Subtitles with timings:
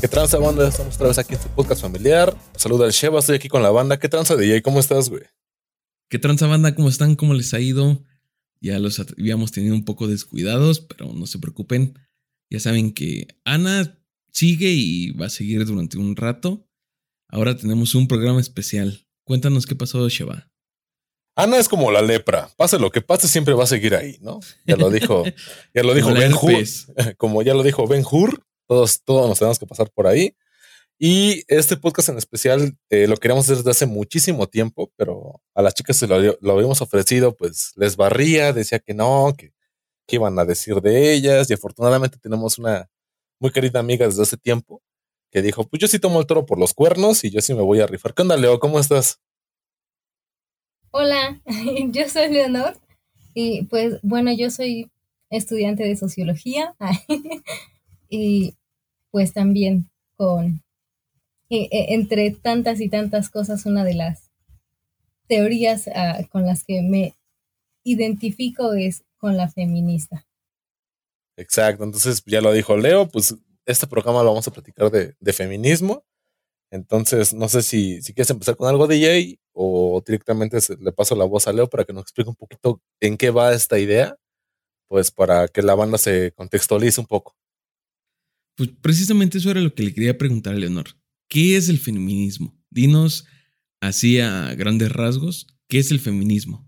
[0.00, 0.68] ¿Qué tranza, banda?
[0.68, 2.36] Estamos otra vez aquí en tu podcast familiar.
[2.54, 3.98] Saluda al Sheva, estoy aquí con la banda.
[3.98, 4.62] ¿Qué tranza, DJ?
[4.62, 5.24] ¿Cómo estás, güey?
[6.08, 6.76] ¿Qué tranza, banda?
[6.76, 7.16] ¿Cómo están?
[7.16, 8.04] ¿Cómo les ha ido?
[8.60, 11.98] Ya los habíamos tenido un poco descuidados, pero no se preocupen.
[12.50, 14.00] Ya saben que Ana
[14.30, 16.68] sigue y va a seguir durante un rato.
[17.28, 19.07] Ahora tenemos un programa especial.
[19.28, 20.50] Cuéntanos qué pasó, Sheva.
[21.36, 22.48] Ana es como la lepra.
[22.56, 24.40] Pase lo que pase, siempre va a seguir ahí, ¿no?
[24.64, 25.22] Ya lo dijo,
[25.74, 26.64] ya lo dijo Ben Hur.
[27.18, 30.34] Como ya lo dijo Ben Hur, todos, todos nos tenemos que pasar por ahí.
[30.98, 35.60] Y este podcast en especial eh, lo queríamos hacer desde hace muchísimo tiempo, pero a
[35.60, 39.52] las chicas se lo, lo habíamos ofrecido, pues les barría, decía que no, que,
[40.06, 41.50] que, iban a decir de ellas.
[41.50, 42.88] Y afortunadamente tenemos una
[43.38, 44.80] muy querida amiga desde hace tiempo
[45.30, 47.62] que dijo: Pues yo sí tomo el toro por los cuernos y yo sí me
[47.62, 48.14] voy a rifar.
[48.14, 48.58] ¿Qué onda, Leo?
[48.58, 49.20] ¿Cómo estás?
[50.90, 51.40] Hola,
[51.90, 52.78] yo soy Leonor
[53.34, 54.90] y pues bueno, yo soy
[55.30, 56.74] estudiante de sociología
[58.08, 58.54] y
[59.10, 60.62] pues también con,
[61.50, 64.30] e, entre tantas y tantas cosas, una de las
[65.28, 67.14] teorías uh, con las que me
[67.84, 70.26] identifico es con la feminista.
[71.36, 73.36] Exacto, entonces ya lo dijo Leo, pues
[73.68, 76.04] este programa lo vamos a platicar de, de feminismo.
[76.70, 81.24] Entonces, no sé si, si quieres empezar con algo DJ o directamente le paso la
[81.24, 84.16] voz a Leo para que nos explique un poquito en qué va esta idea,
[84.88, 87.36] pues para que la banda se contextualice un poco.
[88.56, 90.86] Pues precisamente eso era lo que le quería preguntar a Leonor.
[91.28, 92.58] ¿Qué es el feminismo?
[92.70, 93.26] Dinos
[93.80, 96.66] así a grandes rasgos, ¿qué es el feminismo?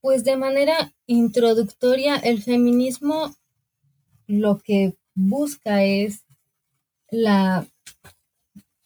[0.00, 3.36] Pues de manera introductoria, el feminismo
[4.26, 6.24] lo que busca es
[7.10, 7.66] la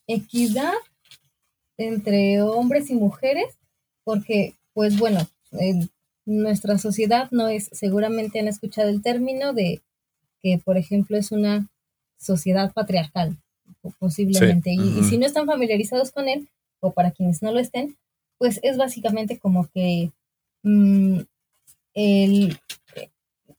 [0.07, 0.75] equidad
[1.77, 3.57] entre hombres y mujeres,
[4.05, 5.21] porque, pues bueno,
[5.53, 5.91] en
[6.27, 9.83] nuestra sociedad no es, seguramente han escuchado el término de
[10.43, 11.69] que, por ejemplo, es una
[12.19, 13.37] sociedad patriarcal,
[13.99, 14.73] posiblemente.
[14.73, 16.49] Y, si no están familiarizados con él,
[16.81, 17.97] o para quienes no lo estén,
[18.39, 20.13] pues es básicamente como que
[20.63, 21.21] mm,
[21.95, 22.59] el,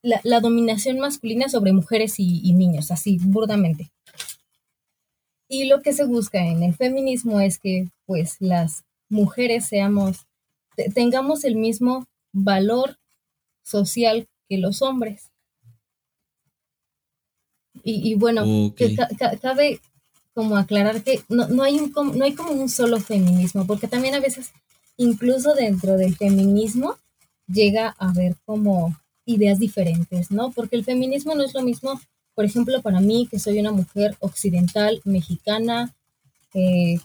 [0.01, 3.91] la, dominación masculina sobre mujeres y, niños, así burdamente.
[5.47, 10.27] Y lo que se busca en el feminismo es que pues las mujeres seamos,
[10.93, 12.97] tengamos el mismo valor
[13.63, 15.29] social que los hombres.
[17.81, 18.43] Y, bueno,
[19.41, 19.79] cabe
[20.33, 24.19] como aclarar que no, hay un, no hay como un solo feminismo, porque también a
[24.19, 24.51] veces,
[24.97, 26.97] incluso dentro del feminismo,
[27.47, 28.95] llega a haber como
[29.29, 30.51] ideas diferentes, ¿no?
[30.51, 31.99] Porque el feminismo no es lo mismo,
[32.35, 35.93] por ejemplo, para mí, que soy una mujer occidental, mexicana,
[36.53, 36.99] eh,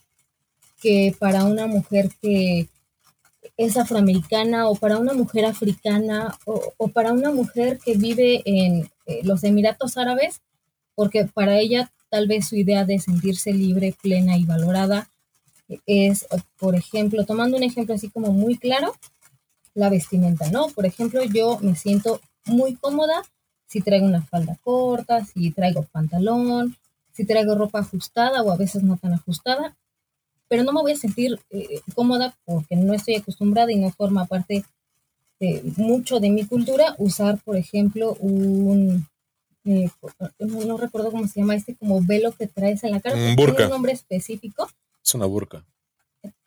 [0.81, 2.69] que para una mujer que
[3.57, 9.21] es afroamericana o para una mujer africana o, para una mujer que vive en eh,
[9.23, 10.41] los Emiratos Árabes
[10.95, 15.11] porque para ella tal vez su idea de sentirse libre, plena y valorada
[15.87, 16.27] es,
[16.59, 18.95] por ejemplo, tomando un ejemplo así como muy claro,
[19.75, 20.69] la vestimenta, ¿no?
[20.69, 23.23] Por ejemplo, yo me siento muy cómoda
[23.67, 26.77] si traigo una falda corta, si traigo pantalón,
[27.13, 29.77] si traigo ropa ajustada o a veces no tan ajustada,
[30.49, 34.27] pero no me voy a sentir eh, cómoda porque no estoy acostumbrada y no forma
[34.27, 34.65] parte
[35.41, 39.09] de mucho de mi cultura usar, por ejemplo, un,
[39.65, 39.89] eh,
[40.39, 43.17] no, recuerdo cómo se llama este como velo que traes en la cara.
[43.17, 43.65] Un burka.
[43.65, 44.69] un nombre específico.
[45.03, 45.65] Es una burka.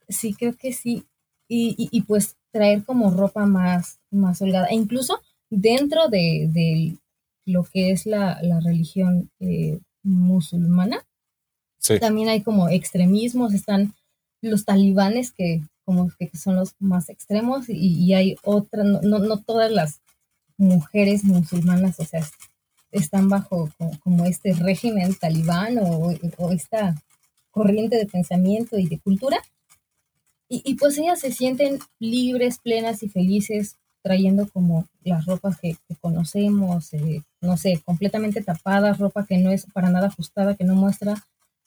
[0.07, 1.05] Sí, creo que sí.
[1.49, 4.67] Y, pues traer como ropa más, más holgada.
[4.67, 6.97] E incluso dentro de,
[7.45, 11.05] lo que es la, religión eh, musulmana,
[11.99, 13.53] también hay como extremismos.
[13.53, 13.93] Están
[14.41, 19.71] los talibanes que como que son los más extremos y, hay otras, no, no todas
[19.71, 20.01] las
[20.57, 22.27] mujeres musulmanas, o sea,
[22.91, 23.69] están bajo
[24.03, 26.11] como, este régimen talibán o,
[26.51, 27.01] esta
[27.51, 29.37] corriente de pensamiento y de cultura.
[30.49, 36.93] Y, pues ellas se sienten libres, plenas y felices trayendo como las ropas que, conocemos,
[36.93, 41.15] eh, no sé, completamente tapadas, ropa que no es para nada ajustada, que no muestra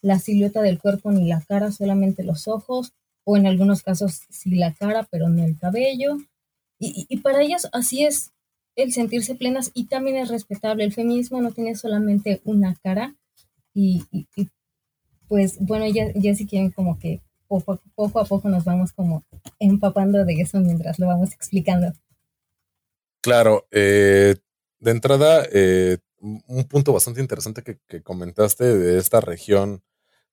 [0.00, 2.94] la silueta del cuerpo ni la cara, solamente los ojos,
[3.24, 6.16] o en algunos casos sí la cara, pero no el cabello.
[6.78, 8.32] Y, y para ellas así es
[8.76, 10.84] el sentirse plenas y también es respetable.
[10.84, 13.14] El feminismo no tiene solamente una cara
[13.74, 14.02] y,
[15.28, 17.20] pues bueno, ya, ya si quieren como que
[17.58, 19.24] poco, a poco nos vamos como
[19.58, 21.92] empapando de eso mientras lo vamos explicando.
[23.20, 24.36] Claro, eh,
[24.78, 29.82] de entrada, eh, un punto bastante interesante que, comentaste de esta región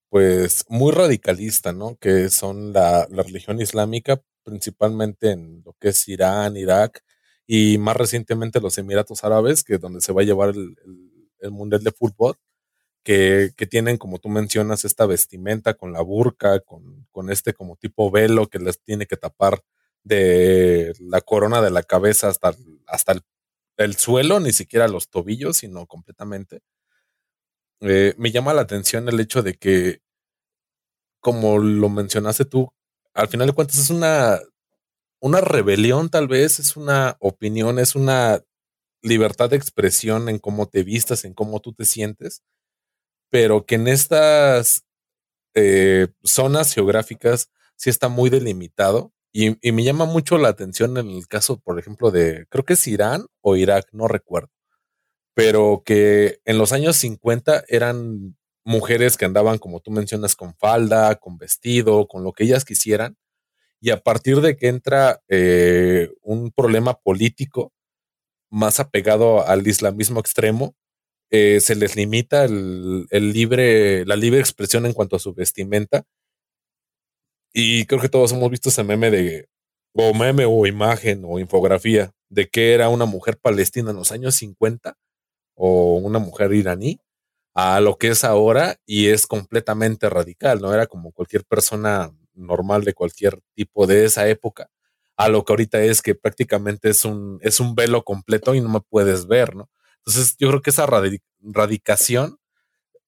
[0.09, 1.97] pues muy radicalista, ¿no?
[1.97, 7.03] Que son la, religión islámica, principalmente en lo que es Irán, Irak
[7.45, 11.83] y más recientemente los Emiratos Árabes, que es donde se va a llevar el, Mundial
[11.83, 12.35] de Fútbol,
[13.07, 18.11] que, tienen, como tú mencionas, esta vestimenta con la burka, con, con este como tipo
[18.11, 19.61] velo que les tiene que tapar
[20.03, 22.53] de la corona de la cabeza hasta,
[22.85, 23.15] hasta
[23.77, 26.59] el, suelo, ni siquiera los tobillos, sino completamente.
[27.79, 30.01] Eh, me llama la atención el hecho de que,
[31.21, 32.73] como lo mencionaste tú,
[33.13, 34.41] al final de cuentas es una,
[35.21, 38.43] una rebelión tal vez, es una opinión, es una
[39.01, 42.43] libertad de expresión en cómo te vistas, en cómo tú te sientes,
[43.29, 44.85] pero que en estas
[45.53, 51.27] eh, zonas geográficas sí está muy delimitado y, me llama mucho la atención en el
[51.27, 54.49] caso, por ejemplo, de, creo que es Irán o Irak, no recuerdo,
[55.35, 61.15] pero que en los años 50 eran mujeres que andaban, como tú mencionas, con falda,
[61.15, 63.15] con vestido, con lo que ellas quisieran.
[63.79, 67.71] Y a partir de que entra eh, un problema político
[68.49, 70.75] más apegado al islamismo extremo,
[71.31, 76.05] eh, se les limita el, el, libre, la libre expresión en cuanto a su vestimenta
[77.53, 79.49] y creo que todos hemos visto ese meme de,
[79.93, 84.35] o meme o imagen o infografía de que era una mujer palestina en los años
[84.35, 84.95] 50
[85.55, 86.99] o una mujer iraní
[87.55, 90.73] a lo que es ahora y es completamente radical, ¿no?
[90.73, 94.69] Era como cualquier persona normal de cualquier tipo de esa época
[95.17, 98.69] a lo que ahorita es que prácticamente es un, es un velo completo y no
[98.69, 99.67] me puedes ver, ¿no?
[100.07, 100.87] Entonces yo creo que esa
[101.41, 102.39] radicación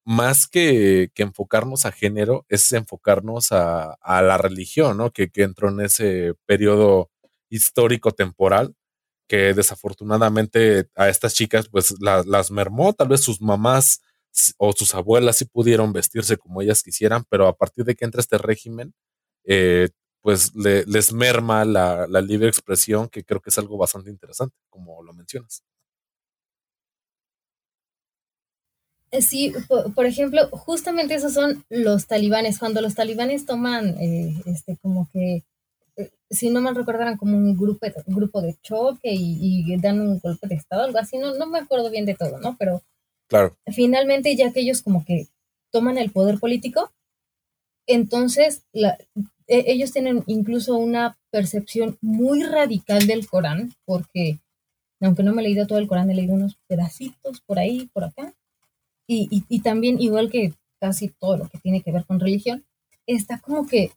[0.05, 5.11] más que, enfocarnos a género, es enfocarnos a, la religión, ¿no?
[5.11, 7.11] Que, entró en ese periodo
[7.49, 8.75] histórico temporal
[9.27, 14.01] que desafortunadamente a estas chicas pues las mermó, tal vez sus mamás
[14.57, 18.21] o sus abuelas sí pudieron vestirse como ellas quisieran, pero a partir de que entra
[18.21, 18.93] este régimen,
[19.45, 19.89] eh,
[20.21, 25.13] pues les merma la libre expresión, que creo que es algo bastante interesante, como lo
[25.13, 25.63] mencionas.
[25.63, 25.79] Eh,
[29.21, 32.59] sí, por, ejemplo, justamente esos son los talibanes.
[32.59, 35.43] Cuando los talibanes toman, eh, este, como que,
[35.95, 40.47] eh, si no mal recordaran, como un grupo, grupo de choque y, dan un golpe
[40.47, 42.55] de estado, algo así, no, no me acuerdo bien de todo, ¿no?
[42.57, 42.83] Pero
[43.27, 43.57] claro.
[43.67, 45.27] finalmente, ya que ellos como que
[45.71, 46.91] toman el poder político,
[47.87, 48.97] entonces la,
[49.47, 54.39] e, ellos tienen incluso una percepción muy radical del Corán, porque
[55.01, 58.03] aunque no me he leído todo el Corán, he leído unos pedacitos por ahí, por
[58.03, 58.33] acá
[59.11, 62.63] y, también, igual que casi todo lo que tiene que ver con religión,
[63.07, 63.91] está como que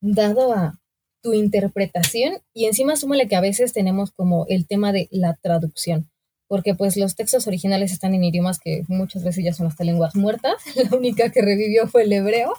[0.00, 0.80] dado a
[1.22, 6.10] tu interpretación y encima súmale que a veces tenemos como el tema de la traducción,
[6.48, 10.16] porque pues los textos originales están en idiomas que muchas veces ya son hasta lenguas
[10.16, 12.54] muertas, la única que revivió fue el hebreo,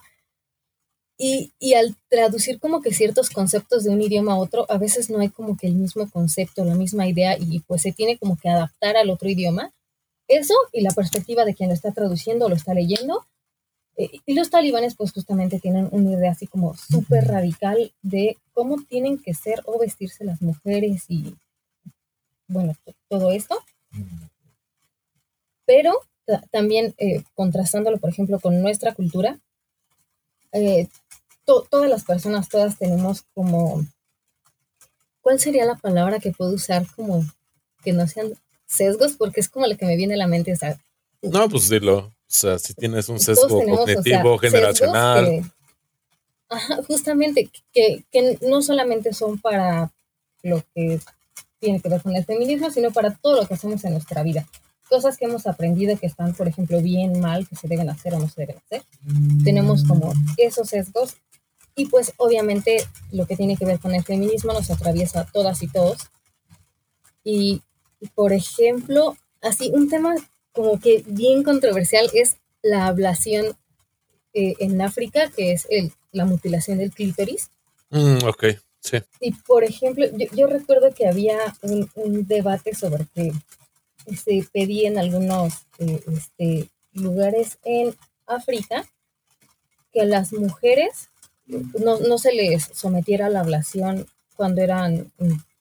[1.18, 5.10] y, y, al traducir como que ciertos conceptos de un idioma a otro, a veces
[5.10, 8.36] no hay como que el mismo concepto, la misma idea, y pues se tiene como
[8.38, 9.74] que adaptar al otro idioma,
[10.27, 13.25] eso y la perspectiva de quien lo está traduciendo o lo está leyendo.
[13.98, 18.77] Eh, y los talibanes pues justamente tienen una idea así como súper radical de cómo
[18.89, 21.36] tienen que ser o vestirse las mujeres y
[22.48, 22.74] bueno,
[23.07, 23.57] todo esto.
[25.66, 26.01] Pero
[26.51, 29.39] también eh, contrastándolo, por ejemplo, con nuestra cultura,
[30.51, 30.88] eh,
[31.45, 33.86] todas las personas, todas tenemos como,
[35.22, 37.24] ¿cuál sería la palabra que puedo usar como
[37.84, 38.34] que no sean
[38.65, 40.53] sesgos porque es como lo que me viene a la mente.
[40.53, 40.77] O sea,
[41.22, 41.98] no, pues dilo.
[41.98, 45.51] O sea, si tienes un sesgo cognitivo, generacional.
[46.50, 49.91] ajá, justamente, que, que no solamente son para
[50.43, 51.00] lo que
[51.60, 54.48] tiene que ver con el feminismo, sino para todo lo que hacemos en nuestra vida.
[54.89, 58.19] Cosas que hemos aprendido que están, por ejemplo, bien, mal, que se deben hacer o
[58.19, 58.84] no se deben hacer.
[59.43, 61.15] Tenemos como esos sesgos
[61.75, 62.77] y pues obviamente
[63.12, 65.98] lo que tiene que ver con el feminismo nos atraviesa a todas y todos.
[67.24, 67.62] Y
[68.14, 70.16] por ejemplo, así un tema
[70.52, 73.56] como que bien controversial es la ablación
[74.34, 77.50] eh, en África, que es el, la mutilación del clítoris.
[77.90, 78.46] Mm, ok,
[78.80, 78.98] sí.
[79.20, 83.32] Y por ejemplo, yo, recuerdo que había un, debate sobre que
[84.16, 87.96] se pedía en algunos eh, este, lugares en
[88.26, 88.86] África
[89.92, 91.10] que a las mujeres
[91.46, 95.12] no, no se les sometiera a la ablación cuando eran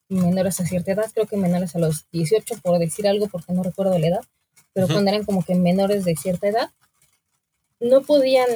[0.08, 3.62] menores a cierta edad, creo que menores a los 18, por decir algo, porque no
[3.62, 4.24] recuerdo la edad,
[4.72, 6.70] pero cuando eran como que menores de cierta edad,
[7.80, 8.48] no podían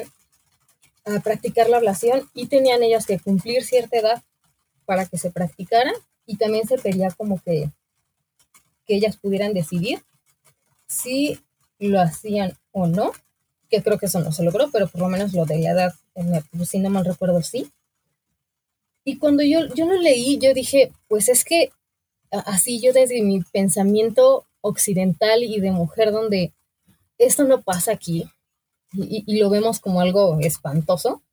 [1.05, 4.23] ah, practicar la ablación y tenían ellas que cumplir cierta edad
[4.85, 5.91] para que se practicara
[6.25, 7.71] y también se pedía como que,
[8.85, 10.03] que ellas pudieran decidir
[10.87, 11.39] si
[11.79, 13.11] lo hacían o no
[13.69, 15.93] que creo que eso no se logró, pero por lo menos lo de la edad,
[16.65, 17.71] si no mal recuerdo, sí.
[19.09, 21.71] Y cuando yo, yo lo leí, yo dije, pues es que
[22.29, 26.53] así yo desde mi pensamiento occidental y de mujer donde
[27.17, 28.29] esto no pasa aquí
[28.93, 31.23] y, lo vemos como algo espantoso,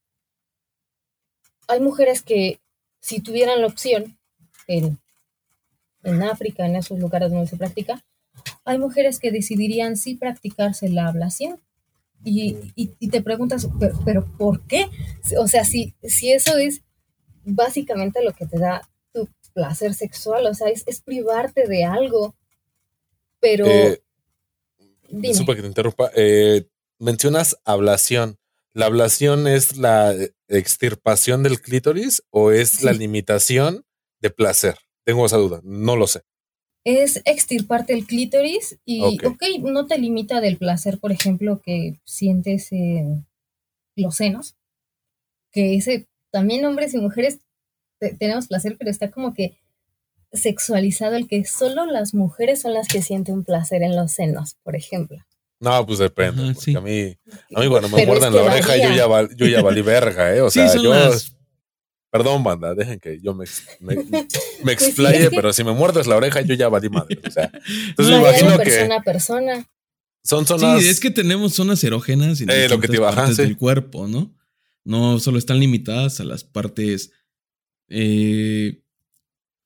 [1.68, 2.60] hay mujeres que
[3.00, 4.16] si tuvieran la opción
[4.68, 4.98] en,
[6.02, 8.02] en África, en esos lugares donde se practica,
[8.64, 11.60] hay mujeres que decidirían sí practicarse la ablación.
[12.24, 13.68] Y, y, te preguntas,
[14.06, 14.88] ¿pero, por qué?
[15.38, 16.80] O sea, si, si eso es
[17.46, 22.34] básicamente lo que te da tu placer sexual, o sea, es, es privarte de algo,
[23.40, 23.66] pero...
[23.66, 24.02] Eh,
[25.08, 26.10] que te interrumpa.
[26.14, 26.66] Eh,
[26.98, 28.38] mencionas ablación.
[28.72, 30.14] ¿La ablación es la
[30.48, 33.86] extirpación del clítoris o es la limitación
[34.20, 34.76] de placer?
[35.04, 36.22] Tengo esa duda, no lo sé.
[36.84, 42.70] Es extirparte el clítoris y, ok, no te limita del placer, por ejemplo, que sientes
[42.72, 43.26] en
[43.96, 44.56] los senos,
[45.52, 47.38] que ese también hombres y mujeres
[48.18, 49.58] tenemos placer, pero está como que
[50.30, 54.76] sexualizado el que solo las mujeres son las que sienten placer en los senos, por
[54.76, 55.16] ejemplo.
[55.60, 56.42] No, pues depende.
[56.42, 57.16] A mí,
[57.54, 60.42] a mí cuando me muerden la oreja, yo ya, yo ya valí verga, ¿eh?
[60.42, 60.92] O sea, yo.
[62.10, 63.46] Perdón, banda, dejen que yo me,
[63.80, 63.96] me,
[64.64, 67.18] me explaye, pero si me muerdes la oreja, yo ya valí madre.
[67.26, 67.50] O sea,
[67.88, 68.64] entonces me imagino que.
[68.64, 69.66] Persona a persona.
[70.22, 70.82] Son zonas.
[70.82, 74.35] Sí, es que tenemos zonas erógenas en eh, lo que te partes del cuerpo, ¿no?
[74.86, 77.12] No solo están limitadas a las partes
[77.88, 78.80] eh,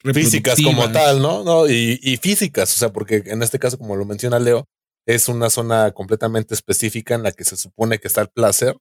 [0.03, 1.45] físicas como tal, ¿no?
[1.45, 4.67] no y, y, físicas, o sea, porque en este caso, como lo menciona Leo,
[5.07, 8.77] es una zona completamente específica en la que se supone que está el placer.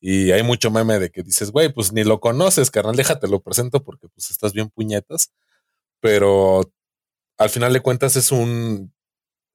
[0.00, 3.40] Y hay mucho meme de que dices, güey, pues ni lo conoces, carnal, déjate lo
[3.40, 5.32] presento porque pues estás bien puñetas.
[6.00, 6.72] Pero
[7.38, 8.92] al final de cuentas es un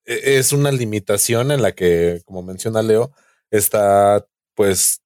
[0.05, 3.11] e, es una limitación en la que, como menciona Leo,
[3.51, 5.01] está pues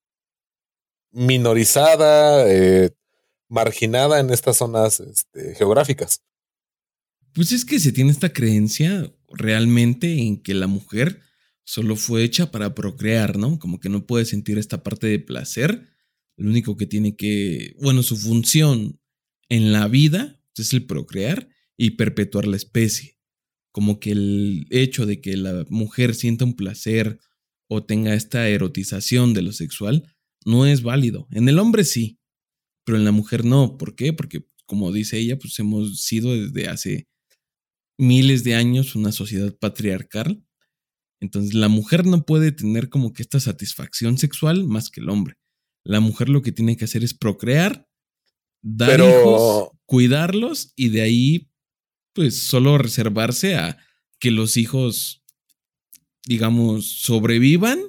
[1.11, 2.91] minorizada, eh,
[3.47, 6.21] marginada en estas zonas este, geográficas.
[7.33, 11.21] Pues es que se tiene esta creencia realmente en que la mujer
[11.63, 13.59] solo fue hecha para procrear, ¿no?
[13.59, 15.87] Como que no puede sentir esta parte de placer.
[16.35, 18.99] Lo único que tiene que, bueno, su función
[19.49, 23.17] en la vida es el procrear y perpetuar la especie.
[23.71, 27.19] Como que el hecho de que la mujer sienta un placer
[27.67, 30.13] o tenga esta erotización de lo sexual
[30.45, 31.27] no es válido.
[31.31, 32.19] En el hombre sí,
[32.83, 33.77] pero en la mujer no.
[33.77, 34.13] ¿Por qué?
[34.13, 37.07] Porque, como dice ella, pues hemos sido desde hace
[37.97, 40.43] miles de años una sociedad patriarcal.
[41.19, 45.35] Entonces la mujer no puede tener como que esta satisfacción sexual más que el hombre.
[45.83, 47.87] La mujer lo que tiene que hacer es procrear,
[48.63, 51.51] dar hijos, cuidarlos y de ahí
[52.13, 53.77] pues solo reservarse a
[54.19, 55.23] que los hijos,
[56.25, 57.79] digamos, sobrevivan,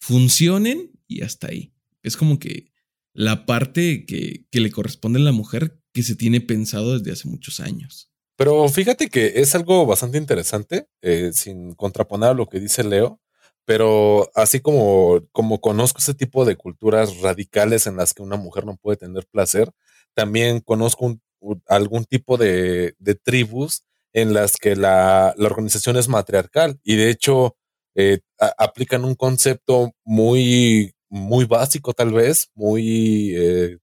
[0.00, 1.72] funcionen y hasta ahí.
[2.06, 2.72] Es como que
[3.12, 7.28] la parte que, que le corresponde a la mujer que se tiene pensado desde hace
[7.28, 8.10] muchos años.
[8.36, 13.20] Pero fíjate que es algo bastante interesante, eh, sin contraponer a lo que dice Leo,
[13.64, 18.66] pero así como, como conozco ese tipo de culturas radicales en las que una mujer
[18.66, 19.72] no puede tener placer,
[20.14, 21.18] también conozco
[21.66, 22.94] algún tipo de,
[23.24, 27.56] tribus en las que la, organización es matriarcal y de hecho
[27.94, 28.20] eh,
[28.58, 33.78] aplican un concepto muy, muy básico tal vez, muy eh,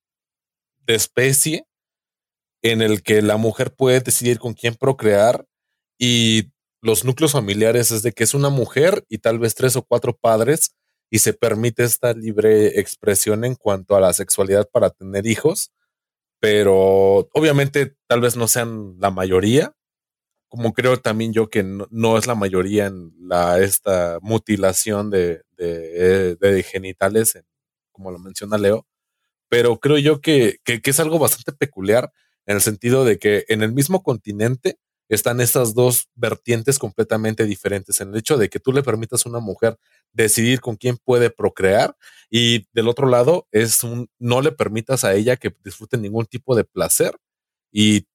[0.86, 1.66] de especie,
[2.62, 5.46] en el que la mujer puede decidir con quién procrear
[6.00, 9.84] y los núcleos familiares es de que es una mujer y tal vez tres o
[9.84, 10.76] cuatro padres
[11.10, 15.72] y se permite esta libre expresión en cuanto a la sexualidad para tener hijos,
[16.40, 19.74] pero obviamente tal vez no sean la mayoría,
[20.54, 26.66] como creo también yo que no, es la mayoría en la, esta mutilación de, de,
[26.72, 27.40] genitales,
[27.92, 28.86] como lo menciona Leo,
[29.50, 32.12] pero creo yo que, que, es algo bastante peculiar
[32.46, 34.78] en el sentido de que en el mismo continente
[35.10, 39.30] están estas dos vertientes completamente diferentes, en el hecho de que tú le permitas a
[39.30, 39.80] una mujer
[40.12, 41.98] decidir con quién puede procrear
[42.30, 46.56] y del otro lado es un no le permitas a ella que disfrute ningún tipo
[46.56, 47.18] de placer
[47.72, 48.06] y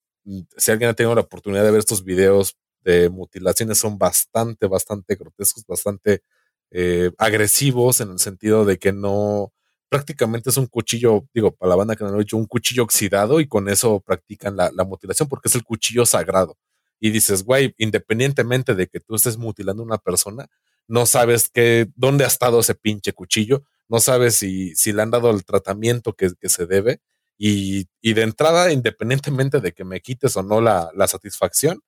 [0.56, 5.16] si alguien ha tenido la oportunidad de ver estos videos de mutilaciones son bastante, bastante
[5.16, 6.22] grotescos, bastante
[6.70, 9.52] eh, agresivos en el sentido de que no,
[9.88, 12.82] prácticamente es un cuchillo, digo, para la banda que no lo he dicho, un cuchillo
[12.82, 16.56] oxidado y con eso practican la, mutilación porque es el cuchillo sagrado.
[17.00, 20.48] Y dices, güey, independientemente de que tú estés mutilando a una persona,
[20.88, 25.10] no sabes qué, dónde ha estado ese pinche cuchillo, no sabes si, si le han
[25.10, 27.00] dado el tratamiento que, se debe.
[27.38, 31.80] Y, de entrada, independientemente de que me quites o no la, la satisfacción,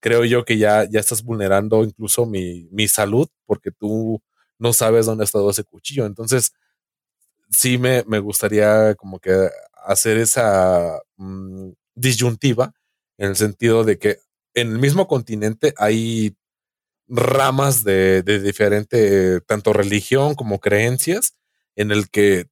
[0.00, 4.22] creo yo que ya, ya estás vulnerando incluso mi, mi salud porque tú
[4.58, 6.06] no sabes dónde ha estado ese cuchillo.
[6.06, 6.52] Entonces,
[7.50, 9.48] sí me, me gustaría como que
[9.84, 12.72] hacer esa mm, disyuntiva
[13.18, 14.18] en el sentido de que
[14.54, 16.36] en el mismo continente hay
[17.08, 21.36] ramas de, de diferente, tanto religión como creencias,
[21.76, 22.46] en el que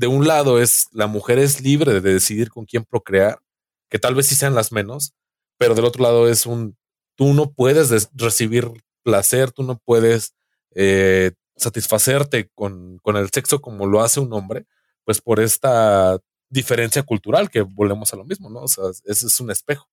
[0.00, 3.42] de un lado es la mujer es libre de decidir con quién procrear,
[3.90, 5.12] que tal vez sí sean las menos,
[5.58, 6.78] pero del otro lado es un,
[7.16, 8.70] tú no puedes recibir
[9.02, 10.34] placer, tú no puedes
[10.74, 14.64] eh, satisfacerte con, con, el sexo como lo hace un hombre,
[15.04, 18.60] pues por esta diferencia cultural que volvemos a lo mismo, ¿no?
[18.60, 19.86] O sea, ese es un espejo.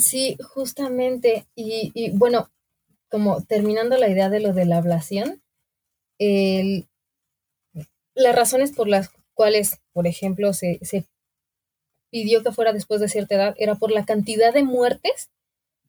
[0.00, 1.48] Sí, justamente.
[1.54, 2.50] Y, y bueno,
[3.08, 5.42] como terminando la idea de lo de la ablación,
[6.18, 6.86] el,
[8.14, 11.04] las razones por las cuales, por ejemplo, se, se
[12.10, 15.30] pidió que fuera después de cierta edad era por la cantidad de muertes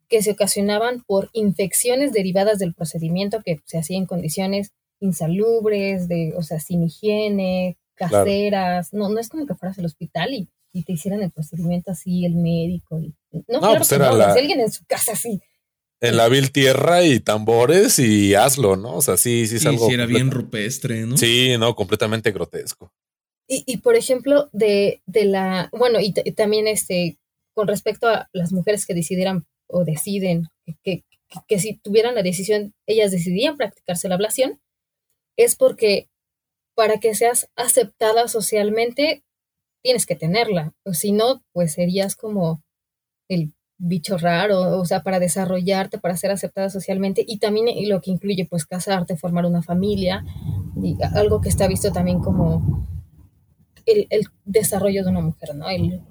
[0.10, 6.34] que se ocasionaban por infecciones derivadas del procedimiento que se hacía en condiciones insalubres, de,
[6.36, 8.94] o sea, sin higiene, caseras.
[8.94, 12.26] No, no es como que fueras al hospital y, y, te hicieran el procedimiento así,
[12.26, 13.00] el médico.
[13.00, 13.14] Y,
[13.48, 15.42] no, claro pues que no, alguien en su casa así.
[16.00, 18.96] En la vil tierra y tambores y hazlo, ¿no?
[18.96, 19.88] O sea, sí, sí es algo.
[19.88, 21.18] Sí, era bien rupestre, ¿no?
[21.18, 22.94] Sí, no, completamente grotesco.
[23.48, 27.18] Y, y por ejemplo, de, de la, bueno, y, también este,
[27.56, 30.48] con respecto a las mujeres que decidieran o deciden
[30.84, 31.04] que,
[31.48, 34.62] que, si tuvieran la decisión, ellas decidían practicarse la ablación,
[35.38, 36.10] es porque
[36.76, 39.24] para que seas aceptada socialmente,
[39.82, 40.76] tienes que tenerla.
[40.84, 42.64] O si no, pues serías como
[43.30, 48.12] el bicho raro, o sea, para desarrollarte, para ser aceptada socialmente y también lo que
[48.12, 50.26] incluye pues casarte, formar una familia,
[50.82, 52.88] y algo que está visto también como
[53.86, 54.08] el,
[54.46, 55.70] desarrollo de una mujer, ¿no?
[55.70, 56.02] El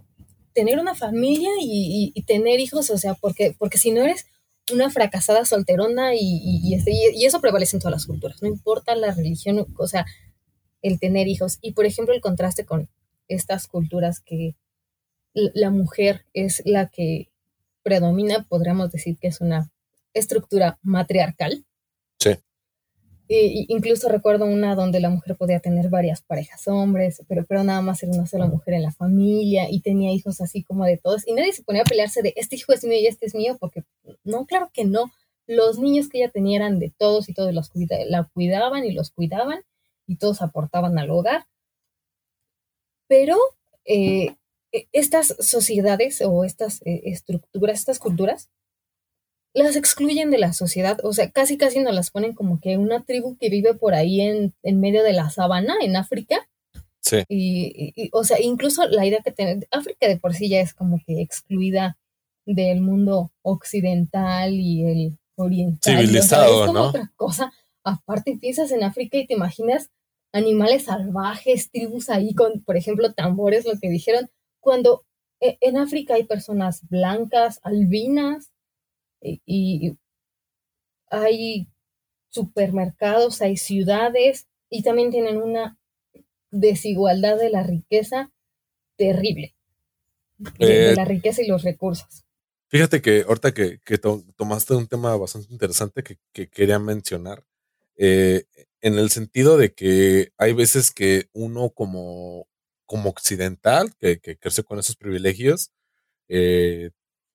[0.52, 4.26] tener una familia y, tener hijos, o sea, porque, porque si no eres
[4.72, 9.12] una fracasada solterona y, este, y, eso prevalece en todas las culturas, no importa la
[9.12, 10.06] religión, o sea,
[10.82, 11.58] el tener hijos.
[11.60, 12.88] Y por ejemplo, el contraste con
[13.28, 14.56] estas culturas que
[15.34, 17.28] la mujer es la que
[17.86, 19.70] predomina, podríamos decir que es una
[20.12, 21.64] estructura matriarcal.
[22.18, 22.30] Sí
[23.28, 28.02] incluso recuerdo una donde la mujer podía tener varias parejas hombres, pero, pero nada más
[28.02, 31.26] era una sola mujer en la familia y tenía hijos así como de todos.
[31.26, 33.56] Y nadie se ponía a pelearse de este hijo es mío y este es mío,
[33.58, 33.84] porque
[34.24, 35.10] no, claro que no.
[35.46, 37.70] Los niños que ella tenía eran de todos y todos los
[38.08, 39.60] la cuidaban y los cuidaban
[40.06, 41.46] y todos aportaban al hogar.
[43.08, 43.36] Pero
[43.84, 44.36] eh, e,
[44.92, 48.50] estas sociedades o estas eh, estructuras, estas culturas,
[49.54, 53.04] las excluyen de la sociedad, o sea, casi casi nos las ponen como que una
[53.04, 56.48] tribu que vive por ahí en, en medio de la sabana, en África.
[57.00, 57.22] Sí.
[57.28, 61.00] Y, o sea, incluso la idea que tiene, África de por sí ya es como
[61.06, 61.96] que excluida
[62.44, 66.00] del mundo occidental y el oriental.
[66.00, 67.52] Civilizado, es como Otra cosa.
[67.82, 69.90] Aparte, piensas en África y te imaginas
[70.32, 74.28] animales salvajes, tribus ahí con, por ejemplo, tambores, lo que dijeron,
[74.66, 75.06] cuando
[75.38, 78.50] eh, en África hay personas blancas, albinas,
[79.22, 79.96] y
[81.08, 81.68] hay
[82.30, 85.78] supermercados, hay ciudades y también tienen una
[86.50, 88.32] desigualdad de la riqueza
[88.96, 89.54] terrible,
[90.58, 92.24] de, la eh, riqueza y los recursos.
[92.66, 93.78] Fíjate que ahorita que,
[94.36, 97.44] tomaste un tema bastante interesante que, quería mencionar,
[97.96, 98.46] eh,
[98.80, 102.48] en el sentido de que hay veces que uno como,
[102.86, 105.72] como occidental, que, que creció con esos privilegios,
[106.28, 106.90] eh,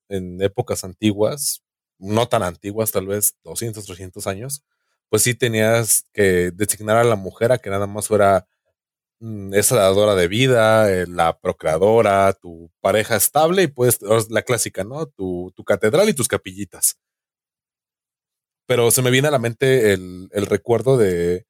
[0.09, 1.63] en épocas antiguas,
[1.99, 4.63] no tan antiguas, tal vez 200, 300 años,
[5.09, 8.47] pues sí tenías que designar a la mujer a que nada más fuera
[9.19, 14.83] mm, esa dadora de vida, eh, la procreadora, tu pareja estable y pues la clásica,
[14.83, 15.07] ¿no?
[15.07, 16.97] Tu, tu, catedral y tus capillitas.
[18.67, 21.45] Pero se me viene a la mente el, el recuerdo de...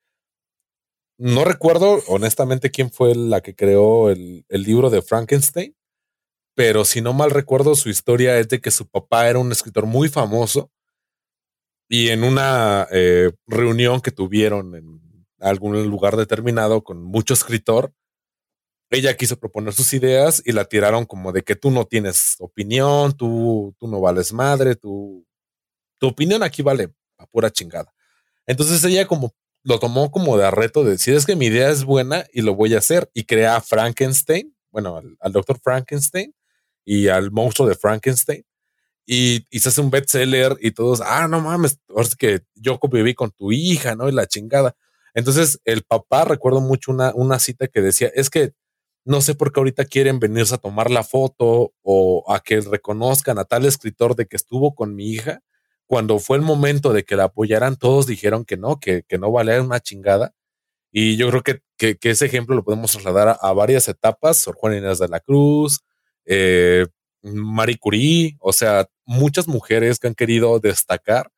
[1.23, 5.75] No recuerdo honestamente quién fue la que creó el, libro de Frankenstein,
[6.55, 9.85] pero si no mal recuerdo, su historia es de que su papá era un escritor
[9.85, 10.71] muy famoso
[11.87, 17.93] y en una eh, reunión que tuvieron en algún lugar determinado con mucho escritor,
[18.89, 23.15] ella quiso proponer sus ideas y la tiraron como de que tú no tienes opinión,
[23.15, 25.23] tú, tú no vales madre, tú,
[25.99, 27.93] tu opinión aquí vale a pura chingada.
[28.47, 31.83] Entonces ella como lo tomó como de reto de decir es que mi idea es
[31.83, 36.33] buena y lo voy a hacer y crea a Frankenstein, bueno, al doctor Frankenstein
[36.85, 38.43] y al monstruo de Frankenstein.
[39.05, 43.31] Y, se hace un bestseller y todos, ah, no mames, es que yo conviví con
[43.31, 44.07] tu hija, ¿no?
[44.07, 44.75] Y la chingada.
[45.13, 48.53] Entonces el papá, recuerdo mucho una, una cita que decía, es que
[49.03, 53.39] no sé por qué ahorita quieren venirse a tomar la foto o a que reconozcan
[53.39, 55.41] a tal escritor de que estuvo con mi hija,
[55.91, 59.29] cuando fue el momento de que la apoyaran, todos dijeron que no, que, que no
[59.29, 60.33] valía una chingada.
[60.89, 64.77] Y yo creo que, que, ese ejemplo lo podemos trasladar a, varias etapas, Sor Juana
[64.77, 65.81] Inés de la Cruz,
[66.23, 66.87] eh,
[67.23, 71.29] Marie Curie, o sea, muchas mujeres que han querido destacar,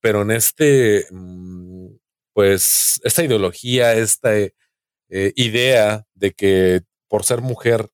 [0.00, 1.88] pero en este, mm,
[2.32, 4.52] pues, esta ideología, esta eh,
[5.34, 7.90] idea de que por ser mujer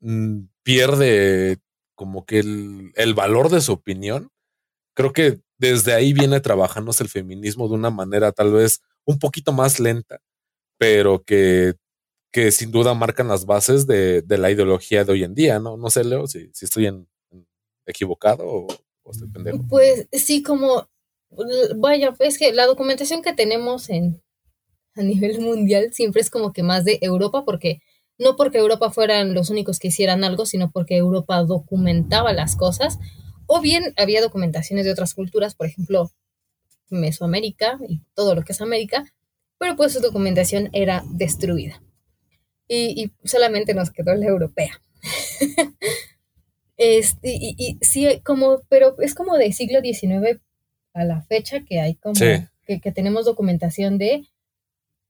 [0.00, 1.58] mm, pierde
[1.94, 4.32] como que el, el, valor de su opinión,
[4.98, 9.52] creo que desde ahí viene trabajándose el feminismo de una manera tal vez un poquito
[9.52, 10.18] más lenta,
[10.76, 11.74] pero que
[12.32, 15.76] que sin duda marcan las bases de, la ideología de hoy en día, ¿no?
[15.76, 17.08] No sé, Leo, si, estoy en,
[17.86, 18.66] equivocado o,
[19.10, 19.64] estoy pendejo.
[19.68, 20.88] Pues sí, como,
[21.76, 24.20] vaya, es que la documentación que tenemos en,
[24.94, 27.80] a nivel mundial siempre es como que más de Europa, porque
[28.18, 32.98] no porque Europa fueran los únicos que hicieran algo, sino porque Europa documentaba las cosas,
[33.48, 36.12] o bien había documentaciones de otras culturas, por ejemplo,
[36.90, 39.04] Mesoamérica y todo lo que es América,
[39.58, 41.82] pero pues su documentación era destruida
[42.68, 44.80] y, solamente nos quedó la europea.
[46.76, 50.40] este, y, sí, como, pero es como de siglo XIX
[50.92, 54.26] a la fecha que hay como que, tenemos documentación de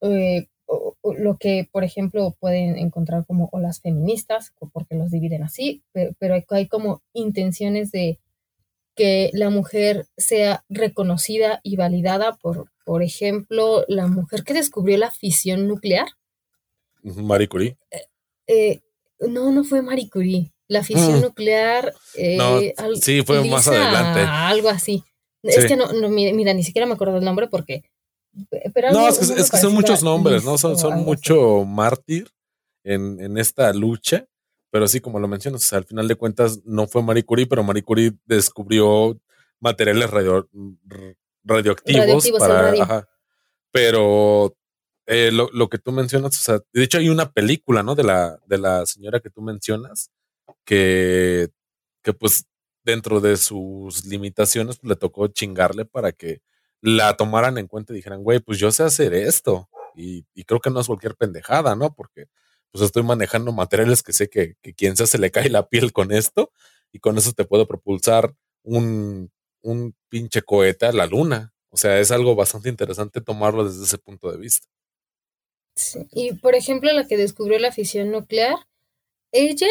[0.03, 0.46] eh,
[1.03, 6.35] lo que, por ejemplo, pueden encontrar como olas feministas, porque los dividen así, pero, pero
[6.35, 8.20] hay, hay como intenciones de
[8.99, 15.13] que la mujer sea reconocida y validada por, por ejemplo, la mujer que descubrió la
[15.13, 16.09] fisión nuclear.
[17.05, 17.79] Marie Curie.
[17.93, 18.07] Eh,
[18.49, 18.81] eh,
[19.21, 20.53] no, no fue Marie Curie.
[20.67, 21.23] La fisión mm.
[21.23, 21.95] nuclear.
[22.17, 24.21] Eh, sí, fue más adelante.
[24.21, 25.05] Algo así.
[25.45, 27.85] Es que no, no, mira, ni siquiera me acuerdo del nombre porque.
[28.93, 30.59] no, es que, son muchos nombres, ¿no?
[30.59, 32.29] Son, son mucho mártir
[32.83, 34.27] en, en, esta lucha.
[34.70, 37.83] Pero sí, como lo mencionas, al final de cuentas no fue Marie Curie, pero Marie
[37.83, 39.18] Curie descubrió
[39.61, 40.48] materiales radio,
[41.44, 43.09] radioactivos, para.
[43.70, 44.54] pero
[45.07, 47.94] eh, lo, lo, que tú mencionas, o sea, de hecho hay una película, ¿no?
[47.94, 50.11] De la, de la señora que tú mencionas,
[50.64, 51.48] que,
[52.02, 52.46] que pues
[52.85, 56.42] dentro de sus limitaciones pues, le tocó chingarle para que
[56.81, 59.68] la tomaran en cuenta y dijeran, güey, pues yo sé hacer esto.
[59.96, 61.92] Y, y, creo que no es cualquier pendejada, ¿no?
[61.92, 62.26] Porque
[62.70, 65.92] pues estoy manejando materiales que sé que, que quien sea se le cae la piel
[65.92, 66.52] con esto
[66.92, 69.31] y con eso te puedo propulsar un,
[69.62, 71.52] un pinche cohete a la luna.
[71.70, 74.66] O sea, es algo bastante interesante tomarlo desde ese punto de vista.
[76.12, 78.57] Y por ejemplo, la que descubrió la fisión nuclear,
[79.33, 79.68] ella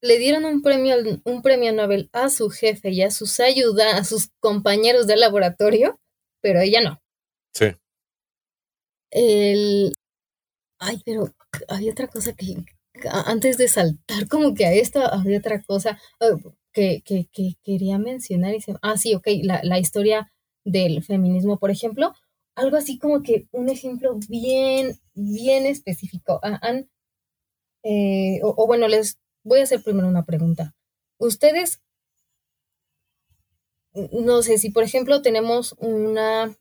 [0.00, 4.04] le dieron un premio, un premio Nobel a su jefe y a sus ayuda, a
[4.04, 6.00] sus compañeros de laboratorio,
[6.40, 7.02] pero ella no.
[7.52, 7.74] Sí.
[9.10, 9.92] El.
[10.78, 11.34] Ay, pero
[11.68, 12.64] había otra cosa que.
[13.10, 16.36] Antes de saltar como que a esta, había otra cosa ah,
[16.72, 18.54] que, que, que quería mencionar.
[18.54, 20.32] Y se, ah, sí, ok, la, la historia
[20.64, 22.12] del feminismo, por ejemplo
[22.58, 26.40] algo así como que un ejemplo bien, bien específico.
[26.42, 26.60] Ah,
[27.84, 30.74] eh, o, bueno, les voy a hacer primero una pregunta.
[31.18, 31.80] Ustedes,
[33.94, 36.56] no sé, si por ejemplo tenemos una,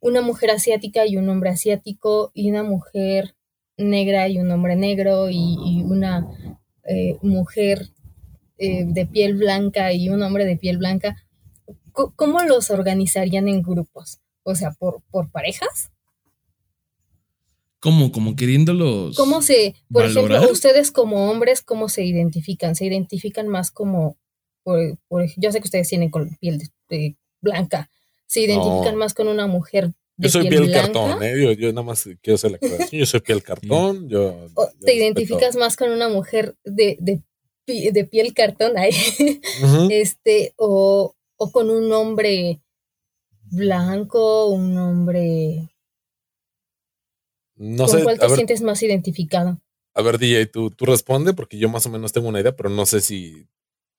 [0.00, 3.34] una mujer asiática y un hombre asiático y una mujer
[3.76, 6.28] negra y un hombre negro y, una
[6.84, 7.90] eh, mujer
[8.58, 11.16] eh, de piel blanca y un hombre de piel blanca,
[11.92, 14.20] ¿cómo los organizarían en grupos?
[14.42, 15.90] O sea, por, por parejas.
[17.80, 18.12] ¿Cómo?
[18.12, 19.16] Como queriéndolos.
[19.16, 22.76] ¿Cómo se, por ejemplo, ustedes como hombres, cómo se identifican?
[22.76, 24.16] ¿Se identifican más como,
[24.62, 27.90] por, por yo sé que ustedes tienen piel de, blanca,
[28.26, 31.56] se identifican más con una mujer yo soy piel, cartón, ¿eh?
[31.58, 33.00] yo, nada más quiero hacer la aclaración.
[33.00, 34.08] Yo soy piel cartón.
[34.08, 34.46] Yo,
[34.80, 37.22] ¿Te identificas más con una mujer de, de,
[37.66, 38.92] de piel cartón ahí?
[39.90, 42.60] este, o, o con un hombre
[43.50, 45.68] blanco, un hombre...
[47.56, 48.02] No ¿Con sé.
[48.02, 49.60] cuál te sientes más identificado?
[49.94, 52.70] A ver, DJ, tú, tú responde porque yo más o menos tengo una idea, pero
[52.70, 53.46] no sé si...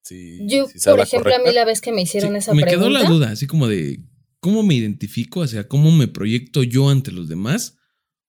[0.01, 2.71] si yo, por ejemplo, a mí la vez que me hicieron esa pregunta...
[2.71, 3.99] Me quedó la duda, así como de
[4.43, 7.77] cómo me identifico, o sea, cómo me proyecto yo ante los demás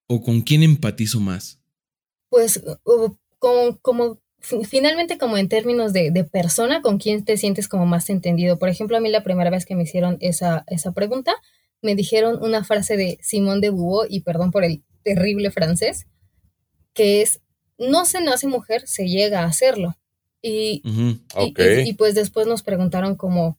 [0.07, 1.61] o con quién empatizo más.
[2.29, 2.63] Pues
[3.41, 4.21] como, como
[4.63, 8.61] finalmente como en términos de, persona, ¿con quién te sientes como más entendido?
[8.61, 11.35] Por ejemplo, a mí la primera vez que me hicieron esa, esa pregunta,
[11.83, 16.07] me dijeron una frase de Simón de Beauvoir, y perdón por el terrible francés,
[16.93, 17.41] que es,
[17.77, 19.97] no se nace mujer, se llega a hacerlo.
[20.41, 20.81] Y,
[21.85, 23.59] y, pues después nos preguntaron como,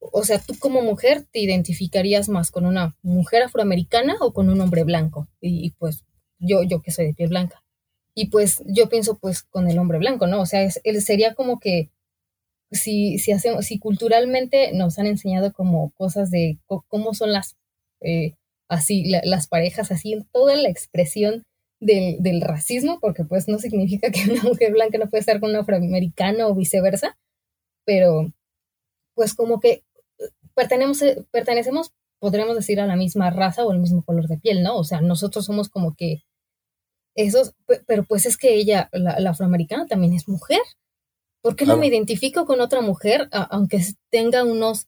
[0.00, 4.60] o sea, tú como mujer te identificarías más con una mujer afroamericana o con un
[4.60, 5.28] hombre blanco.
[5.40, 6.04] Y, pues
[6.38, 7.62] yo, yo que soy de piel blanca.
[8.14, 10.40] Y pues yo pienso pues con el hombre blanco, ¿no?
[10.40, 11.90] O sea, él sería como que
[12.70, 17.56] si, si, hacemos, si culturalmente nos han enseñado como cosas de cómo son las,
[18.00, 18.34] eh,
[18.68, 21.44] así, las parejas, así, toda la expresión
[21.80, 25.50] del, del, racismo, porque pues no significa que una mujer blanca no puede estar con
[25.50, 27.18] un afroamericano o viceversa,
[27.84, 28.32] pero
[29.16, 29.82] pues como que
[30.54, 34.76] pertenecemos, pertenecemos, podríamos decir, a la misma raza o el mismo color de piel, ¿no?
[34.76, 36.22] O sea, nosotros somos como que
[37.16, 37.54] esos,
[37.86, 40.60] pero pues es que ella, la, la afroamericana también es mujer.
[41.42, 44.86] ¿Por qué no me identifico con otra mujer, aunque tenga unos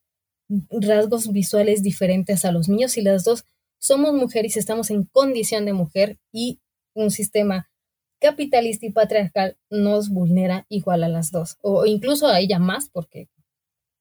[0.71, 2.97] rasgos visuales diferentes a los míos?
[2.99, 3.45] Y las dos
[3.79, 6.61] somos mujeres y estamos en condición de mujer y
[6.95, 7.71] un sistema
[8.21, 13.29] capitalista y patriarcal nos vulnera igual a las dos, o incluso a ella más, porque,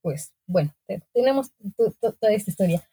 [0.08, 0.74] pues, bueno,
[1.14, 2.90] tenemos toda esta historia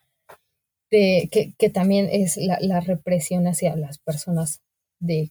[0.90, 4.62] de que, que también es la, la, represión hacia las personas
[4.98, 5.30] de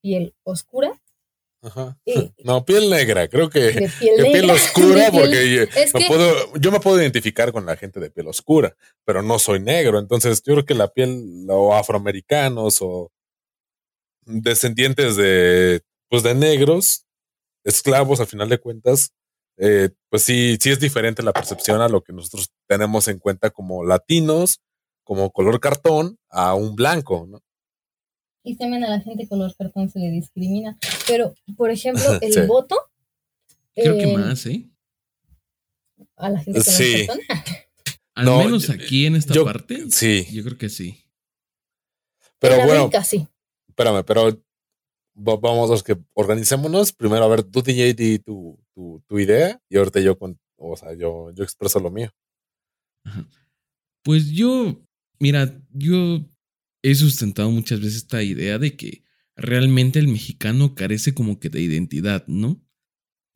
[0.00, 0.98] piel oscura.
[1.60, 1.98] Ajá.
[2.44, 3.90] no, piel negra, creo que de
[4.30, 5.68] piel, oscura, porque
[6.58, 10.42] yo me puedo identificar con la gente de piel oscura, pero no soy negro, entonces
[10.42, 13.12] yo creo que la piel, o afroamericanos o
[14.24, 17.04] descendientes de, pues de negros,
[17.62, 19.12] esclavos, al final de cuentas,
[19.60, 23.50] eh, pues sí, sí es diferente la percepción a lo que nosotros tenemos en cuenta
[23.50, 24.60] como latinos,
[25.04, 27.42] como color cartón, a un blanco, ¿no?
[28.42, 30.78] y también a la gente color cartón se le discrimina.
[31.06, 32.76] Pero, por ejemplo, el voto.
[33.74, 34.68] Creo que más, ¿eh?
[36.16, 37.20] A la gente color cartón.
[38.14, 39.90] Al menos aquí en esta parte.
[39.90, 40.26] Sí.
[40.30, 41.04] Yo creo que sí.
[42.38, 42.90] Pero bueno.
[43.04, 43.26] sí.
[43.68, 44.42] Espérame, pero
[45.22, 46.92] vamos los que organicémonos.
[46.92, 50.76] Primero, a ver, tú DJ di tu, tu, tu, idea y ahorita yo, con, o
[50.76, 52.10] sea, yo, yo expreso lo mío.
[54.02, 54.82] Pues yo,
[55.18, 56.20] mira, yo
[56.82, 59.04] he sustentado muchas veces esta idea de que
[59.36, 62.62] realmente el mexicano carece como que de identidad, ¿no?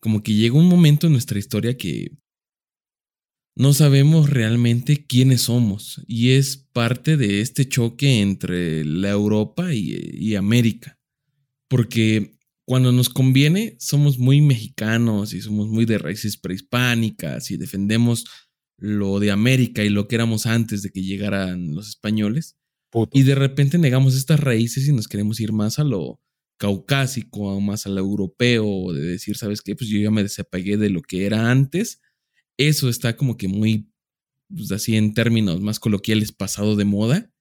[0.00, 2.12] Como que llega un momento en nuestra historia que
[3.56, 10.34] no sabemos realmente quiénes somos y es parte de este choque entre la Europa y,
[10.34, 10.98] América.
[11.74, 18.26] Porque cuando nos conviene somos muy mexicanos y somos muy de raíces prehispánicas y defendemos
[18.78, 22.56] lo de América y lo que éramos antes de que llegaran los españoles.
[23.12, 26.20] Y de repente negamos estas raíces y nos queremos ir más a lo
[26.58, 29.74] caucásico, o más a lo europeo, de decir, ¿sabes qué?
[29.74, 32.00] Pues yo ya me desapegué de lo que era antes.
[32.56, 33.90] Eso está como que muy,
[34.48, 37.32] pues así en términos más coloquiales, pasado de moda.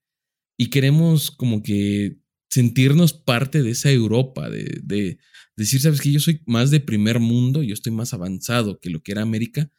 [0.57, 2.22] Y queremos como que
[2.53, 5.17] sentirnos parte de esa Europa, de, de
[5.57, 6.11] decir, ¿sabes qué?
[6.11, 9.71] Yo soy más de primer mundo, yo estoy más avanzado que lo que era América,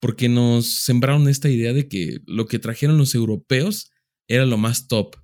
[0.00, 3.90] porque nos sembraron esta idea de que lo que trajeron los europeos
[4.28, 5.16] era lo más top.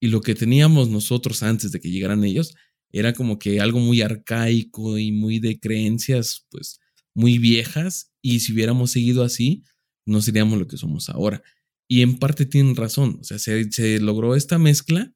[0.00, 2.56] Y lo que teníamos nosotros antes de que llegaran ellos
[2.90, 6.80] era como que algo muy arcaico y muy de creencias, pues
[7.14, 8.10] muy viejas.
[8.22, 9.62] Y si hubiéramos seguido así,
[10.04, 11.44] no seríamos lo que somos ahora.
[11.86, 13.18] Y en parte tienen razón.
[13.20, 15.14] O sea, se, se logró esta mezcla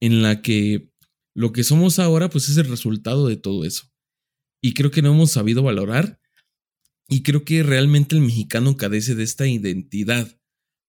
[0.00, 0.90] en la que
[1.34, 3.90] lo que somos ahora, pues es el resultado de todo eso.
[4.60, 6.20] Y creo que no hemos sabido valorar.
[7.08, 10.38] Y creo que realmente el mexicano carece de esta identidad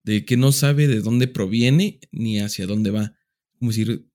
[0.04, 3.14] de que no sabe de dónde proviene ni hacia dónde va.
[3.58, 4.10] Como decir,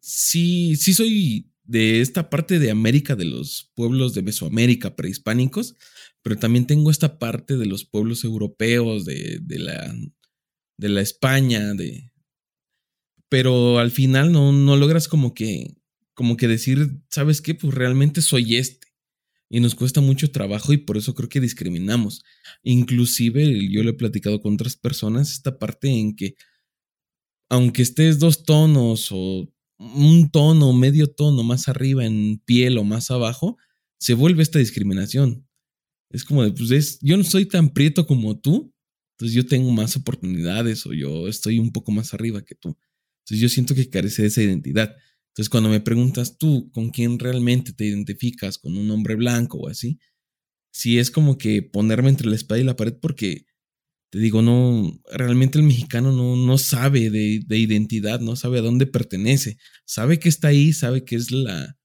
[0.00, 5.76] sí, sí soy de esta parte de América, de los pueblos de Mesoamérica prehispánicos,
[6.22, 9.94] pero también tengo esta parte de los pueblos europeos, de, de la,
[10.76, 12.10] de la España, de...
[13.28, 15.76] Pero al final no, no logras como que,
[16.14, 17.54] como que decir, ¿sabes qué?
[17.54, 18.88] Pues realmente soy este
[19.50, 22.22] y nos cuesta mucho trabajo y por eso creo que discriminamos.
[22.62, 26.36] Inclusive yo lo he platicado con otras personas, esta parte en que
[27.50, 33.10] aunque estés dos tonos o un tono, medio tono más arriba en piel o más
[33.10, 33.56] abajo,
[33.98, 35.46] se vuelve esta discriminación.
[36.10, 38.74] Es como de, pues yo no soy tan prieto como tú,
[39.12, 42.76] entonces yo tengo más oportunidades o yo estoy un poco más arriba que tú.
[43.28, 44.96] Entonces yo siento que carece de esa identidad.
[45.28, 49.68] Entonces, cuando me preguntas tú con quién realmente te identificas, con un hombre blanco o
[49.68, 49.98] así,
[50.72, 53.44] sí es como que ponerme entre la espada y la pared porque,
[54.10, 58.62] te digo, no, realmente el mexicano no, no sabe de, de identidad, no sabe a
[58.62, 61.76] dónde pertenece, sabe que está ahí, sabe que es la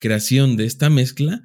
[0.00, 1.42] creación de esta mezcla,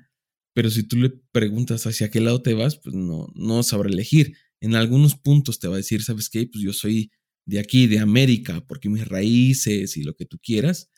[0.53, 4.35] pero si tú le preguntas hacia qué lado te vas, pues no, no sabrá elegir.
[4.61, 6.45] En algunos puntos te va a decir, ¿sabes qué?
[6.47, 7.11] Pues yo soy
[7.47, 10.91] de aquí, de América, porque mis raíces y lo que tú quieras,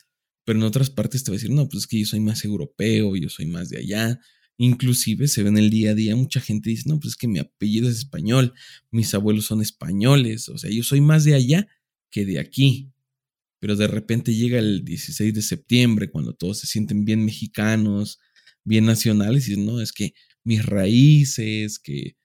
[0.44, 2.44] pero en otras partes te va a decir, no, pues es que yo soy más
[2.44, 4.20] europeo, yo soy más de allá.
[4.58, 7.28] Inclusive se ve en el día a día, mucha gente dice, no, pues es que
[7.28, 8.54] mi apellido es español,
[8.90, 11.68] mis abuelos son españoles, o sea, yo soy más de allá
[12.10, 12.92] que de aquí.
[13.60, 18.20] Pero de repente llega el 16 de septiembre, cuando todos se sienten bien mexicanos,
[18.64, 22.16] bien nacionales, y dicen, no, es que mis raíces, que,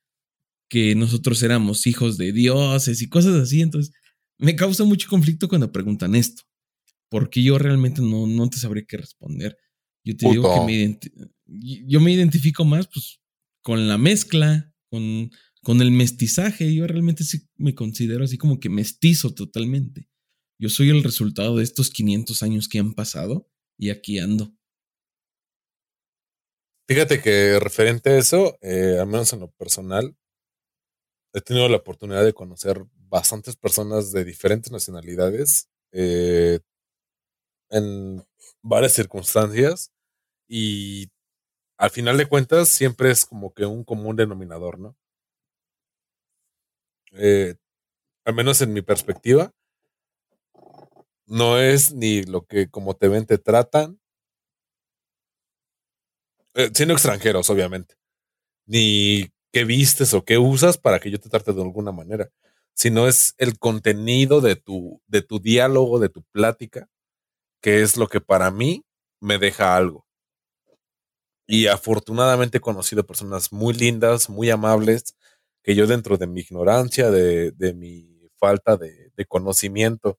[0.71, 3.61] que nosotros éramos hijos de dioses y cosas así.
[3.61, 3.93] Entonces,
[4.45, 6.43] me causa mucho conflicto cuando preguntan esto,
[7.09, 9.57] porque yo realmente no, no te sabría qué responder.
[10.05, 10.99] Yo te digo que me
[11.47, 13.21] yo me identifico más pues,
[13.63, 15.31] con la mezcla, con,
[15.63, 16.75] con el mestizaje.
[16.75, 20.09] Yo realmente sí me considero así como que mestizo totalmente.
[20.59, 24.55] Yo soy el resultado de estos 500 años que han pasado y aquí ando.
[26.87, 30.15] Fíjate que referente a eso, eh, al menos en lo personal,
[31.33, 36.59] he tenido la oportunidad de conocer bastantes personas de diferentes nacionalidades eh,
[37.71, 38.27] en
[38.61, 39.93] varias circunstancias
[40.49, 41.13] y
[41.79, 44.97] al final de cuentas siempre es como que un común denominador, ¿no?
[47.13, 47.55] Eh,
[48.25, 49.53] al menos en mi perspectiva,
[51.27, 54.01] no es ni lo que como te ven te tratan,
[56.55, 57.95] eh, siendo extranjeros, obviamente,
[58.67, 62.29] ni qué vistes o qué usas para que yo te trate de alguna manera,
[62.75, 66.89] sino es el contenido de tu, de tu diálogo, de tu plática,
[67.63, 68.85] que es lo que para mí
[69.21, 70.07] me deja algo.
[71.47, 75.17] Y afortunadamente he conocido personas muy lindas, muy amables,
[75.63, 80.19] que yo dentro de mi ignorancia, de, de mi falta de, conocimiento,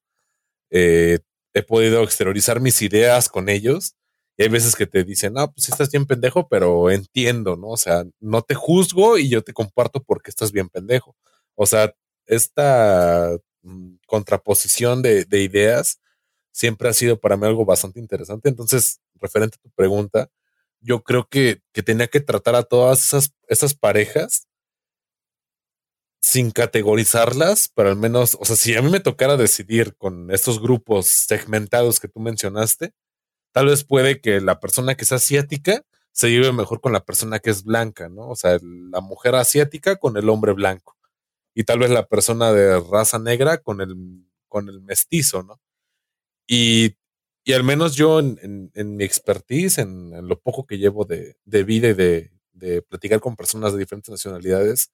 [0.71, 1.19] eh,
[1.53, 3.95] he podido exteriorizar mis ideas con ellos.
[4.37, 7.69] Y hay veces que te dicen, ah, pues estás bien pendejo, pero entiendo, ¿no?
[7.69, 11.15] O sea, no te juzgo y yo te comparto porque estás bien pendejo.
[11.55, 11.93] O sea,
[12.27, 15.99] esta mm, contraposición de, de ideas
[16.51, 18.49] siempre ha sido para mí algo bastante interesante.
[18.49, 20.29] Entonces, referente a tu pregunta,
[20.79, 24.47] yo creo que, que tenía que tratar a todas esas, esas parejas
[26.21, 30.61] sin categorizarlas, pero al menos, o sea, si a mí me tocara decidir con estos
[30.61, 32.93] grupos segmentados que tú mencionaste,
[33.51, 37.39] tal vez puede que la persona que es asiática se lleve mejor con la persona
[37.39, 38.29] que es blanca, ¿no?
[38.29, 40.94] O sea, la mujer asiática con el hombre blanco.
[41.55, 43.95] Y tal vez la persona de raza negra con el,
[44.47, 45.61] con el mestizo, ¿no?
[46.47, 46.97] Y,
[47.45, 51.63] y al menos yo en, en, mi expertise, en, lo poco que llevo de, de
[51.63, 54.91] vida y de, de platicar con personas de diferentes nacionalidades,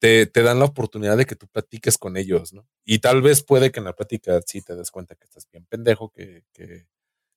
[0.00, 2.68] te, te, dan la oportunidad de que tú platiques con ellos, ¿no?
[2.84, 5.66] Y tal vez puede que en la plática sí te des cuenta que estás bien
[5.66, 6.86] pendejo, que, que,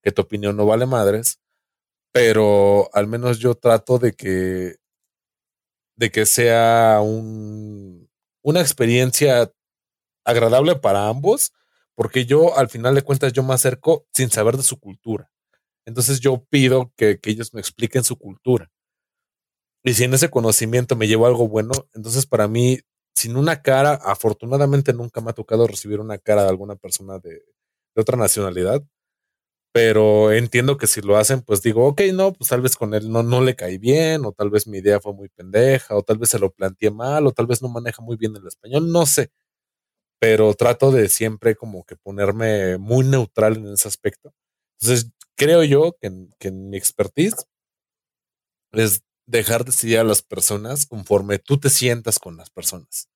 [0.04, 1.40] que tu opinión no vale madres,
[2.12, 4.78] pero al menos yo trato de que,
[5.96, 8.09] de que sea un,
[8.50, 9.52] una experiencia
[10.26, 11.54] agradable para ambos,
[11.96, 15.32] porque yo al final de cuentas yo me acerco sin saber de su cultura.
[15.86, 18.72] Entonces yo pido que, que ellos me expliquen su cultura
[19.84, 22.80] y si en ese conocimiento me llevo algo bueno, entonces para mí,
[23.16, 27.30] sin una cara, afortunadamente nunca me ha tocado recibir una cara de alguna persona de,
[27.32, 28.84] de otra nacionalidad.
[29.74, 33.12] Pero entiendo que si lo hacen, pues digo, ok, no, pues tal vez con él
[33.12, 36.18] no, no le caí bien, o tal vez mi idea fue muy pendeja, o tal
[36.18, 39.06] vez se lo planteé mal, o tal vez no maneja muy bien el español, no
[39.06, 39.30] sé.
[40.20, 44.34] Pero trato de siempre como que ponerme muy neutral en ese aspecto.
[44.82, 47.36] Entonces, creo yo que, que mi expertise
[48.74, 53.08] es dejar de seguir a las personas conforme tú te sientas con las personas.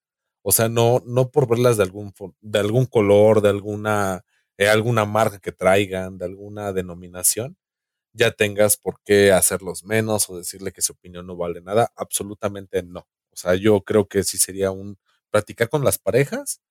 [0.44, 4.24] O sea, no, no por verlas de algún, de algún color, de alguna,
[4.58, 7.58] eh, alguna marca que traigan, de alguna denominación,
[8.14, 11.92] ya tengas por qué hacerlos menos o decirle que su opinión no vale nada.
[11.96, 13.02] Absolutamente no.
[13.32, 14.98] O sea, yo creo que sí sería un
[15.32, 16.62] practicar con las parejas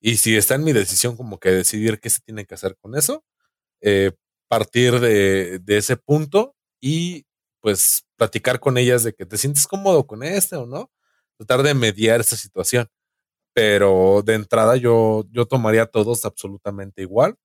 [0.00, 2.96] y si está en mi decisión como que decidir qué se tiene que hacer con
[2.96, 3.24] eso,
[3.82, 4.12] eh,
[4.48, 7.26] partir de, de ese punto y
[7.62, 10.90] pues platicar con ellas de que te sientes cómodo con este o no,
[11.38, 12.88] tratar de mediar esa situación.
[13.56, 17.36] Pero de entrada yo, yo tomaría a todos absolutamente igual,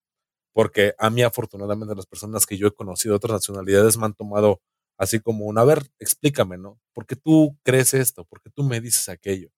[0.53, 4.13] porque a mí afortunadamente las personas que yo he conocido de otras nacionalidades me han
[4.15, 4.61] tomado
[4.97, 6.79] así como un, a ver, explícame, ¿no?
[6.93, 8.25] ¿Por qué tú crees esto?
[8.25, 9.49] ¿Por qué tú me dices aquello?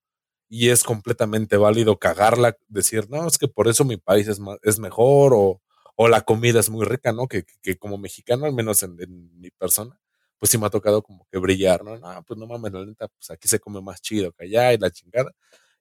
[0.49, 4.79] Y es completamente válido cagarla, decir, no, es que por eso mi país es, es
[4.79, 5.61] mejor o,
[5.95, 7.27] o la comida es muy rica, ¿no?
[7.27, 9.99] Que, que como mexicano, al menos en, en mi persona,
[10.39, 11.97] pues sí me ha tocado como que brillar, ¿no?
[11.99, 14.77] No, pues no mames, la neta, pues aquí se come más chido que allá y
[14.79, 15.31] la chingada.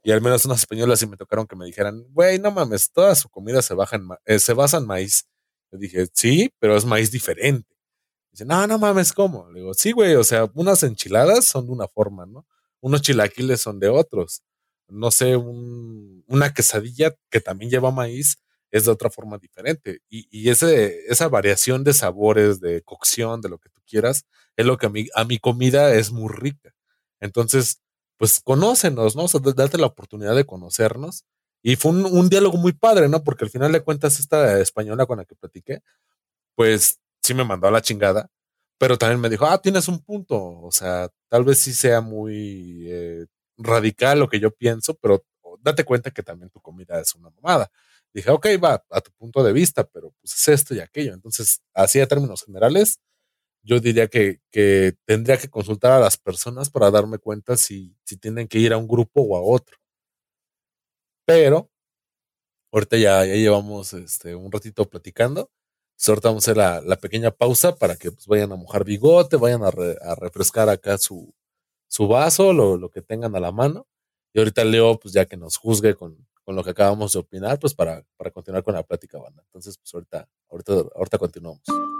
[0.02, 3.14] Y al menos unas españolas sí me tocaron que me dijeran, güey, no mames, toda
[3.14, 5.26] su comida se, baja en eh, se basa en maíz.
[5.70, 7.68] Yo dije, sí, pero es maíz diferente.
[8.32, 9.48] Dice, no, no mames, ¿cómo?
[9.50, 12.46] Le digo, sí, güey, o sea, unas enchiladas son de una forma, ¿no?
[12.80, 14.42] Unos chilaquiles son de otros.
[14.88, 18.38] No sé, un, una quesadilla que también lleva maíz
[18.70, 20.00] es de otra forma diferente.
[20.08, 24.24] Y, y ese, esa variación de sabores, de cocción, de lo que tú quieras,
[24.56, 26.74] es lo que a mi, a mi comida es muy rica.
[27.20, 27.82] Entonces,
[28.18, 29.24] pues conócenos, ¿no?
[29.24, 31.24] O sea, date la oportunidad de conocernos.
[31.62, 33.22] Y fue un, un, diálogo muy padre, ¿no?
[33.24, 35.80] Porque al final de cuentas, esta española con la que platiqué,
[36.56, 38.30] pues sí me mandó a la chingada,
[38.78, 42.84] pero también me dijo, ah, tienes un punto, o sea, tal vez sí sea muy
[42.88, 45.24] eh, radical lo que yo pienso, pero
[45.60, 47.70] date cuenta que también tu comida es una mamada.
[48.12, 51.14] Dije, ok, va, a tu punto de vista, pero pues es esto y aquello.
[51.14, 52.98] Entonces, así a términos generales,
[53.62, 54.40] yo diría que,
[55.04, 58.88] tendría que consultar a las personas para darme cuenta si, tienen que ir a un
[58.88, 59.78] grupo o a otro.
[61.24, 61.70] Pero,
[62.72, 65.50] ahorita ya, ya llevamos este, un ratito platicando.
[65.92, 69.36] Entonces, ahorita vamos a hacer la, pequeña pausa para que pues, vayan a mojar bigote,
[69.36, 71.32] vayan a, a refrescar acá su,
[72.00, 73.86] vaso, lo, que tengan a la mano.
[74.34, 77.58] Y ahorita Leo, pues ya que nos juzgue con, con lo que acabamos de opinar,
[77.58, 79.42] pues para, para continuar con la plática, banda.
[79.46, 81.91] Entonces, pues ahorita, ahorita, ahorita continuamos.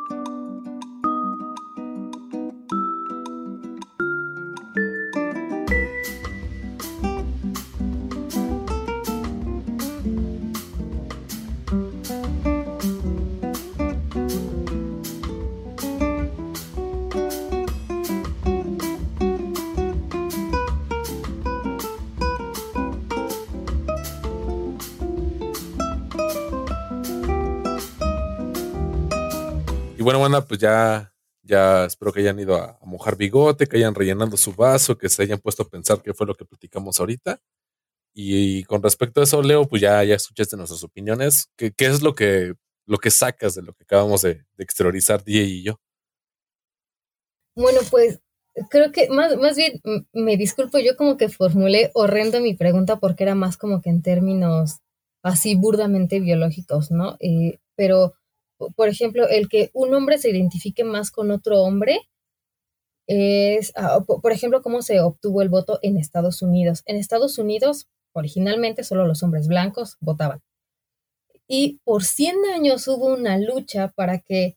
[30.02, 33.94] Y bueno, bueno, pues ya, ya espero que hayan ido a, mojar bigote, que hayan
[33.94, 37.40] rellenado su vaso, que se hayan puesto a pensar qué fue lo que platicamos ahorita.
[38.12, 41.52] Y, con respecto a eso, Leo, pues ya, ya escuchaste nuestras opiniones.
[41.56, 45.40] ¿Qué, qué es lo que, lo que sacas de lo que acabamos de, exteriorizar Die
[45.40, 45.78] y yo?
[47.54, 48.18] Bueno, pues
[48.70, 49.80] creo que más, más bien
[50.12, 54.02] me disculpo, yo como que formulé horrendo mi pregunta porque era más como que en
[54.02, 54.80] términos
[55.22, 57.16] así burdamente biológicos, ¿no?
[57.20, 58.14] Eh, pero
[58.76, 62.08] por ejemplo, el que un hombre se identifique más con otro hombre
[63.06, 66.82] es, ah, por ejemplo, cómo se obtuvo el voto en Estados Unidos.
[66.86, 70.40] En Estados Unidos, originalmente solo los hombres blancos votaban.
[71.48, 74.56] Y por 100 años hubo una lucha para que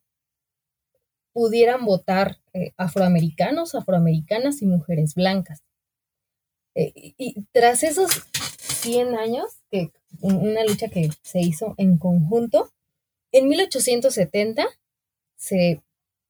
[1.33, 5.61] pudieran votar eh, afroamericanos, afroamericanas y mujeres blancas.
[6.75, 8.09] Eh, y, tras esos
[8.59, 9.91] 100 años, que
[10.21, 12.71] una lucha que se hizo en conjunto,
[13.35, 14.65] en 1870
[15.35, 15.81] se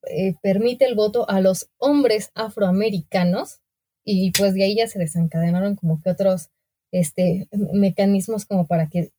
[0.07, 3.59] eh, permite el voto a los hombres afroamericanos
[4.03, 6.49] y pues de ahí ya se desencadenaron como que otros
[6.91, 9.11] este, mecanismos como para que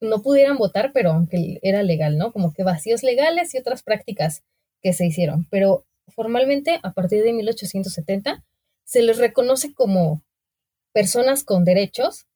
[0.00, 2.32] no pudieran votar, pero aunque era legal, ¿no?
[2.32, 4.42] Como que vacíos legales y otras prácticas
[4.82, 5.46] que se hicieron.
[5.48, 8.44] Pero formalmente, a partir de 1870,
[8.84, 10.22] se les reconoce como
[10.92, 12.26] personas con derechos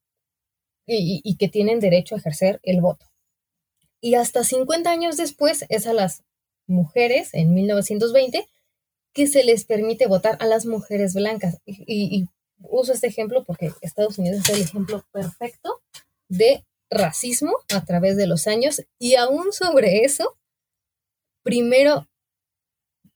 [0.87, 3.12] y que tienen derecho a ejercer el voto.
[4.03, 6.25] Y hasta 50 años después es a las
[6.67, 8.49] mujeres, en 1920,
[9.15, 11.59] que se les permite votar a las mujeres blancas.
[11.65, 12.29] Y,
[12.65, 15.83] uso este ejemplo porque Estados Unidos es el ejemplo perfecto
[16.29, 18.83] de racismo a través de los años.
[18.99, 20.37] Y aún sobre eso,
[21.43, 22.09] primero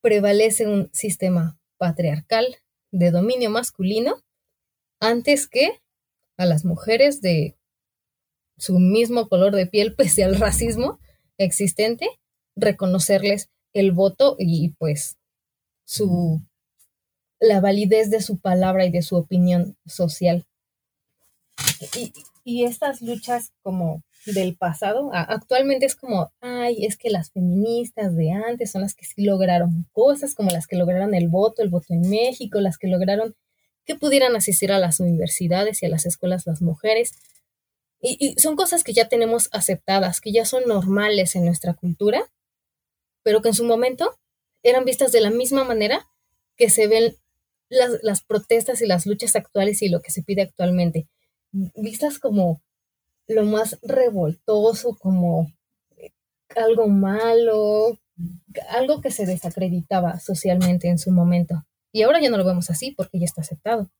[0.00, 2.56] prevalece un sistema patriarcal
[2.92, 4.22] de dominio masculino
[5.00, 5.80] antes que
[6.36, 7.55] a las mujeres de
[8.56, 10.98] su mismo color de piel, pese al racismo
[11.38, 12.08] existente,
[12.54, 15.16] reconocerles el voto y pues
[15.84, 16.40] su
[17.38, 20.46] la validez de su palabra y de su opinión social.
[21.94, 22.12] Y,
[22.44, 28.32] y estas luchas como del pasado, actualmente es como, ay, es que las feministas de
[28.32, 31.94] antes son las que sí lograron cosas, como las que lograron el voto, el voto
[31.94, 33.34] en México, las que lograron
[33.84, 37.12] que pudieran asistir a las universidades y a las escuelas las mujeres,
[38.00, 42.30] y, son cosas que ya tenemos aceptadas, que ya son normales en nuestra cultura,
[43.22, 44.18] pero que en su momento
[44.62, 46.08] eran vistas de la misma manera
[46.56, 47.16] que se ven
[47.68, 51.08] las, las protestas y las luchas actuales y lo que se pide actualmente,
[51.52, 52.62] vistas como
[53.26, 55.52] lo más revoltoso, como
[56.54, 57.98] algo malo,
[58.70, 61.64] algo que se desacreditaba socialmente en su momento.
[61.92, 63.90] Y ahora ya no lo vemos así porque ya está aceptado.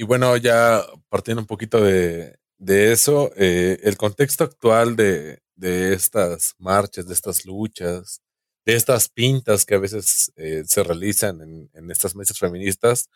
[0.00, 7.08] Y bueno, ya partiendo un poquito de, eso, eh, el contexto actual de, estas marchas,
[7.08, 8.22] de estas luchas,
[8.64, 13.10] de estas pintas que a veces eh, se realizan en, estas mesas feministas,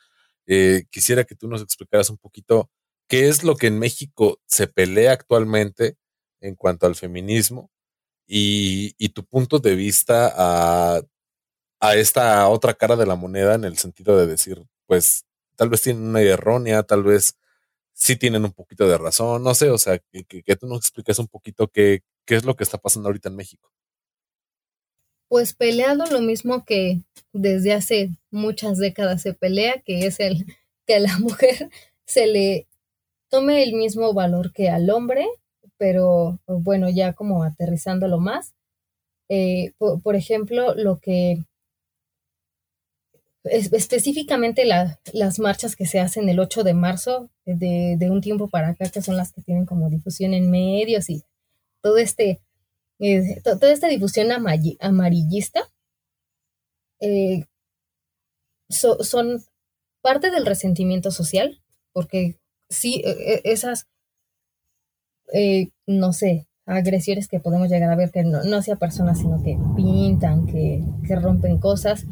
[0.47, 2.69] eh, quisiera que tú nos explicaras un poquito
[3.09, 5.97] qué es lo que en México se pelea actualmente
[6.41, 7.71] en cuanto al feminismo
[8.27, 11.01] y, y tu punto de vista a,
[11.81, 15.27] a esta otra cara de la moneda en el sentido de decir, pues
[15.63, 17.37] tal vez tienen una errónea, tal vez
[17.93, 21.29] sí tienen un poquito de razón, no sé, o sea, que, tú nos expliques un
[21.29, 23.71] poquito qué, qué es lo que está pasando ahorita en México.
[25.29, 27.03] Pues peleado lo mismo que
[27.33, 30.47] desde hace muchas décadas se pelea, que es el
[30.85, 31.71] que a la mujer
[32.07, 32.67] se le
[33.29, 35.29] tome el mismo valor que al hombre,
[35.77, 38.53] pero bueno, ya como aterrizándolo más,
[39.29, 41.45] eh, por, ejemplo, lo que
[43.45, 48.89] específicamente las marchas que se hacen el 8 de marzo, de, un tiempo para acá,
[48.89, 51.25] que son las que tienen como difusión en medios y
[51.81, 52.41] todo este,
[53.01, 55.69] eh, toda esta difusión amarillista,
[57.01, 57.45] eh,
[58.69, 59.45] son
[60.03, 61.61] parte del resentimiento social,
[61.93, 62.39] porque
[62.69, 63.89] sí, e, e, esas,
[65.87, 69.59] no sé, agresiones que podemos llegar a ver, que no, no hacia personas, sino que
[69.75, 72.07] pintan, que, que rompen cosas,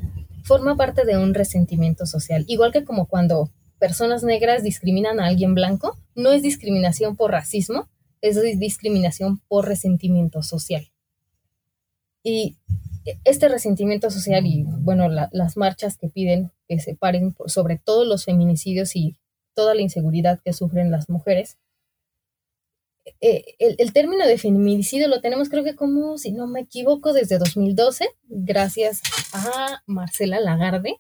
[0.45, 2.45] forma parte de un resentimiento social.
[2.49, 7.88] Igual que como cuando personas negras discriminan a alguien blanco, no es discriminación por racismo,
[8.20, 10.91] es discriminación por resentimiento social.
[12.22, 12.59] Y
[13.24, 18.24] este resentimiento social y, bueno, las marchas que piden que se paren sobre todos los
[18.24, 19.16] feminicidios y
[19.55, 21.57] toda la inseguridad que sufren las mujeres,
[23.20, 27.38] eh, el, término de feminicidio lo tenemos creo que como, si no me equivoco, desde
[27.38, 30.96] 2012, gracias a Marcela Lagarde,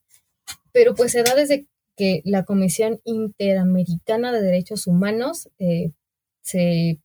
[0.72, 5.92] pero pues se da desde que la Comisión Interamericana de Derechos Humanos eh,
[6.42, 6.98] se,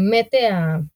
[0.00, 0.88] mete a,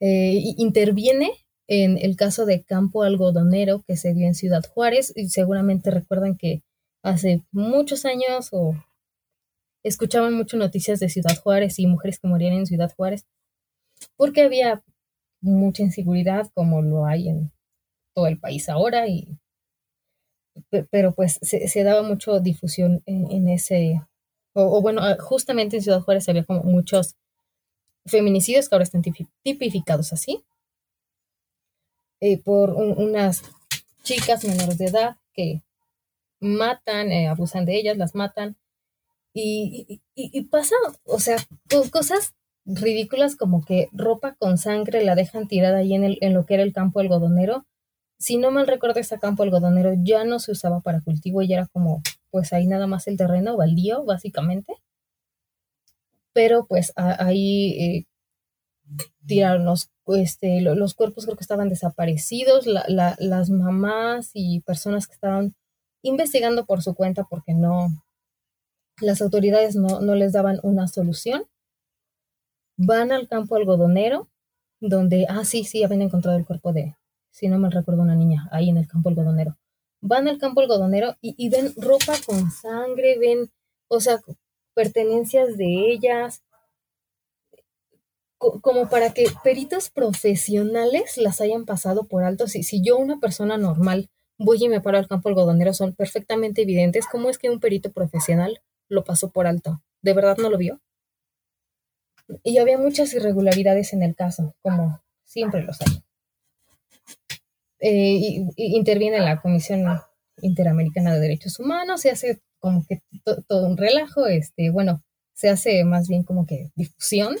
[0.00, 1.32] eh, interviene
[1.68, 6.36] en el caso de Campo Algodonero que se dio en Ciudad Juárez, y seguramente recuerdan
[6.36, 6.62] que
[7.02, 8.74] hace muchos años o
[9.82, 13.26] escuchaban mucho noticias de Ciudad Juárez y mujeres que morían en Ciudad Juárez,
[14.16, 14.82] porque había
[15.40, 17.52] mucha inseguridad como lo hay en
[18.14, 19.38] todo el país ahora, y,
[20.90, 24.00] pero pues se, daba mucho difusión en, ese,
[24.54, 27.16] o, bueno, ah, justamente en Ciudad Juárez había como muchos
[28.06, 29.02] feminicidios que ahora están
[29.42, 30.44] tipificados así,
[32.20, 33.42] eh, por unas
[34.04, 35.62] chicas menores de edad que
[36.40, 38.56] matan, eh, abusan de ellas, las matan,
[39.34, 40.74] y, y, pasa,
[41.04, 41.36] o sea,
[41.90, 46.46] cosas ridículas como que ropa con sangre la dejan tirada ahí en, el, en lo
[46.46, 47.66] que era el campo algodonero.
[48.18, 51.66] Si no mal recuerdo, ese campo algodonero ya no se usaba para cultivo y era
[51.68, 54.74] como, pues ahí nada más el terreno baldío, básicamente.
[56.34, 58.06] Pero pues ahí eh,
[59.26, 65.54] tiraron los, este, los cuerpos, creo que estaban desaparecidos, las mamás y personas que estaban
[66.02, 67.88] investigando por su cuenta porque no,
[69.00, 71.46] las autoridades no, les daban una solución.
[72.76, 74.28] Van al campo algodonero,
[74.80, 76.96] donde, ah, sí, sí, habían encontrado el cuerpo de,
[77.30, 79.56] si no me recuerdo, una niña ahí en el campo algodonero.
[80.00, 83.50] Van al campo algodonero y, ven ropa con sangre, ven,
[83.88, 84.20] o sea,
[84.74, 86.42] pertenencias de ellas,
[88.38, 92.48] como para que peritos profesionales las hayan pasado por alto.
[92.48, 96.62] Si, si yo, una persona normal, voy y me paro al campo algodonero, son perfectamente
[96.62, 97.06] evidentes.
[97.06, 98.60] ¿Cómo es que un perito profesional
[98.92, 99.82] lo pasó por alto.
[100.02, 100.80] ¿De verdad no lo vio?
[102.42, 106.02] Y había muchas irregularidades en el caso, como siempre los hay.
[107.80, 109.84] Eh, interviene la Comisión
[110.40, 113.02] Interamericana de Derechos Humanos, se hace como que
[113.48, 115.02] todo un relajo, este, bueno,
[115.34, 117.36] se hace más bien como que difusión.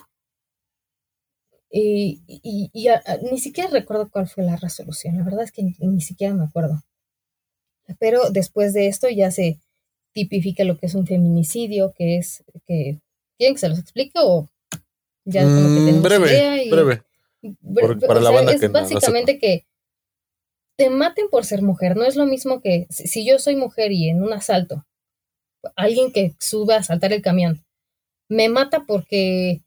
[1.70, 2.20] Y,
[3.22, 6.82] ni siquiera recuerdo cuál fue la resolución, la verdad es que ni siquiera me acuerdo.
[7.98, 9.58] Pero después de esto ya se,
[10.12, 13.00] tipifica lo que es un feminicidio, que es que
[13.38, 14.48] quieren que se los explique o
[15.24, 17.02] ya como que mm, tenemos breve, idea y, breve.
[18.06, 19.66] para la banda es básicamente que
[20.76, 21.96] te maten por ser mujer.
[21.96, 24.84] No es lo mismo que si, yo soy mujer y en un asalto,
[25.76, 27.64] alguien que sube a asaltar el camión
[28.28, 29.62] me mata porque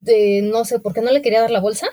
[0.00, 1.86] de, no sé, porque no le quería dar la bolsa.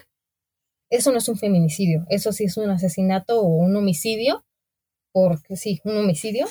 [0.90, 4.44] Eso no es un feminicidio, eso sí es un asesinato o un homicidio,
[5.14, 6.48] porque sí, un homicidio,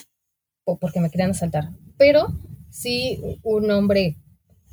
[0.79, 1.71] porque me querían asaltar.
[1.97, 2.29] Pero
[2.71, 4.17] si un hombre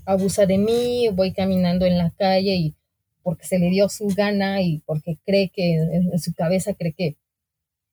[0.05, 2.75] abusa de mí, voy caminando en la calle y
[3.23, 7.17] porque se le dio su gana y porque cree que en, su cabeza cree que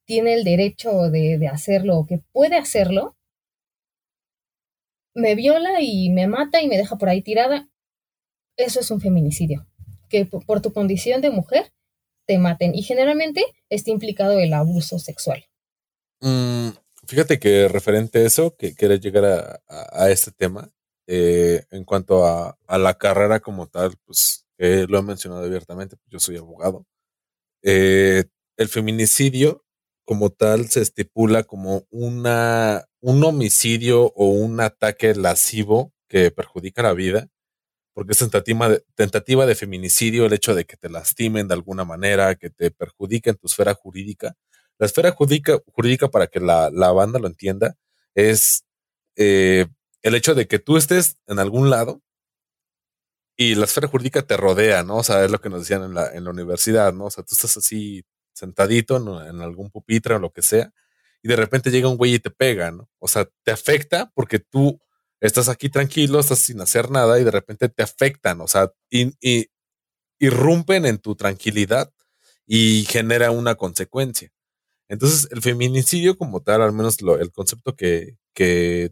[0.05, 3.17] tiene el derecho de, hacerlo o que puede hacerlo,
[5.13, 7.67] me viola y me mata y me deja por ahí tirada,
[8.55, 9.67] eso es un feminicidio.
[10.07, 11.73] Que por, tu condición de mujer
[12.25, 12.73] te maten.
[12.73, 15.43] Y generalmente está implicado el abuso sexual.
[16.21, 16.69] Mm,
[17.07, 20.71] Fíjate que referente a eso, que quieres llegar a, este tema,
[21.07, 26.09] eh, en cuanto a, la carrera como tal, pues que lo he mencionado abiertamente, pues
[26.11, 26.85] yo soy abogado.
[27.63, 28.25] Eh,
[28.57, 29.65] el feminicidio
[30.05, 36.93] como tal se estipula como una, un homicidio o un ataque lascivo que perjudica la
[36.93, 37.27] vida,
[37.93, 41.85] porque es tentativa de, tentativa de feminicidio el hecho de que te lastimen de alguna
[41.85, 44.35] manera, que te perjudiquen tu esfera jurídica
[44.77, 47.75] la esfera jurídica, para que la, banda lo entienda,
[48.13, 48.65] es
[49.15, 49.67] eh,
[50.01, 52.01] el hecho de que tú estés en algún lado
[53.37, 54.97] y la esfera jurídica te rodea, ¿no?
[54.97, 57.05] O sea, es lo que nos decían en la, en la universidad, ¿no?
[57.05, 60.71] O sea, tú estás así sentadito en, algún pupitre o lo que sea,
[61.21, 62.89] y de repente llega un güey y te pega, ¿no?
[62.99, 64.79] O sea, te afecta porque tú
[65.19, 69.49] estás aquí tranquilo, estás sin hacer nada y de repente te afectan, o sea, y,
[70.17, 71.91] irrumpen en tu tranquilidad
[72.47, 74.31] y genera una consecuencia.
[74.89, 78.91] Entonces, el feminicidio como tal, al menos el concepto que, que,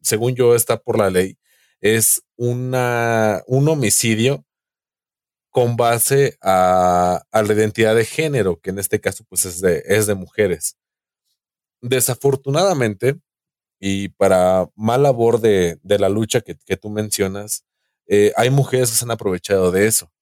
[0.00, 1.38] según yo está por la ley,
[1.80, 4.44] es una, un homicidio
[5.50, 10.06] con base a, la identidad de género, que en este caso pues es de, es
[10.06, 10.76] de mujeres.
[11.82, 13.18] Desafortunadamente,
[13.80, 17.64] y para mal labor de, la lucha que, tú mencionas,
[18.06, 20.12] eh, hay mujeres que se han aprovechado de eso,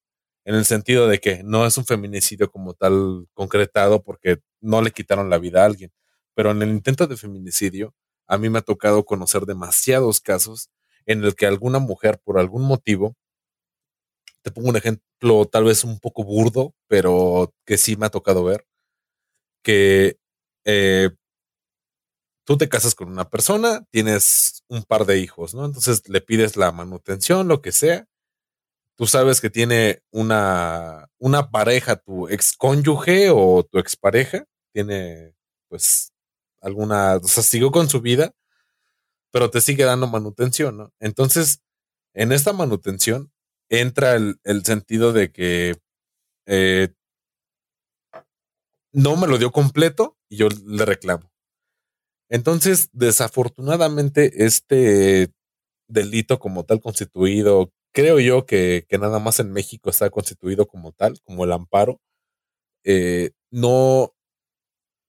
[0.45, 4.91] en el sentido de que no es un feminicidio como tal concretado porque no le
[4.91, 5.91] quitaron la vida a alguien,
[6.35, 7.93] pero en el intento de feminicidio,
[8.27, 10.69] a mí me ha tocado conocer demasiados casos
[11.05, 13.15] en el que alguna mujer, por algún motivo,
[14.41, 18.43] te pongo un ejemplo tal vez un poco burdo, pero que sí me ha tocado
[18.43, 18.65] ver,
[19.63, 20.17] que
[20.65, 21.09] eh,
[22.45, 25.65] tú te casas con una persona, tienes un par de hijos, ¿no?
[25.65, 28.05] Entonces le pides la manutención, lo que sea.
[28.99, 34.43] Tú sabes que tiene una, una pareja, tu ex cónyuge o tu expareja,
[34.73, 35.33] tiene
[35.69, 36.11] pues
[36.59, 38.33] alguna, o sea, siguió con su vida,
[39.31, 40.93] pero te sigue dando manutención, ¿no?
[40.99, 41.61] Entonces,
[42.13, 43.31] en esta manutención
[43.69, 45.77] entra el, sentido de que
[46.45, 46.89] eh,
[48.91, 51.31] no me lo dio completo y yo le reclamo.
[52.27, 55.31] Entonces, desafortunadamente, este
[55.87, 61.19] delito como tal constituido, creo yo que, nada más en México está constituido como tal,
[61.23, 62.01] como el amparo,
[62.83, 64.13] eh, no,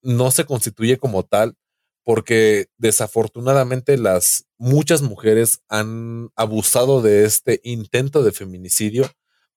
[0.03, 1.55] no se constituye como tal
[2.03, 9.09] porque desafortunadamente las muchas mujeres han abusado de este intento de feminicidio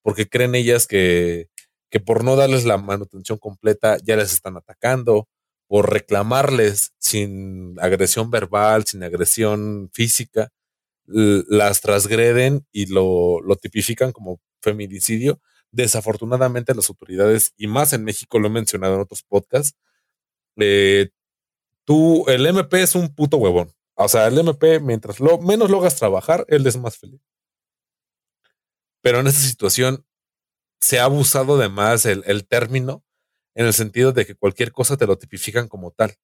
[0.02, 1.48] porque creen ellas que,
[1.90, 5.28] que por no darles la manutención completa ya les están atacando,
[5.66, 10.50] por reclamarles sin agresión verbal, sin agresión física,
[11.06, 15.40] las transgreden y lo, lo tipifican como feminicidio.
[15.70, 19.76] Desafortunadamente las autoridades, y más en México, lo he mencionado en otros podcasts,
[20.56, 21.10] eh,
[21.84, 23.72] tú, el MP es un puto huevón.
[23.94, 27.20] O sea, el MP, mientras lo, menos logras trabajar, él es más feliz.
[29.02, 30.04] Pero en esta situación
[30.80, 33.04] se ha abusado de más el, término
[33.54, 36.14] en el sentido de que cualquier cosa te lo tipifican como tal.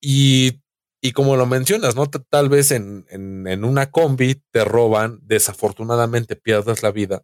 [0.00, 0.62] Y,
[1.00, 2.06] y como lo mencionas, ¿no?
[2.08, 7.22] Tal vez en, en, una combi te roban, desafortunadamente pierdas la vida,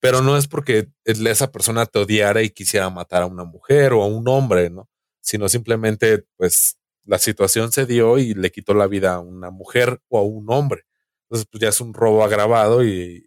[0.00, 4.02] pero no es porque esa persona te odiara y quisiera matar a una mujer o
[4.02, 4.88] a un hombre, ¿no?
[5.20, 10.00] sino simplemente pues la situación se dio y le quitó la vida a una mujer
[10.08, 10.84] o a un hombre.
[11.24, 13.26] Entonces pues ya es un robo agravado y,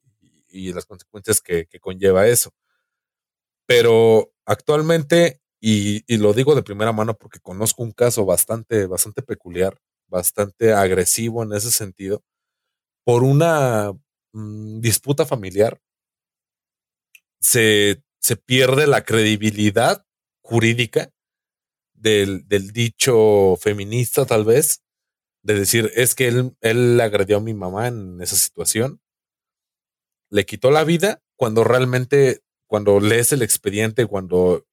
[0.50, 2.52] las consecuencias que, conlleva eso.
[3.66, 9.80] Pero actualmente, y, lo digo de primera mano porque conozco un caso bastante, bastante peculiar,
[10.08, 12.22] bastante agresivo en ese sentido,
[13.06, 13.94] por una
[14.34, 15.80] mm, disputa familiar,
[17.40, 20.06] se, se pierde la credibilidad
[20.42, 21.12] jurídica
[21.94, 24.84] del, dicho feminista, tal vez,
[25.44, 29.00] de decir, es que él, él agredió a mi mamá en esa situación,
[30.30, 34.66] le quitó la vida cuando realmente, cuando lees el expediente, cuando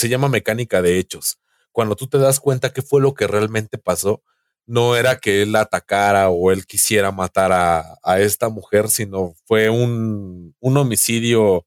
[0.00, 1.38] se llama mecánica de hechos,
[1.72, 4.22] cuando tú te das cuenta qué fue lo que realmente pasó,
[4.66, 9.68] no era que él atacara o él quisiera matar a, a esta mujer, sino fue
[9.70, 11.66] un, un homicidio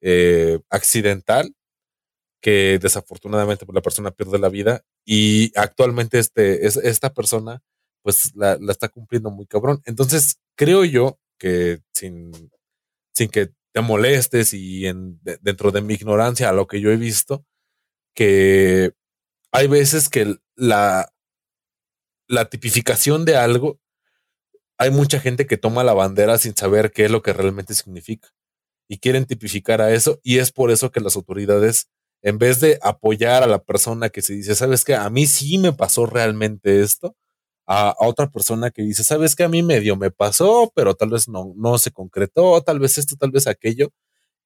[0.00, 1.54] eh, accidental
[2.40, 7.62] que desafortunadamente pues, la persona pierde la vida y actualmente este, es, esta persona
[8.02, 9.82] pues la, está cumpliendo muy cabrón.
[9.84, 12.32] Entonces creo yo que sin,
[13.12, 16.96] sin que te molestes y en, dentro de mi ignorancia a lo que yo he
[16.96, 17.44] visto,
[18.18, 18.94] que
[19.52, 21.14] hay veces que la,
[22.26, 23.78] la tipificación de algo,
[24.76, 28.30] hay mucha gente que toma la bandera sin saber qué es lo que realmente significa
[28.88, 31.90] y quieren tipificar a eso y es por eso que las autoridades
[32.20, 35.56] en vez de apoyar a la persona que se dice, sabes que a mí sí
[35.58, 37.14] me pasó realmente esto,
[37.68, 41.28] a, otra persona que dice, sabes que a mí medio me pasó, pero tal vez
[41.28, 43.90] no, no se concretó, tal vez esto, tal vez aquello,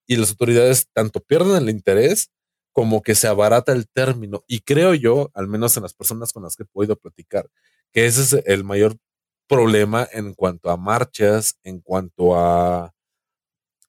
[0.07, 2.29] y las autoridades tanto pierden el interés
[2.73, 4.45] como que se abarata el término.
[4.47, 7.49] Y creo yo, al menos en las personas con las que he podido platicar,
[7.93, 8.97] que ese es el mayor
[9.49, 12.95] problema en cuanto a marchas, en cuanto a,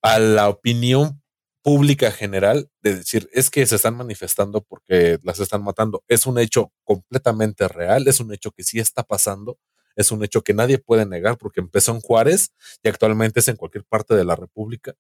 [0.02, 1.22] a la opinión
[1.64, 6.04] pública general de decir es que se están manifestando porque las están matando.
[6.08, 9.58] Es un hecho completamente real, es un hecho que sí está pasando.
[9.96, 12.52] es un hecho que nadie puede negar porque empezó en Juárez
[12.84, 14.96] y actualmente es en cualquier parte de la República.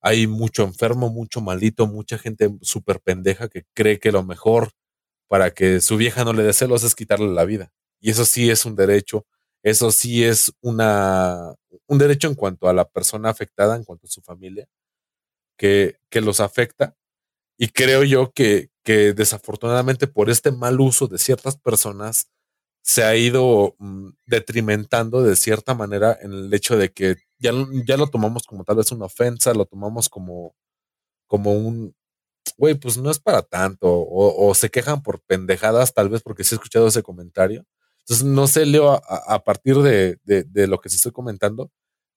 [0.00, 4.70] Hay mucho enfermo, mucho maldito, mucha gente súper pendeja que cree que lo mejor
[5.28, 7.72] para que su vieja no le dé celos es quitarle la vida.
[8.00, 9.26] Y eso sí es un derecho,
[9.62, 11.54] eso sí es una,
[11.86, 14.68] un derecho en cuanto a la persona afectada, en cuanto a su familia,
[15.58, 16.96] que, que los afecta.
[17.58, 22.28] Y creo yo que, que desafortunadamente por este mal uso de ciertas personas
[22.88, 27.52] se ha ido mm, detrimentando de cierta manera en el hecho de que ya,
[27.86, 30.54] ya lo tomamos como tal vez una ofensa, lo tomamos como,
[31.26, 31.94] como un,
[32.56, 36.54] güey, pues no es para tanto, o, se quejan por pendejadas, tal vez porque sí
[36.54, 37.66] he escuchado ese comentario.
[38.00, 41.70] Entonces, no sé, Leo, a, partir de, de, lo que se estoy comentando,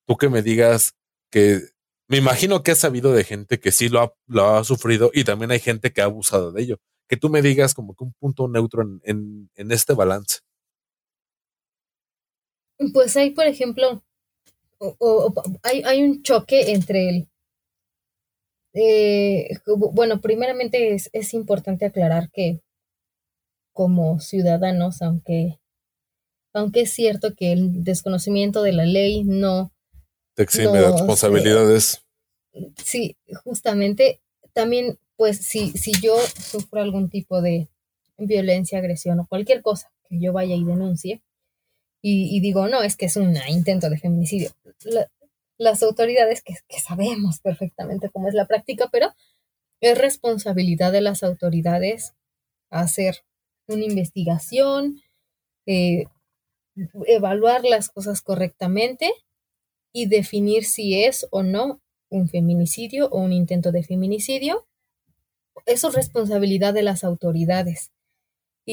[0.08, 0.94] tú que me digas
[1.32, 1.62] que
[2.08, 5.26] me imagino que has sabido de gente que sí lo ha, lo ha sufrido y
[5.26, 6.80] también hay gente que ha abusado de ello.
[7.10, 10.40] Que tú me digas como que un punto neutro en, en este balance.
[12.94, 14.04] Pues hay, por ejemplo,
[14.80, 17.28] o, hay, hay, un choque entre el...
[18.74, 19.50] Eh,
[19.92, 22.62] bueno, primeramente es, es, importante aclarar que
[23.74, 25.60] como ciudadanos, aunque,
[26.54, 29.72] aunque es cierto que el desconocimiento de la ley no...
[30.34, 32.04] Te exime de responsabilidades.
[32.84, 34.22] sí, justamente,
[34.54, 37.68] también, pues si, si yo sufro algún tipo de
[38.18, 41.22] violencia, agresión o cualquier cosa que yo vaya y denuncie,
[42.02, 44.52] y, digo, no, es que es un intento de feminicidio.
[45.58, 49.14] las autoridades, que, sabemos perfectamente cómo es la práctica, pero
[49.82, 52.14] es responsabilidad de las autoridades
[52.72, 53.18] hacer
[53.68, 55.02] una investigación,
[55.68, 56.06] eh,
[57.06, 59.12] evaluar las cosas correctamente
[59.94, 64.66] y definir si es o no un feminicidio o un intento de feminicidio.
[65.66, 67.92] Eso es responsabilidad de las autoridades.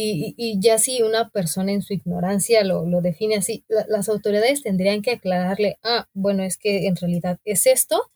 [0.00, 5.12] Y, ya si una persona en su ignorancia lo, define así, las autoridades tendrían que
[5.12, 8.08] aclararle, ah, bueno, es que en realidad es esto,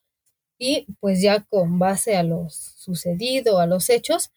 [0.59, 4.31] y pues ya con base a lo sucedido, a los hechos,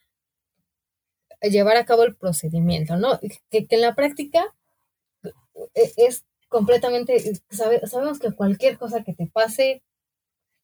[1.42, 3.20] llevar a cabo el procedimiento, ¿no?
[3.52, 4.56] Que, en la práctica
[5.76, 7.22] e, es completamente,
[7.52, 9.84] sabemos que cualquier cosa que te pase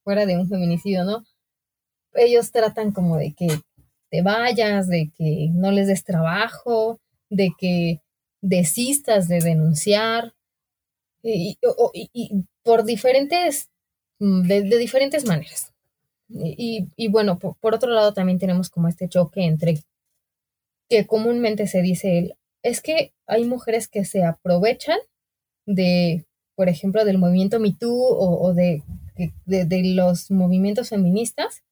[0.04, 1.26] fuera de un feminicidio, ¿no?
[2.14, 3.48] Ellos tratan como de que
[4.12, 7.00] te vayas, de que no les des trabajo,
[7.30, 8.02] de que
[8.42, 10.34] desistas de denunciar,
[11.24, 11.58] y,
[12.64, 13.70] por diferentes,
[14.20, 15.74] mm, de, diferentes maneras.
[16.30, 19.80] Y, bueno, por, otro lado también tenemos como este choque entre
[20.90, 25.00] que comúnmente se dice, es que hay mujeres que se aprovechan
[25.66, 28.84] de, por ejemplo, del movimiento MeToo o, o de,
[29.46, 31.64] de los movimientos feministas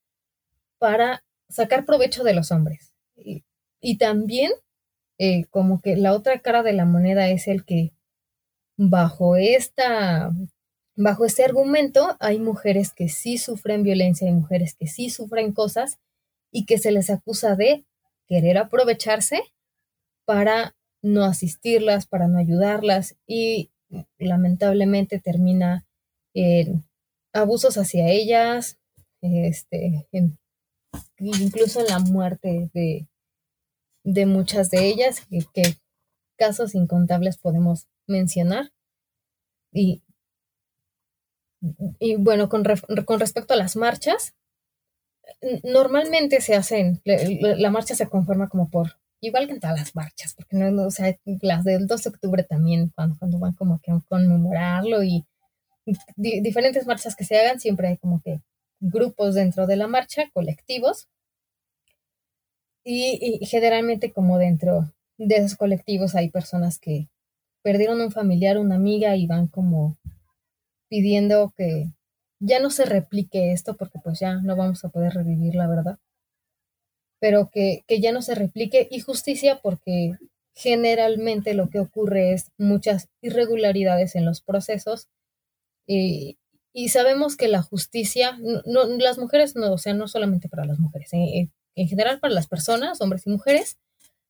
[0.78, 2.94] para sacar provecho de los hombres.
[3.16, 4.52] Y, también
[5.18, 7.94] eh, como que la otra cara de la moneda es el que
[8.78, 10.32] bajo esta
[10.96, 15.98] bajo este argumento hay mujeres que sí sufren violencia, hay mujeres que sí sufren cosas
[16.52, 17.86] y que se les acusa de
[18.28, 19.42] querer aprovecharse
[20.26, 23.72] para no asistirlas, para no ayudarlas y
[24.18, 25.86] lamentablemente termina
[26.34, 26.84] en
[27.32, 28.78] abusos hacia ellas,
[29.22, 30.38] este, en
[31.20, 33.08] incluso en la muerte de,
[34.04, 35.78] de muchas de ellas, que,
[36.38, 38.72] casos incontables podemos mencionar.
[39.72, 40.02] Y,
[42.00, 42.64] y bueno, con,
[43.06, 44.34] con, respecto a las marchas,
[45.64, 50.34] normalmente se hacen, la, marcha se conforma como por, igual que en todas las marchas,
[50.34, 53.92] porque no, o sea, las del 2 de octubre también, cuando, cuando van como que
[53.92, 55.26] a conmemorarlo y
[56.16, 58.42] diferentes marchas que se hagan, siempre hay como que
[58.80, 61.08] grupos dentro de la marcha, colectivos,
[62.84, 67.10] y, generalmente como dentro de esos colectivos hay personas que
[67.62, 69.98] perdieron un familiar, una amiga y van como
[70.90, 71.92] pidiendo que
[72.40, 76.00] ya no se replique esto porque pues ya no vamos a poder revivir la verdad,
[77.20, 80.14] pero que, que ya no se replique y justicia porque
[80.56, 85.10] generalmente lo que ocurre es muchas irregularidades en los procesos
[85.86, 86.38] y,
[86.74, 90.80] y sabemos que la justicia, no, las mujeres, no, o sea, no solamente para las
[90.80, 93.78] mujeres, eh, en general para las personas, hombres y mujeres,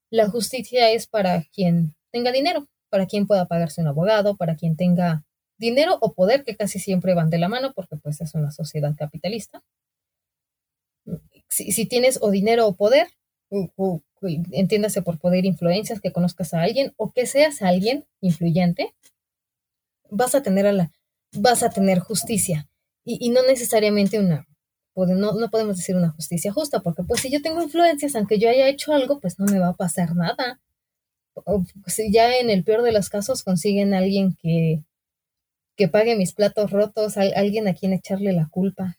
[0.09, 4.75] la justicia es para quien tenga dinero, para quien pueda pagarse un abogado, para quien
[4.75, 5.25] tenga
[5.57, 8.95] dinero o poder, que casi siempre van de la mano, porque pues es una sociedad
[8.97, 9.61] capitalista.
[11.49, 13.07] Si, tienes o dinero o poder,
[14.51, 18.93] entiéndase por poder influencias, que conozcas a alguien o que seas alguien influyente,
[20.09, 20.91] vas a tener a la,
[21.33, 22.69] vas a tener justicia
[23.05, 24.47] y, no necesariamente una,
[24.95, 28.49] no, no podemos decir una justicia justa, porque pues si yo tengo influencias, aunque yo
[28.49, 30.59] haya hecho algo, pues no me va a pasar nada.
[31.87, 34.83] si ya en el peor de los casos consiguen a alguien que,
[35.75, 38.97] que pague mis platos rotos, a, alguien a quien echarle la culpa.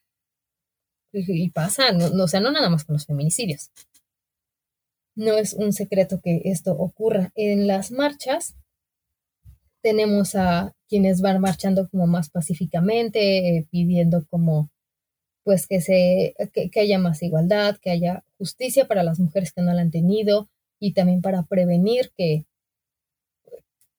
[1.13, 3.71] Y, pasa, no, o sea, no nada más con los feminicidios.
[5.17, 7.33] No es un secreto que esto ocurra.
[7.35, 8.55] En las marchas
[9.83, 14.71] tenemos a quienes van marchando como más pacíficamente, eh, pidiendo como
[15.45, 19.73] pues que se que, haya más igualdad, que haya justicia para las mujeres que no
[19.73, 22.45] la han tenido y también para prevenir que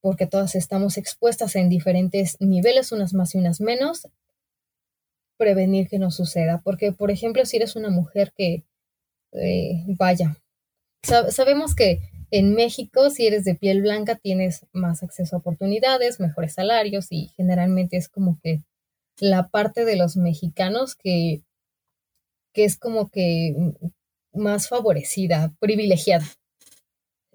[0.02, 4.08] porque todas estamos expuestas en diferentes niveles, unas más y unas menos,
[5.38, 6.60] prevenir que no suceda.
[6.64, 8.64] Porque, por ejemplo, si eres una mujer que,
[9.34, 10.38] eh, vaya,
[11.04, 12.00] sabemos que
[12.32, 17.28] en México, si eres de piel blanca, tienes más acceso a oportunidades, mejores salarios y
[17.36, 18.64] generalmente es como que
[19.20, 21.44] la parte de los mexicanos que,
[22.54, 23.56] que es como que
[24.34, 26.26] más favorecida, privilegiada.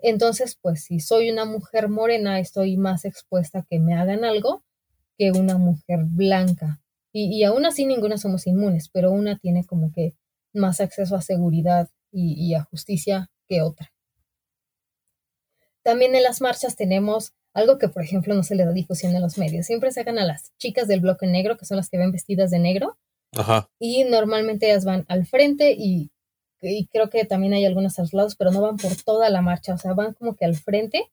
[0.02, 4.62] Entonces, pues si soy una mujer morena, estoy más expuesta a que me hagan algo
[5.18, 6.80] que una mujer blanca.
[7.12, 10.14] Y, y aún así ninguna somos inmunes, pero una tiene como que
[10.54, 13.92] más acceso a seguridad y, y a justicia que otra.
[15.86, 19.22] También en las marchas tenemos algo que, por ejemplo, no se le da difusión en
[19.22, 19.66] los medios.
[19.66, 22.58] Siempre sacan a las chicas del bloque negro, que son las que ven vestidas de
[22.58, 22.98] negro.
[23.36, 23.68] Ajá.
[23.78, 26.10] Y normalmente ellas van al frente y,
[26.90, 29.74] creo que también hay algunas a los lados, pero no van por toda la marcha.
[29.74, 31.08] O sea, van como que al frente,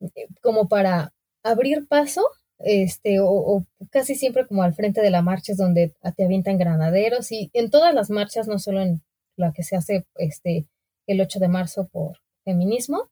[0.00, 1.12] eh, como para
[1.42, 2.22] abrir paso,
[2.60, 7.32] este, o, casi siempre como al frente de la marcha es donde te avientan granaderos.
[7.32, 9.02] Y en todas las marchas, no solo en
[9.34, 10.68] la que se hace este,
[11.08, 13.10] el 8 de marzo por feminismo,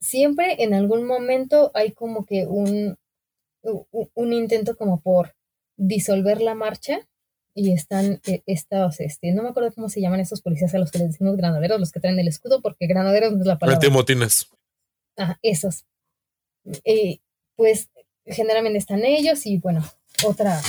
[0.00, 2.96] siempre en algún momento hay como que un,
[3.62, 5.34] un intento como por
[5.76, 7.08] disolver la marcha
[7.54, 10.92] y están eh, estos, este, no me acuerdo cómo se llaman esos policías a los
[10.92, 13.90] que les decimos granaderos, los que traen el escudo, porque granaderos no es la palabra.
[13.90, 14.48] Motines.
[15.16, 15.84] Ah, esos.
[16.84, 17.18] Eh,
[17.56, 17.88] pues
[18.24, 19.84] generalmente están ellos y bueno,
[20.24, 20.60] otra,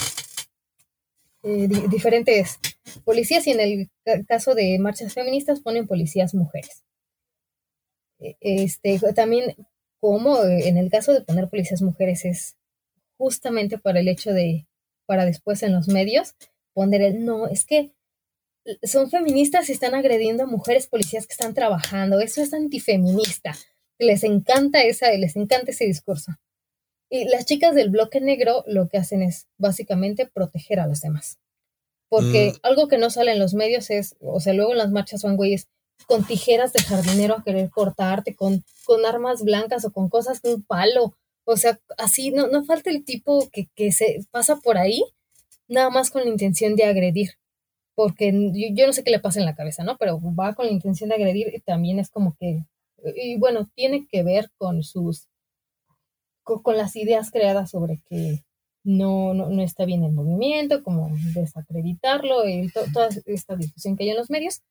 [1.43, 2.59] eh, diferentes
[3.05, 6.83] policías y en el caso de marchas feministas ponen policías mujeres.
[8.19, 9.55] Este, también
[9.99, 12.55] como en el caso de poner policías mujeres es
[13.17, 14.67] justamente para el hecho de,
[15.05, 16.35] para después en los medios,
[16.73, 17.93] poner el, no, es que
[18.83, 23.55] son feministas y están agrediendo a mujeres policías que están trabajando, eso es antifeminista,
[23.97, 26.33] les encanta esa, les encanta ese discurso.
[27.09, 31.39] Y las chicas del bloque negro lo que hacen es básicamente proteger a los demás.
[32.07, 32.59] Porque mm.
[32.63, 35.35] algo que no sale en los medios es, o sea, luego en las marchas van
[35.35, 35.67] güeyes,
[36.07, 40.53] con tijeras de jardinero a querer cortarte, con, con armas blancas o con cosas con
[40.53, 41.13] un palo.
[41.45, 45.03] O sea, así no, no falta el tipo que, que se pasa por ahí
[45.69, 47.31] nada más con la intención de agredir.
[47.95, 48.31] Porque
[48.73, 49.97] yo, no sé qué le pasa en la cabeza, ¿no?
[49.97, 52.63] Pero va con la intención de agredir y también es como que,
[53.15, 55.27] y bueno, tiene que ver con sus,
[56.43, 58.43] con, las ideas creadas sobre que
[58.83, 64.11] no, no, no, está bien el movimiento, como desacreditarlo, y toda esta discusión que hay
[64.11, 64.61] en los medios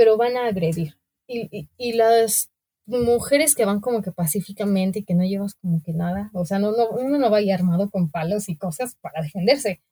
[0.00, 0.96] pero van a agredir.
[1.26, 2.50] Y, y, las
[2.86, 6.58] mujeres que van como que pacíficamente y que no llevas como que nada, o sea,
[6.58, 9.82] no, no, uno no va a ir armado con palos y cosas para defenderse.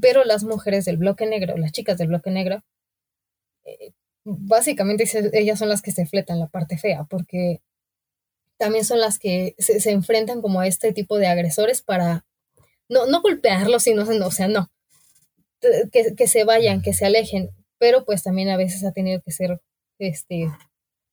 [0.00, 2.62] Pero las mujeres del bloque negro, las chicas del bloque negro,
[3.64, 5.02] eh, básicamente
[5.32, 7.62] ellas son las que se fletan la parte fea, porque
[8.58, 12.24] también son las que se, se enfrentan como a este tipo de agresores para
[12.88, 14.70] no, no golpearlos, sino, o sea, no,
[15.60, 17.50] que, que se vayan, que se alejen
[17.80, 19.58] pero pues también a veces ha tenido que ser,
[19.98, 20.48] este,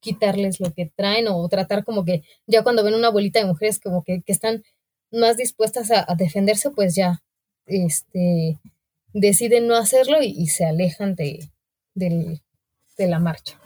[0.01, 3.79] quitarles lo que traen o tratar como que ya cuando ven una bolita de mujeres
[3.79, 4.63] como que, están
[5.09, 7.23] más dispuestas a, defenderse, pues ya,
[7.65, 8.59] este,
[9.13, 11.49] deciden no hacerlo y, se alejan de,
[11.95, 12.41] de,
[12.97, 13.57] la marcha.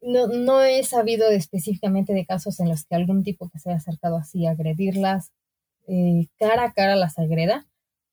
[0.00, 3.78] No, no he sabido específicamente de casos en los que algún tipo que se haya
[3.78, 5.32] acercado así a agredirlas,
[5.88, 7.66] eh, cara a cara las agreda,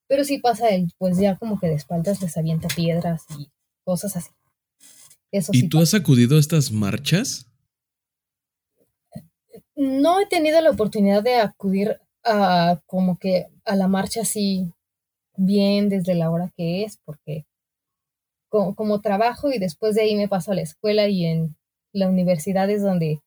[0.07, 3.49] pero sí pasa el, pues ya como que de espaldas les avienta piedras y
[3.83, 4.31] cosas así.
[5.31, 7.47] Eso ¿Y tú has acudido a estas marchas?
[9.75, 14.71] No he tenido la oportunidad de acudir a como que a la marcha así
[15.37, 17.45] bien desde la hora que es, porque
[18.49, 21.57] como, trabajo y después de ahí me paso a la escuela y en
[21.91, 23.19] la universidad es donde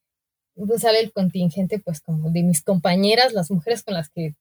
[0.54, 4.34] pues, sale el contingente, pues como de mis compañeras, las mujeres con las que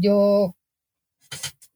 [0.00, 0.54] yo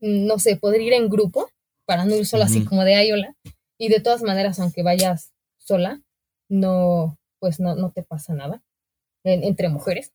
[0.01, 1.49] no sé, poder ir en grupo
[1.85, 3.37] para no ir sola así como de Ayola.
[3.79, 6.01] Y de todas maneras, aunque vayas sola,
[6.49, 8.63] no, pues no, no te pasa nada
[9.25, 10.13] entre mujeres.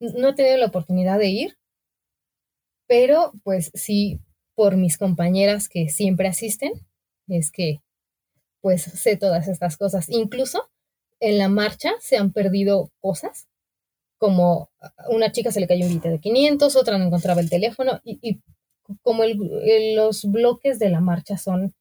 [0.00, 1.58] No he tenido la oportunidad de ir,
[2.86, 4.20] pero pues sí,
[4.54, 6.72] por mis compañeras que siempre asisten,
[7.28, 7.80] es que
[8.60, 10.08] pues sé todas estas cosas.
[10.08, 10.70] Incluso
[11.20, 13.48] en la marcha se han perdido cosas,
[14.20, 14.68] como
[15.08, 18.40] una chica se le cayó un billete de 500, otra no encontraba el teléfono, y,
[19.02, 21.72] como los bloques de la marcha son,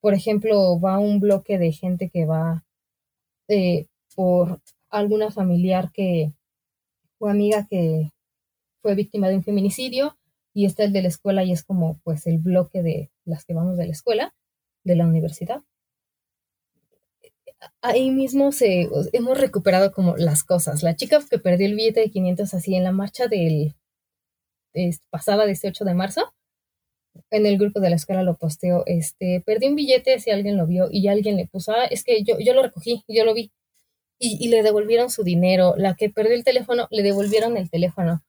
[0.00, 2.64] por ejemplo, va un bloque de gente que va
[3.48, 6.32] eh, por alguna familiar que
[7.18, 8.10] o amiga que
[8.82, 10.18] fue víctima de un feminicidio
[10.52, 13.54] y está el de la escuela y es como pues el bloque de las que
[13.54, 14.34] vamos de la escuela,
[14.84, 15.62] de la universidad.
[17.82, 20.82] Ahí mismo se, hemos recuperado como las cosas.
[20.82, 23.74] La chica que perdió el billete de 500 así en la marcha del
[25.10, 26.32] pasada 18 de marzo,
[27.30, 30.66] en el grupo de la escuela lo posteo, este, perdí un billete si alguien lo
[30.66, 33.52] vio y alguien le puso, ah, es que yo, yo lo recogí, yo lo vi
[34.18, 35.74] y, le devolvieron su dinero.
[35.76, 38.22] La que perdió el teléfono, le devolvieron el teléfono.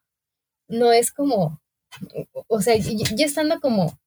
[0.68, 1.62] No es como,
[2.48, 4.00] o sea, ya estando como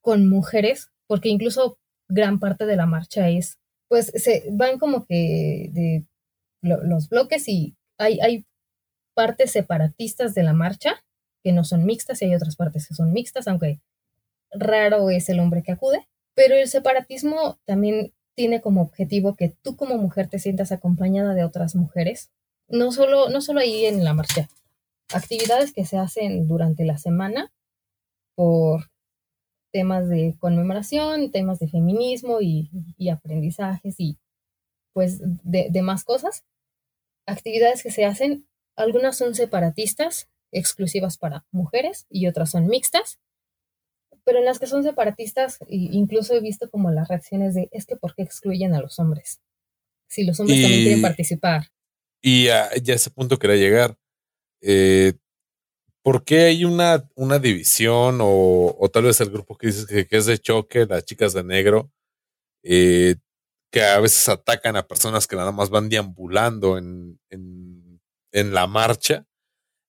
[0.00, 3.58] con mujeres, porque incluso gran parte de la marcha es,
[3.90, 6.06] pues se van como que de
[6.62, 8.46] los bloques y hay, hay
[9.14, 11.04] partes separatistas de la marcha
[11.42, 13.80] que no son mixtas y hay otras partes que son mixtas, aunque
[14.52, 16.06] raro es el hombre que acude.
[16.34, 21.42] Pero el separatismo también tiene como objetivo que tú como mujer te sientas acompañada de
[21.42, 22.30] otras mujeres,
[22.68, 24.48] no solo, no solo ahí en la marcha,
[25.12, 27.52] actividades que se hacen durante la semana
[28.36, 28.88] por
[29.72, 32.70] temas de conmemoración, temas de feminismo y,
[33.10, 34.18] aprendizajes y
[34.92, 36.44] pues de, de, más cosas.
[37.26, 38.46] Actividades que se hacen,
[38.76, 43.20] algunas son separatistas, exclusivas para mujeres y otras son mixtas
[44.24, 47.96] pero en las que son separatistas, incluso he visto como las reacciones de, es que
[47.96, 49.40] ¿por qué excluyen a los hombres?
[50.08, 51.68] Si los hombres también quieren participar.
[52.22, 53.96] Y a, ya a ese punto quería llegar.
[54.60, 55.14] Eh,
[56.02, 60.26] ¿Por qué hay una, una división o, tal vez el grupo que dices que, es
[60.26, 61.90] de choque, las chicas de negro,
[62.62, 63.16] eh,
[63.72, 68.00] que a veces atacan a personas que nada más van deambulando en, en,
[68.32, 69.26] en la marcha?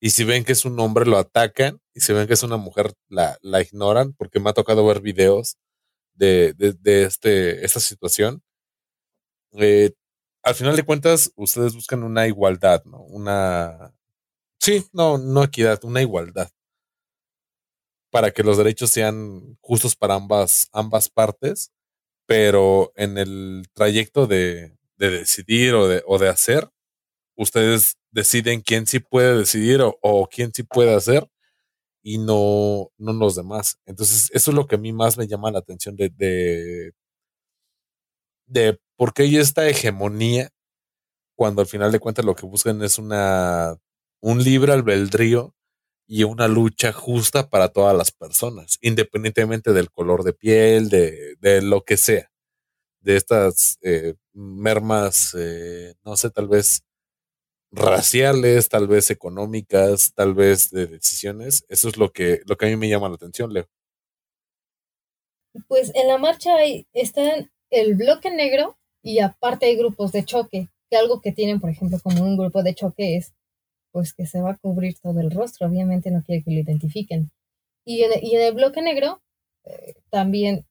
[0.01, 2.57] y si ven que es un hombre lo atacan y si ven que es una
[2.57, 5.57] mujer la, la ignoran porque me ha tocado ver videos
[6.15, 8.43] de, de, este, esta situación.
[9.53, 9.91] Eh,
[10.43, 13.01] al final de cuentas, ustedes buscan una igualdad, ¿no?
[13.03, 13.93] Una...
[14.61, 16.49] Sí, no, no equidad, una igualdad.
[18.11, 21.71] Para que los derechos sean justos para ambas, ambas partes,
[22.27, 26.69] pero en el trayecto de, de decidir o de, o de hacer,
[27.37, 31.27] ustedes deciden quién sí puede decidir o, quién sí puede hacer
[32.03, 33.77] y no, no los demás.
[33.85, 36.93] Entonces, eso es lo que a mí más me llama la atención de, de,
[38.47, 40.49] de por qué hay esta hegemonía
[41.35, 43.77] cuando al final de cuentas lo que buscan es una,
[44.21, 45.55] un libre albedrío
[46.07, 51.61] y una lucha justa para todas las personas, independientemente del color de piel, de, de
[51.61, 52.31] lo que sea,
[52.99, 56.83] de estas eh, mermas, eh, no sé, tal vez
[57.71, 61.63] raciales, tal vez económicas, tal vez de decisiones.
[61.69, 63.67] Eso es lo que, lo que a mí me llama la atención, Leo.
[65.67, 67.21] Pues en la marcha hay, está
[67.69, 71.99] el bloque negro y aparte hay grupos de choque, que algo que tienen, por ejemplo,
[72.03, 73.33] como un grupo de choque es
[73.91, 77.31] pues que se va a cubrir todo el rostro, obviamente no quiere que lo identifiquen.
[77.85, 79.21] Y en, y en el bloque negro
[79.65, 80.65] eh, también,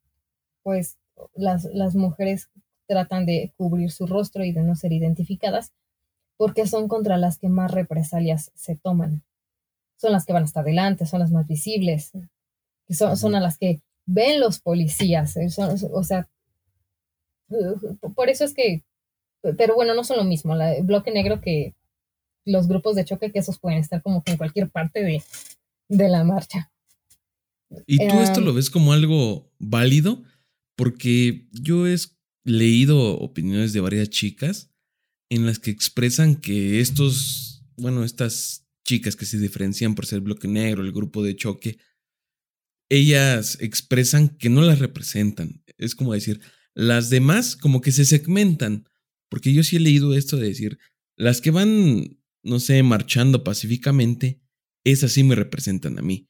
[0.62, 0.98] pues
[1.34, 2.48] las, las mujeres
[2.86, 5.72] tratan de cubrir su rostro y de no ser identificadas,
[6.36, 9.22] porque son contra las que más represalias se toman.
[9.96, 12.12] Son las que van hasta adelante, son las más visibles,
[12.88, 15.36] son, son a las que ven los policías.
[15.36, 15.48] Eh,
[15.92, 16.28] o sea,
[18.14, 18.82] por eso es que,
[19.56, 20.54] pero bueno, no son lo mismo.
[20.54, 21.74] el bloque negro que
[22.50, 25.22] los grupos de choque, que esos pueden estar como que en cualquier parte de,
[25.88, 26.72] de la marcha.
[27.86, 30.24] ¿Y tú esto lo ves como algo válido?
[30.76, 31.96] Porque yo he
[32.44, 34.70] leído opiniones de varias chicas
[35.30, 40.48] en las que expresan que estos, bueno, estas chicas que se diferencian por ser bloque
[40.48, 41.78] negro, el grupo de choque,
[42.90, 45.62] ellas expresan que no las representan.
[45.78, 46.40] Es como decir,
[46.74, 48.88] las demás como que se segmentan,
[49.28, 50.78] porque yo sí he leído esto de decir,
[51.16, 54.40] las que van, no sé, marchando pacíficamente,
[54.84, 56.28] esas sí me representan a mí.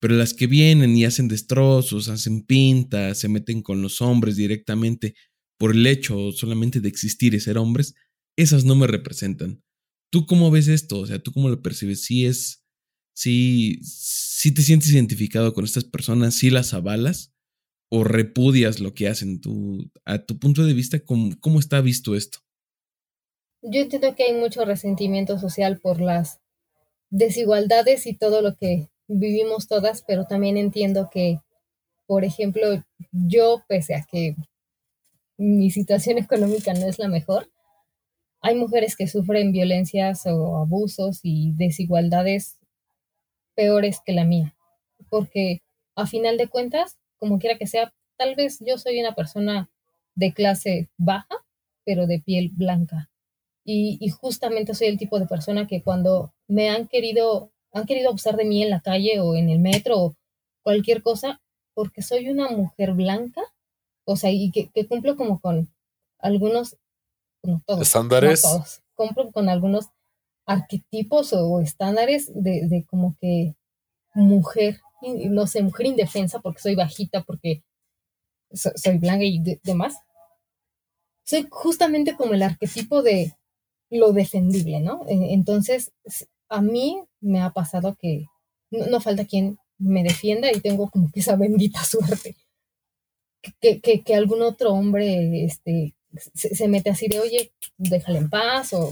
[0.00, 5.14] Pero las que vienen y hacen destrozos, hacen pintas, se meten con los hombres directamente
[5.58, 7.94] por el hecho solamente de existir y ser hombres,
[8.36, 9.62] esas no me representan.
[10.10, 11.00] ¿Tú cómo ves esto?
[11.00, 12.04] O sea, ¿tú cómo lo percibes?
[12.04, 12.64] Si es,
[13.14, 17.34] si, si te sientes identificado con estas personas, si las avalas
[17.90, 19.40] o repudias lo que hacen.
[19.40, 22.38] Tú, a tu punto de vista, ¿cómo, ¿cómo está visto esto?
[23.62, 26.40] Yo entiendo que hay mucho resentimiento social por las
[27.10, 31.40] desigualdades y todo lo que vivimos todas, pero también entiendo que,
[32.06, 32.82] por ejemplo,
[33.12, 34.34] yo, pese a que
[35.36, 37.50] mi situación económica no es la mejor,
[38.40, 42.58] hay mujeres que sufren violencias o abusos y desigualdades
[43.54, 44.56] peores que la mía,
[45.10, 45.60] porque
[45.96, 49.70] a final de cuentas, como quiera que sea, tal vez yo soy una persona
[50.14, 51.44] de clase baja,
[51.84, 53.09] pero de piel blanca.
[53.72, 58.36] Y, justamente soy el tipo de persona que cuando me han querido, han querido abusar
[58.36, 60.16] de mí en la calle o en el metro o
[60.62, 61.40] cualquier cosa,
[61.72, 63.42] porque soy una mujer blanca,
[64.04, 65.72] o sea, y que, cumplo como con
[66.18, 66.78] algunos,
[67.44, 68.42] no todos, estándares.
[68.96, 69.86] cumplo con algunos
[70.46, 73.54] arquetipos o, estándares de, como que
[74.14, 77.62] mujer, no sé, mujer indefensa porque soy bajita, porque
[78.52, 79.94] soy blanca y demás.
[81.22, 83.32] Soy justamente como el arquetipo de
[83.90, 85.04] lo defendible, ¿no?
[85.08, 85.92] E, entonces,
[86.48, 88.26] a mí me ha pasado que
[88.70, 92.36] no, falta quien me defienda y tengo como que esa bendita suerte.
[93.60, 95.94] Que, que, algún otro hombre este,
[96.34, 98.90] se, mete así de, oye, déjale en paz, o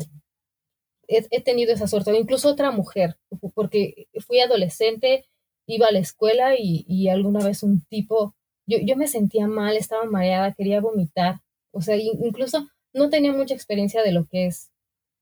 [1.07, 3.19] he, tenido esa suerte, o incluso otra mujer,
[3.55, 5.27] porque fui adolescente,
[5.67, 8.35] iba a la escuela y, y alguna vez un tipo,
[8.67, 11.41] yo, yo, me sentía mal, estaba mareada, quería vomitar,
[11.71, 14.71] o sea, incluso no tenía mucha experiencia de lo que es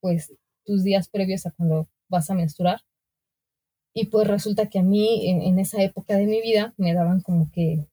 [0.07, 0.33] pues
[0.65, 2.83] tus días previos a cuando vas a menstruar.
[3.93, 7.51] Y pues resulta que a mí en, esa época de mi vida me daban como
[7.51, 7.89] que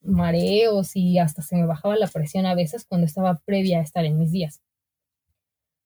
[0.00, 4.04] mareos y hasta se me bajaba la presión a veces cuando estaba previa a estar
[4.04, 4.60] en mis días.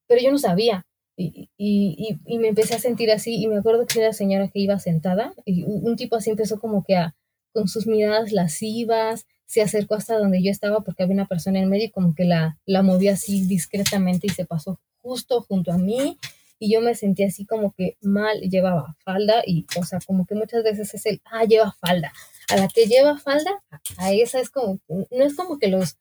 [0.06, 0.84] Pero yo no sabía
[1.16, 4.58] y, y, y, me empecé a sentir así y me acuerdo que era señora que
[4.58, 7.14] iba sentada y un tipo así empezó como que a,
[7.54, 11.70] con sus miradas lascivas, se acercó hasta donde yo estaba porque había una persona en
[11.70, 15.78] medio y como que la, la movió así discretamente y se pasó justo junto a
[15.78, 16.18] mí
[16.62, 20.34] y yo me sentía así como que mal llevaba falda y, o sea, como que
[20.34, 22.12] muchas veces es el, ah, lleva falda.
[22.50, 23.62] A la que lleva falda,
[23.96, 25.92] a esa es como, no es como que los,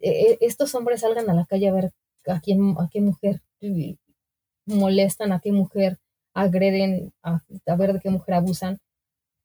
[0.00, 1.92] eh, eh, estos hombres salgan a la calle a ver
[2.26, 3.42] a quién, a qué mujer
[4.66, 5.98] molestan, a qué mujer
[6.34, 8.80] agreden, a, a ver de qué mujer abusan.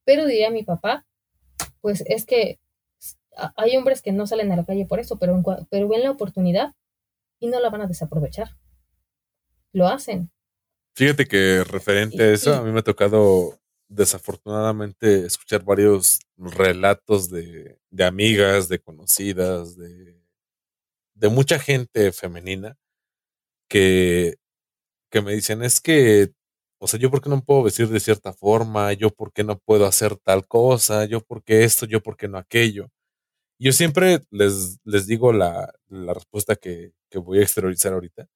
[0.06, 1.06] Pero diría mi papá,
[1.82, 2.60] pues es que
[3.58, 6.74] hay hombres que no salen a la calle por eso, pero, pero ven la oportunidad
[7.40, 8.58] y no la van a desaprovechar
[9.74, 10.32] lo hacen.
[10.96, 13.60] Fíjate que referente a eso, a mí me ha tocado
[13.90, 20.20] desafortunadamente escuchar varios relatos de, amigas, de conocidas, de,
[21.16, 22.78] de, mucha gente femenina
[23.70, 24.36] que,
[25.12, 26.32] que me dicen, es que,
[26.80, 29.60] o sea, yo por qué no puedo vestir de cierta forma, yo por qué no
[29.60, 32.90] puedo hacer tal cosa, yo por qué esto, yo por qué no aquello.
[33.60, 38.28] Yo siempre les, les digo la, la respuesta que, que voy a exteriorizar ahorita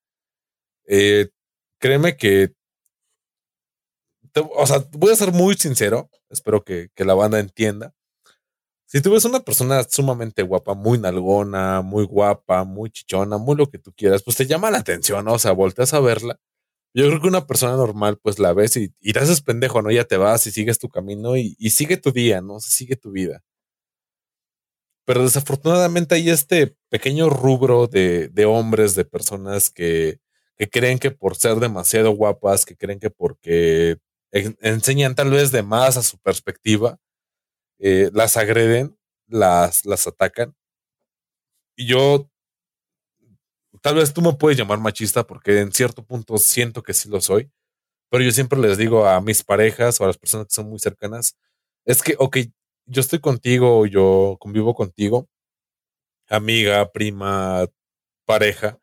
[0.88, 1.30] eh,
[1.80, 2.54] créeme que,
[4.56, 7.94] o sea, voy a ser muy sincero, espero que, la banda entienda.
[8.86, 13.70] Si tú ves una persona sumamente guapa, muy nalgona, muy guapa, muy chichona, muy lo
[13.70, 15.34] que tú quieras, pues te llama la atención, ¿no?
[15.34, 16.40] O sea, volteas a verla.
[16.94, 19.92] Yo creo que una persona normal, pues la ves y, y te haces pendejo, ¿no?
[19.92, 22.60] Ya te vas y sigues tu camino y, sigue tu día, ¿no?
[22.62, 23.44] sigue tu vida.
[25.06, 30.20] Pero desafortunadamente hay este pequeño rubro de, de hombres, de personas que,
[30.58, 33.98] que creen que por ser demasiado guapas, que creen que porque
[34.32, 37.00] enseñan tal vez de más a su perspectiva,
[37.80, 38.98] eh, las agreden,
[39.28, 40.56] las, las atacan.
[41.78, 42.30] Y yo,
[43.82, 47.22] tal vez tú me puedes llamar machista porque en cierto punto siento que sí lo
[47.22, 47.52] soy,
[48.10, 50.80] pero yo siempre les digo a mis parejas o a las personas que son muy
[50.80, 51.38] cercanas,
[51.86, 52.38] es que, ok,
[52.88, 55.28] yo estoy contigo, yo convivo contigo,
[56.30, 57.68] amiga, prima,
[58.26, 58.80] pareja,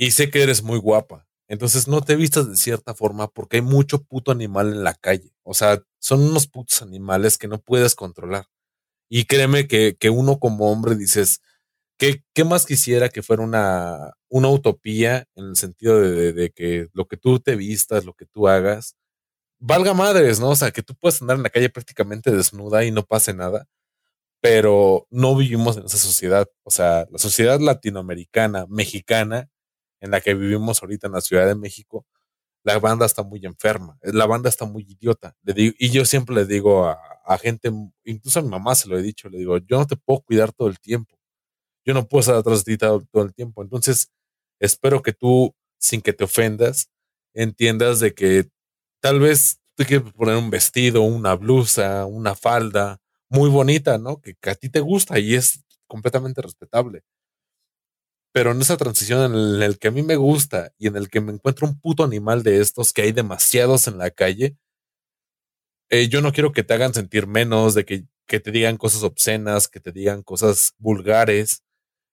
[0.00, 1.26] y sé que eres muy guapa.
[1.46, 5.34] Entonces no te vistas de cierta forma porque hay mucho puto animal en la calle.
[5.42, 8.46] O sea, son unos putos animales que no puedes controlar.
[9.10, 11.42] Y créeme que, que uno como hombre dices,
[11.98, 16.88] ¿qué, ¿qué, más quisiera que fuera una, una utopía en el sentido de, de, que
[16.94, 18.96] lo que tú te vistas, lo que tú hagas,
[19.58, 20.50] valga madres, ¿no?
[20.50, 23.66] O sea, que tú puedas andar en la calle prácticamente desnuda y no pase nada.
[24.40, 26.48] Pero no vivimos en esa sociedad.
[26.64, 29.50] O sea, la sociedad latinoamericana, mexicana,
[30.00, 32.06] en la que vivimos ahorita en la Ciudad de México,
[32.62, 35.36] la banda está muy enferma, la banda está muy idiota.
[35.56, 37.70] Y yo siempre le digo a, gente,
[38.04, 40.52] incluso a mi mamá se lo he dicho, le digo, yo no te puedo cuidar
[40.52, 41.18] todo el tiempo,
[41.84, 43.62] yo no puedo estar atrás de ti todo, el tiempo.
[43.62, 44.10] Entonces,
[44.58, 46.90] espero que tú, sin que te ofendas,
[47.34, 48.48] entiendas de que
[49.00, 52.98] tal vez te quieres poner un vestido, una blusa, una falda
[53.30, 54.20] muy bonita, ¿no?
[54.20, 57.04] Que a ti te gusta y es completamente respetable
[58.32, 61.20] pero en esa transición en el que a mí me gusta y en el que
[61.20, 64.56] me encuentro un puto animal de estos que hay demasiados en la calle,
[65.90, 69.02] eh, yo no quiero que te hagan sentir menos, de que, que te digan cosas
[69.02, 71.62] obscenas, que te digan cosas vulgares.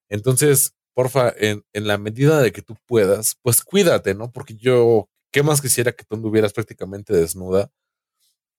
[0.09, 4.31] Entonces, porfa, en, en la medida de que tú puedas, pues cuídate, ¿no?
[4.31, 7.71] Porque yo, ¿qué más quisiera que tú anduvieras prácticamente desnuda?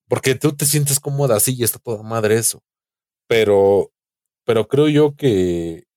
[0.08, 2.62] Porque tú te sientes cómoda así y está toda madre eso.
[3.28, 3.92] Pero,
[4.44, 5.87] pero creo yo que,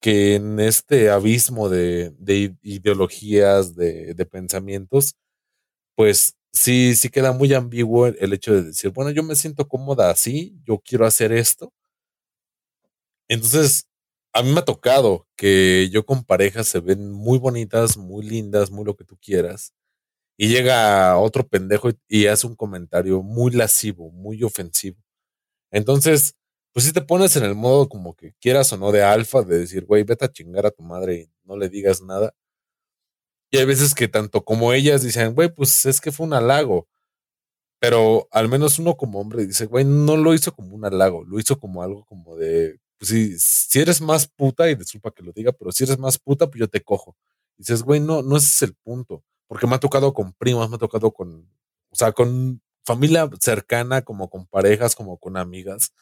[0.00, 5.16] que en este abismo de, de ideologías, de, de, pensamientos,
[5.96, 10.10] pues sí, sí queda muy ambiguo el, hecho de decir, bueno, yo me siento cómoda
[10.10, 11.72] así, yo quiero hacer esto.
[13.28, 13.86] Entonces,
[14.32, 18.70] a mí me ha tocado que yo con parejas se ven muy bonitas, muy lindas,
[18.70, 19.72] muy lo que tú quieras.
[20.38, 24.98] Y llega otro pendejo y, y hace un comentario muy lascivo, muy ofensivo.
[25.72, 26.36] Entonces,
[26.72, 29.58] pues si te pones en el modo como que quieras o no de alfa, de
[29.60, 32.34] decir, güey, vete a chingar a tu madre y no le digas nada.
[33.50, 36.88] Y hay veces que tanto como ellas dicen, güey, pues es que fue un halago.
[37.80, 41.38] Pero al menos uno como hombre dice, güey, no lo hizo como un halago, lo
[41.40, 45.32] hizo como algo como de, pues si, si eres más puta, y disculpa que lo
[45.32, 47.16] diga, pero si eres más puta, pues yo te cojo.
[47.56, 49.24] Dices, güey, no, no ese es el punto.
[49.48, 51.48] Porque me ha tocado con primas, me ha tocado con,
[51.90, 55.92] o sea, con familia cercana, como con parejas, como con amigas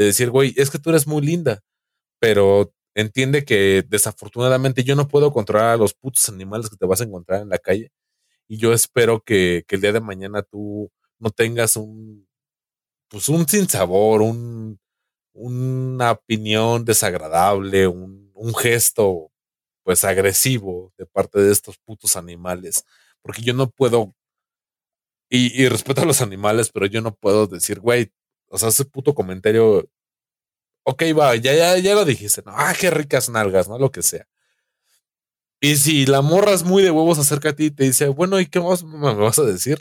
[0.00, 1.60] de decir, güey, es que tú eres muy linda,
[2.20, 7.02] pero entiende que desafortunadamente yo no puedo controlar a los putos animales que te vas
[7.02, 7.92] a encontrar en la calle.
[8.48, 12.26] Y yo espero que, que el día de mañana tú no tengas un,
[13.10, 14.80] pues un sinsabor, un,
[15.34, 19.30] una opinión desagradable, un, un gesto
[19.84, 22.86] pues agresivo de parte de estos putos animales.
[23.22, 24.14] Porque yo no puedo,
[25.28, 28.12] y, y respeto a los animales, pero yo no puedo decir, güey,
[28.50, 29.88] o sea, ese puto comentario.
[30.84, 32.52] Ok, va, ya, ya, ya lo dijiste, ¿no?
[32.54, 33.78] Ah, qué ricas nalgas, ¿no?
[33.78, 34.26] Lo que sea.
[35.60, 38.40] Y si la morra es muy de huevos acerca a ti y te dice, bueno,
[38.40, 39.78] ¿y qué más me vas a decir?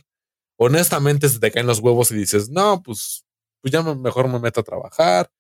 [0.57, 3.25] Honestamente, se te caen los huevos y dices, no, pues,
[3.61, 5.31] pues ya mejor me meto a trabajar,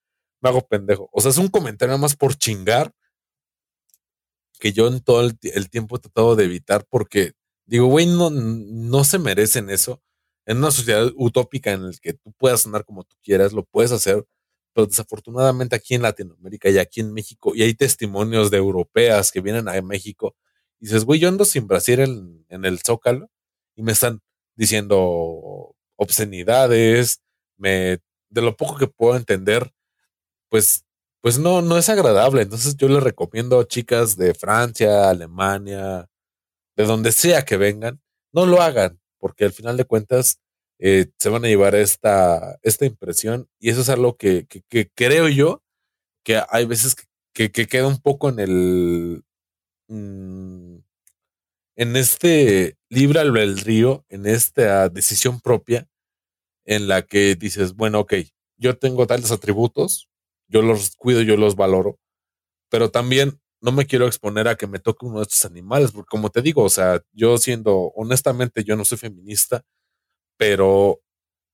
[0.41, 1.09] me hago pendejo.
[1.11, 2.93] O sea, es un comentario más por chingar
[4.59, 7.33] que yo en todo el, el tiempo he tratado de evitar porque
[7.65, 10.01] digo, güey, no, no se merecen eso
[10.49, 13.91] en una sociedad utópica en la que tú puedas andar como tú quieras, lo puedes
[13.91, 14.25] hacer,
[14.73, 19.41] pero desafortunadamente aquí en Latinoamérica y aquí en México, y hay testimonios de europeas que
[19.41, 20.35] vienen a México,
[20.79, 23.29] y dices, güey, yo ando sin Brasil en, en el Zócalo
[23.75, 24.21] y me están
[24.55, 27.21] diciendo obscenidades,
[27.57, 27.99] me,
[28.29, 29.71] de lo poco que puedo entender,
[30.49, 30.83] pues,
[31.21, 32.41] pues no, no es agradable.
[32.41, 36.09] Entonces yo les recomiendo a chicas de Francia, Alemania,
[36.75, 38.01] de donde sea que vengan,
[38.31, 40.39] no lo hagan porque al final de cuentas
[40.79, 45.27] eh, se van a llevar esta, esta impresión y eso es algo que, que, creo
[45.27, 45.61] yo
[46.23, 46.95] que hay veces
[47.33, 49.23] que, que, queda un poco en el...
[49.87, 50.77] Mmm,
[51.79, 55.87] en este libre albedrío, en esta decisión propia,
[56.65, 58.15] en la que dices, bueno, ok,
[58.57, 60.09] yo tengo tales atributos,
[60.49, 61.97] yo los cuido, yo los valoro,
[62.69, 66.09] pero también no me quiero exponer a que me toque uno de estos animales, porque
[66.09, 69.63] como te digo, o sea, yo siendo, honestamente, yo no soy feminista,
[70.37, 71.01] pero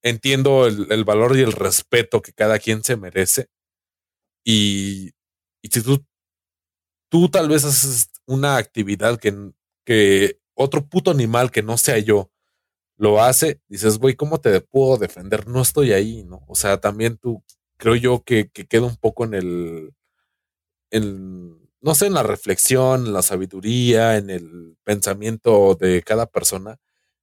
[0.04, 3.48] entiendo el, valor y el respeto que cada quien se merece.
[4.44, 5.12] Y,
[5.62, 6.06] y si tú,
[7.10, 9.52] tú tal vez haces una actividad que,
[9.86, 12.32] que otro puto animal que no sea yo
[12.98, 15.48] lo hace, dices, güey, ¿cómo te puedo defender?
[15.48, 16.46] No estoy ahí, ¿no?
[16.48, 17.44] O sea, también tú,
[17.78, 19.94] creo yo que, que queda un poco en el,
[21.86, 26.78] no sé, en la reflexión, en la sabiduría, en el pensamiento de cada persona,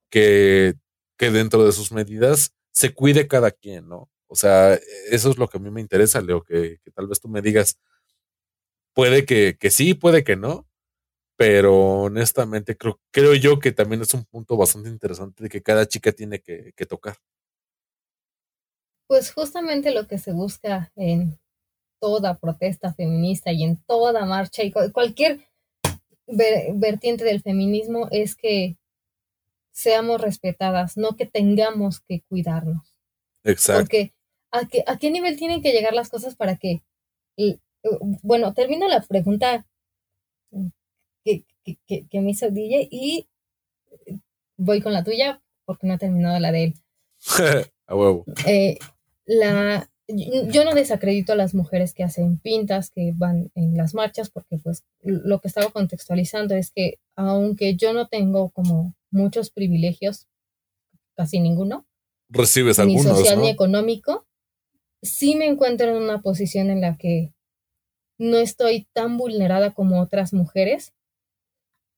[0.09, 0.75] que,
[1.19, 4.09] que dentro de sus medidas se cuide cada quien, ¿no?
[4.29, 4.75] O sea,
[5.11, 7.43] eso es lo que a mí me interesa, Leo, que, que tal vez tú me
[7.43, 7.77] digas,
[8.95, 10.69] puede que, que, sí, puede que no,
[11.37, 15.89] pero honestamente creo, creo yo que también es un punto bastante interesante de que cada
[15.89, 17.17] chica tiene que, que tocar.
[19.09, 21.42] Pues justamente lo que se busca en
[22.03, 25.47] toda protesta feminista y en toda marcha y cualquier
[26.27, 28.77] vertiente del feminismo es que
[29.71, 32.97] seamos respetadas, no que tengamos que cuidarnos.
[33.45, 33.83] Exacto.
[33.83, 34.15] Porque
[34.51, 36.83] ¿a qué, a qué nivel tienen que llegar las cosas para que...
[38.23, 39.65] bueno, termino la pregunta
[41.25, 43.29] que, que, que, me hizo DJ y
[44.57, 46.75] voy con la tuya porque no he terminado la de él.
[47.87, 48.25] a huevo.
[48.45, 48.77] Eh,
[49.25, 54.31] la, yo no desacredito a las mujeres que hacen pintas, que van en las marchas,
[54.31, 60.27] porque pues lo que estaba contextualizando es que aunque yo no tengo como muchos privilegios,
[61.17, 61.87] casi ninguno,
[62.29, 63.43] recibes ni algunos, social ¿no?
[63.43, 64.27] ni económico,
[65.03, 67.33] sí me encuentro en una posición en la que
[68.19, 70.93] no estoy tan vulnerada como otras mujeres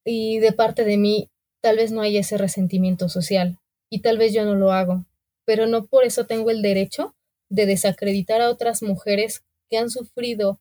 [0.04, 1.30] y de parte de mí
[1.60, 3.58] tal vez no hay ese resentimiento social
[3.90, 5.04] y tal vez yo no lo hago,
[5.44, 7.14] pero no por eso tengo el derecho
[7.48, 10.60] de desacreditar a otras mujeres que han sufrido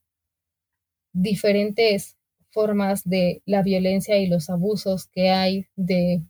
[1.13, 2.17] diferentes
[2.51, 6.21] formas de la violencia y los abusos que hay de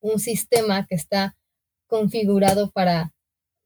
[0.00, 1.36] un sistema que está
[1.86, 3.12] configurado para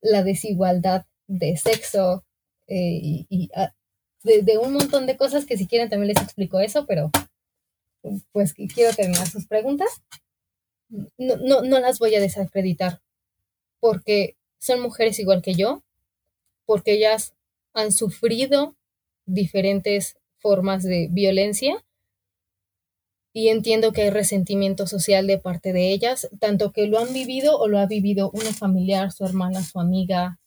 [0.00, 2.24] la desigualdad de sexo
[2.66, 3.72] eh, y, ah,
[4.22, 7.10] de, un montón de cosas que si quieren también les explico eso, pero
[8.32, 9.88] pues quiero terminar sus preguntas.
[10.88, 13.00] No, no, no las voy a desacreditar
[13.80, 15.82] porque son mujeres igual que yo,
[16.64, 17.34] porque ellas
[17.72, 18.76] han sufrido
[19.26, 21.84] diferentes formas de violencia.
[23.32, 27.58] Y entiendo que hay resentimiento social de parte de ellas, tanto que lo han vivido
[27.58, 30.40] o lo ha vivido una familiar, su hermana, su amiga,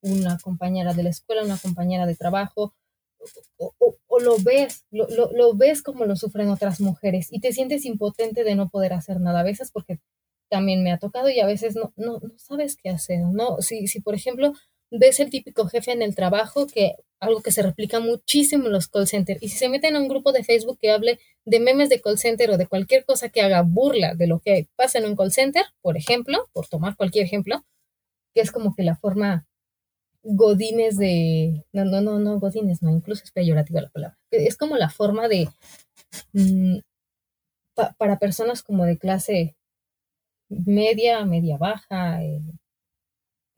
[0.00, 2.74] una compañera de la escuela, una compañera de trabajo,
[3.58, 8.44] o, lo ves, lo, lo, ves como lo sufren otras mujeres y te sientes impotente
[8.44, 9.40] de no poder hacer nada.
[9.40, 9.98] A veces porque
[10.50, 13.62] también me ha tocado y a veces no, no, no sabes qué hacer, ¿no?
[13.62, 14.52] Si, si, por ejemplo,
[14.90, 18.88] ves el típico jefe en el trabajo, que algo que se replica muchísimo en los
[18.88, 21.88] call centers, y si se meten a un grupo de Facebook que hable de memes
[21.88, 25.06] de call center o de cualquier cosa que haga burla de lo que pasa en
[25.06, 27.64] un call center, por ejemplo, por tomar cualquier ejemplo,
[28.34, 29.46] que es como que la forma
[30.22, 31.64] godines de...
[31.72, 34.18] No, no, no, no, godines, no, incluso es peyorativa la palabra.
[34.30, 35.48] Es como la forma de...
[36.32, 36.78] Mm,
[37.96, 39.56] para personas como de clase
[40.50, 42.42] media, media baja, eh,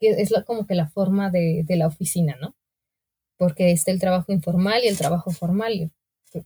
[0.01, 2.55] es como que la forma de, la oficina, ¿no?
[3.37, 5.91] Porque está el trabajo informal y el trabajo formal.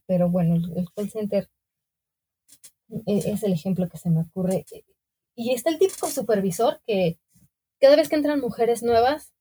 [0.07, 1.49] Pero bueno, el, call center
[3.07, 4.65] e, es el ejemplo que se me ocurre.
[5.35, 7.19] Y está el típico supervisor que
[7.81, 9.33] cada vez que entran mujeres nuevas,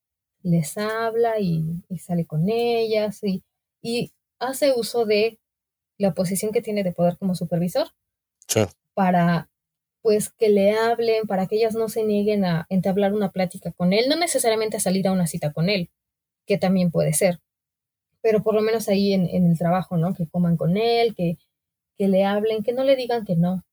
[0.44, 3.44] les habla y, sale con ellas y,
[3.82, 5.40] y, hace uso de
[5.98, 7.88] la posición que tiene de poder como supervisor
[8.94, 9.50] para
[10.06, 13.92] pues que le hablen, para que ellas no se nieguen a entablar una plática con
[13.92, 15.90] él, no necesariamente a salir a una cita con él,
[16.46, 17.40] que también puede ser,
[18.22, 20.14] pero por lo menos ahí en, el trabajo, ¿no?
[20.14, 21.40] Que coman con él, que,
[21.98, 23.64] que le hablen, que no le digan que no.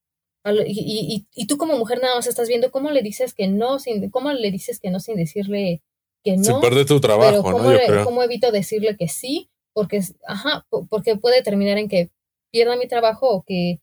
[0.66, 4.08] Y, y, tú como mujer nada más estás viendo cómo le dices que no, sin,
[4.08, 5.82] cómo le dices que no sin decirle
[6.24, 6.44] que no.
[6.44, 7.70] Sin perder tu trabajo, ¿cómo,
[8.04, 9.50] ¿cómo evito decirle que sí?
[9.74, 12.08] Porque, ajá, porque puede terminar en que
[12.50, 13.81] pierda mi trabajo o que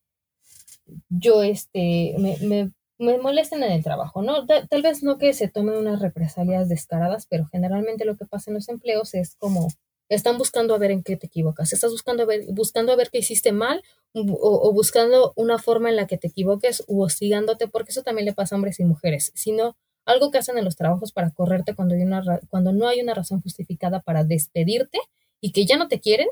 [1.10, 4.46] yo, este, me, me, me molesten en el trabajo, ¿no?
[4.46, 8.56] Tal, vez no que se tomen unas represalias descaradas, pero generalmente lo que pasa en
[8.56, 9.70] los empleos es como
[10.10, 13.10] están buscando a ver en qué te equivocas, estás buscando a ver, buscando a ver
[13.10, 13.84] qué hiciste mal
[14.14, 18.26] o, o, buscando una forma en la que te equivoques o hostigándote, porque eso también
[18.26, 21.76] le pasa a hombres y mujeres, sino algo que hacen en los trabajos para correrte
[21.76, 25.00] cuando, hay una, cuando no hay una razón justificada para despedirte
[25.40, 26.28] y que ya no te quieren,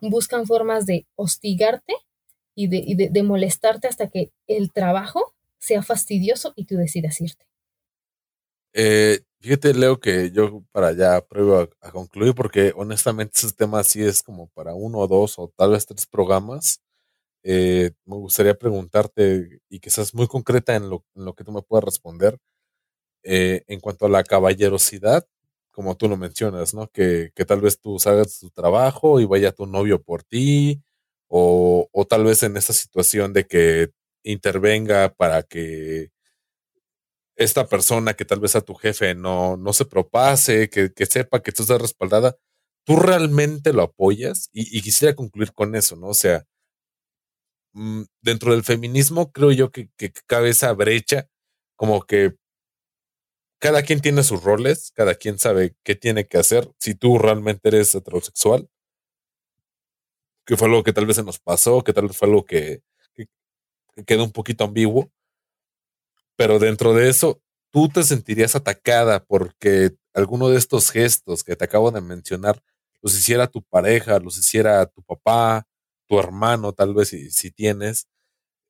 [0.00, 1.94] buscan formas de hostigarte
[2.56, 7.46] y de, de, molestarte hasta que el trabajo sea fastidioso y tú decidas irte.
[8.72, 14.02] Eh, fíjate, Leo, que yo para ya pruebo a, concluir, porque honestamente ese tema sí
[14.02, 16.80] es como para uno o dos o tal vez tres programas.
[17.44, 21.52] Eh, me gustaría preguntarte y que seas muy concreta en lo, en lo que tú
[21.52, 22.38] me puedas responder
[23.24, 25.26] eh, en cuanto a la caballerosidad,
[25.72, 26.88] como tú lo mencionas, ¿no?
[26.88, 30.82] Que, que tal vez tú salgas de tu trabajo y vaya tu novio por ti,
[31.28, 33.90] o, o tal vez en esta situación de que
[34.24, 36.10] intervenga para que
[37.36, 41.42] esta persona que tal vez a tu jefe no, no se propase, que, que sepa
[41.42, 42.36] que tú estás respaldada,
[42.84, 46.08] tú realmente lo apoyas y, quisiera concluir con eso, ¿no?
[46.08, 46.46] O sea,
[47.74, 51.28] mm, dentro del feminismo creo yo que, que cabe esa brecha,
[51.76, 52.36] como que
[53.60, 56.70] cada quien tiene sus roles, cada quien sabe qué tiene que hacer.
[56.78, 58.68] Si tú realmente eres heterosexual,
[60.46, 62.82] que fue algo que tal vez se nos pasó, que tal vez fue algo que,
[64.06, 65.10] quedó un poquito ambiguo,
[66.36, 67.40] pero dentro de eso,
[67.70, 72.62] tú te sentirías atacada porque alguno de estos gestos que te acabo de mencionar
[73.02, 75.66] los hiciera tu pareja, los hiciera tu papá,
[76.06, 78.06] tu hermano, tal vez si, si tienes,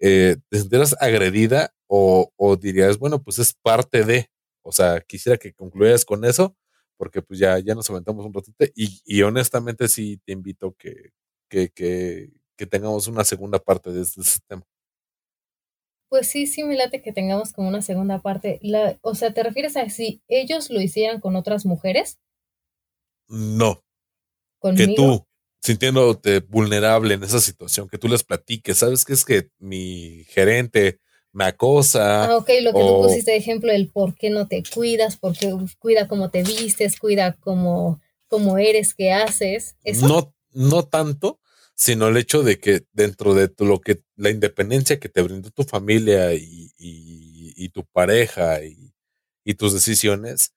[0.01, 4.31] eh, ¿te sentirías agredida o, o, dirías, bueno, pues es parte de,
[4.63, 6.57] o sea, quisiera que concluyeras con eso,
[6.97, 11.13] porque pues ya, ya nos aventamos un ratito y, y honestamente sí te invito que,
[11.49, 14.67] que, que, que tengamos una segunda parte de este, tema.
[16.09, 18.59] Pues sí, sí me late que tengamos como una segunda parte.
[18.63, 22.19] La, o sea, ¿te refieres a si ellos lo hicieran con otras mujeres?
[23.29, 23.83] No.
[24.77, 25.25] Que tú,
[25.63, 30.99] sintiéndote vulnerable en esa situación, que tú les platiques, ¿sabes qué es que mi gerente
[31.33, 32.25] me acosa?
[32.25, 35.55] Ah, ok, lo que tú pusiste de ejemplo, el por qué no te cuidas, porque
[35.79, 39.77] cuida cómo te vistes, cuida cómo, cómo eres, qué haces.
[39.85, 40.09] ¿Eso?
[40.09, 41.41] No, no tanto,
[41.75, 45.65] sino el hecho de que dentro de lo que la independencia que te brindó tu
[45.65, 46.73] familia y,
[47.73, 50.55] tu pareja y, tus decisiones,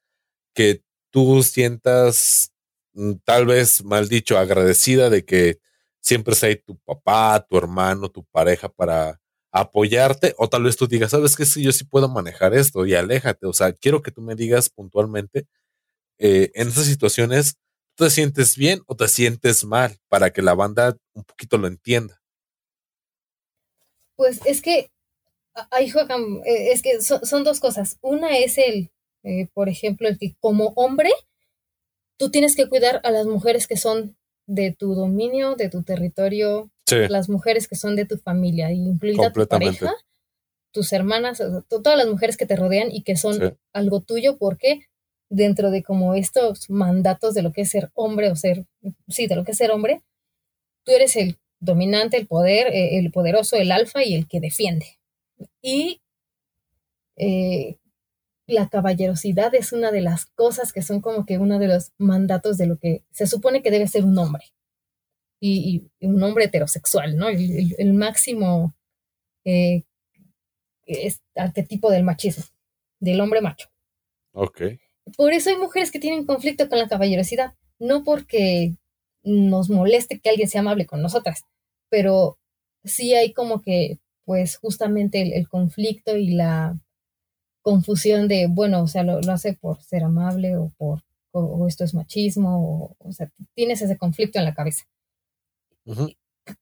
[0.53, 2.53] que tú sientas
[2.93, 5.59] mm, tal vez mal dicho agradecida de que
[6.01, 9.19] siempre está ahí tu papá, tu hermano, tu pareja para
[9.51, 12.95] apoyarte, o tal vez tú digas, sabes que sí, yo sí puedo manejar esto y
[12.95, 15.47] aléjate, o sea, quiero que tú me digas puntualmente,
[16.19, 17.57] eh, en estas situaciones,
[17.99, 21.67] ¿tú te sientes bien o te sientes mal para que la banda un poquito lo
[21.67, 22.21] entienda?
[24.15, 24.89] Pues es que
[25.69, 27.97] ahí juegan, eh, es que son, dos cosas.
[28.01, 28.89] Una es el,
[29.23, 31.11] eh, por ejemplo, el que como hombre,
[32.17, 34.15] tú tienes que cuidar a las mujeres que son
[34.45, 39.45] de tu dominio, de tu territorio, las mujeres que son de tu familia, incluida tu
[39.45, 39.93] pareja,
[40.71, 44.89] tus hermanas, todas las mujeres que te rodean y que son algo tuyo, porque
[45.30, 48.65] dentro de como estos mandatos de lo que es ser hombre o ser,
[49.07, 50.01] sí, de lo que es ser hombre,
[50.84, 54.99] tú eres el dominante, el poder, eh, el poderoso, el alfa y el que defiende.
[55.61, 56.01] Y
[57.15, 57.77] eh,
[58.47, 62.57] la caballerosidad es una de las cosas que son como que uno de los mandatos
[62.57, 64.45] de lo que se supone que debe ser un hombre.
[65.41, 67.30] Y, un hombre heterosexual, ¿no?
[67.30, 68.76] El, máximo
[69.45, 69.84] eh,
[71.35, 72.43] arquetipo del machismo,
[72.99, 73.69] del hombre macho.
[74.34, 74.61] Ok.
[75.17, 78.76] Por eso hay mujeres que tienen conflicto con la caballerosidad, no porque
[79.23, 81.43] nos moleste que alguien sea amable con nosotras,
[81.89, 82.38] pero
[82.84, 86.80] sí hay como que, pues justamente el conflicto y la
[87.61, 91.93] confusión de, bueno, o sea, lo, hace por ser amable o por, o, esto es
[91.93, 94.85] machismo, o, o, sea, tienes ese conflicto en la cabeza.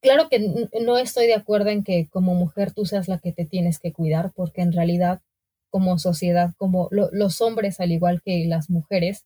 [0.02, 3.46] Claro que no estoy de acuerdo en que como mujer tú seas la que te
[3.46, 5.22] tienes que cuidar, porque en realidad
[5.70, 9.26] como sociedad, como los hombres, al igual que las mujeres,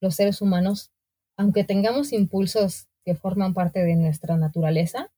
[0.00, 0.90] los seres humanos,
[1.36, 5.10] aunque tengamos impulsos que forman parte de nuestra naturaleza,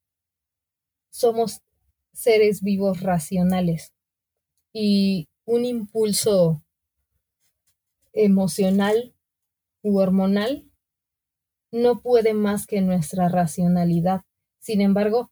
[1.10, 1.62] somos
[2.12, 3.92] seres vivos racionales.
[4.72, 6.62] Y un impulso
[8.12, 9.14] emocional
[9.82, 10.64] u hormonal
[11.70, 14.22] no puede más que nuestra racionalidad.
[14.58, 15.30] Sin embargo,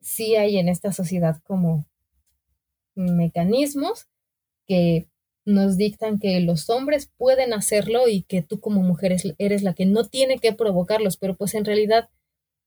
[0.00, 1.86] sí hay en esta sociedad como
[2.94, 4.08] mecanismos
[4.68, 5.08] que
[5.44, 9.86] nos dictan que los hombres pueden hacerlo y que tú como mujer eres la que
[9.86, 12.10] no tiene que provocarlos, pero pues en realidad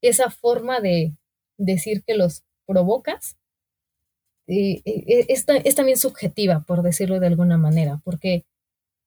[0.01, 1.13] esa forma de
[1.57, 3.37] decir que los provocas
[4.47, 8.45] eh, eh, es, es, también subjetiva, por decirlo de alguna manera, porque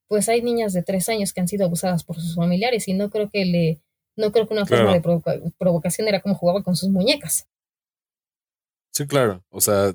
[0.06, 3.10] pues hay niñas de tres años que han sido abusadas por sus familiares y no
[3.10, 3.80] creo que le,
[4.16, 7.48] no creo que una forma de provocación era como jugaba con sus muñecas.
[8.92, 9.92] Sí, claro, o sea,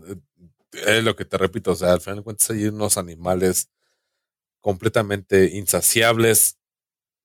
[0.74, 3.70] es lo que te repito, o sea, al final de cuentas hay unos animales
[4.62, 6.58] completamente insaciables,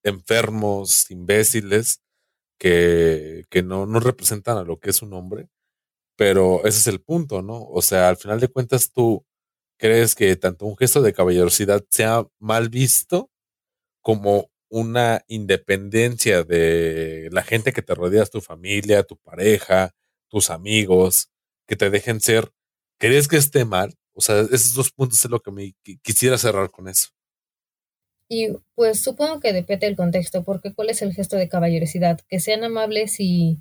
[0.04, 2.02] enfermos, imbéciles,
[2.58, 5.48] que, que no, no representan a lo que es un hombre
[6.16, 7.62] pero ese es el punto, ¿no?
[7.64, 9.26] O sea, al final de cuentas tú
[9.78, 13.30] crees que tanto un gesto de caballerosidad sea mal visto
[14.02, 19.92] como una independencia de la gente que te rodeas, tu familia, tu pareja,
[20.28, 21.30] tus amigos,
[21.66, 22.52] que te dejen ser.
[22.98, 23.94] ¿Crees que esté mal?
[24.14, 27.08] O sea, esos dos puntos es lo que me quisiera cerrar con eso.
[28.28, 32.20] Y pues supongo que depende del contexto, porque ¿cuál es el gesto de caballerosidad?
[32.28, 33.60] Que sean amables y,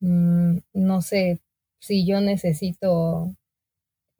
[0.00, 1.40] mm, no sé,
[1.80, 3.34] si yo necesito,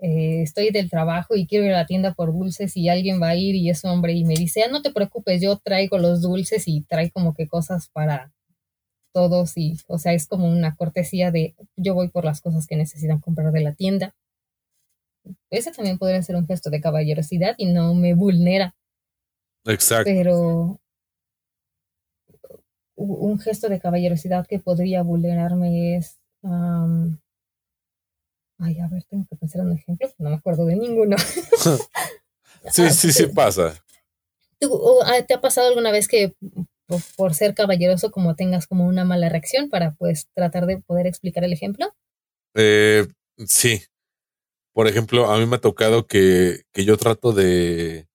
[0.01, 3.31] eh, estoy del trabajo y quiero ir a la tienda por dulces y alguien va
[3.31, 6.23] a ir y es hombre y me dice, ah, no te preocupes, yo traigo los
[6.23, 8.33] dulces y trae como que cosas para
[9.13, 12.77] todos y, o sea, es como una cortesía de yo voy por las cosas que
[12.77, 14.15] necesitan comprar de la tienda.
[15.51, 18.75] Ese también podría ser un gesto de caballerosidad y no me vulnera.
[19.65, 20.11] Exacto.
[20.11, 20.81] Pero
[22.97, 26.19] un gesto de caballerosidad que podría vulnerarme es
[28.61, 31.17] Ay, a ver, tengo que pensar en un ejemplo, no me acuerdo de ninguno.
[32.71, 33.75] sí, sí, sí pasa.
[35.05, 36.35] Ah, ¿Te ha pasado alguna vez que
[37.17, 41.45] por, ser caballeroso como tengas como una mala reacción para pues tratar de poder explicar
[41.45, 41.95] el ejemplo?
[42.55, 43.07] Eh,
[43.47, 43.83] sí.
[44.79, 48.09] Por ejemplo, a mí me ha tocado que, que yo trato de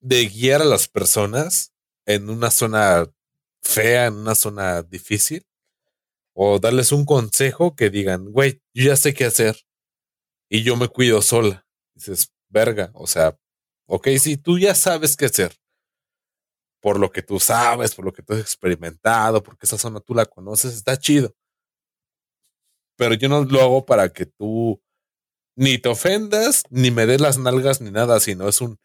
[0.00, 1.74] de guiar a las personas
[2.06, 3.04] en una zona
[3.62, 5.44] fea, en una zona difícil,
[6.34, 9.58] o darles un consejo que digan, güey, yo ya sé qué hacer
[10.48, 11.66] y yo me cuido sola.
[11.94, 13.38] Dices, verga, o sea,
[13.86, 15.54] ok, sí, tú ya sabes qué hacer.
[16.80, 20.14] Por lo que tú sabes, por lo que tú has experimentado, porque esa zona tú
[20.14, 21.34] la conoces, está chido.
[22.96, 24.80] Pero yo no lo hago para que tú
[25.56, 28.78] ni te ofendas, ni me des las nalgas, ni nada, sino es un...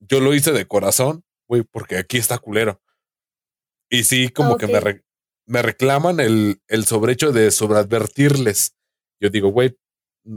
[0.00, 2.80] Yo lo hice de corazón, güey, porque aquí está culero.
[3.88, 5.02] Y sí, como que me,
[5.46, 8.74] me reclaman el, el sobrehecho de sobreadvertirles.
[9.20, 9.76] Yo digo, güey,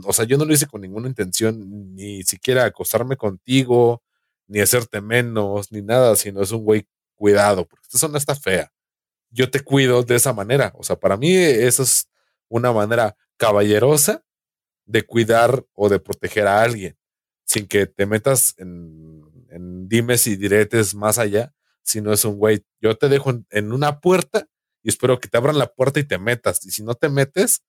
[0.05, 4.03] o sea, yo no lo hice con ninguna intención, ni siquiera acostarme contigo,
[4.47, 8.71] ni hacerte menos, ni nada, sino es un güey cuidado, porque esta zona está fea.
[9.31, 10.73] yo te cuido de esa manera.
[10.75, 12.09] O sea, para mí eso es
[12.49, 14.23] una manera caballerosa
[14.85, 16.99] de cuidar o de proteger a alguien
[17.49, 21.51] sin que te metas en, dimes y diretes más allá,
[21.81, 24.47] si no es un güey, yo te dejo en, una puerta
[24.83, 26.63] y espero que te abran la puerta y te metas.
[26.63, 27.63] Y si no te metes,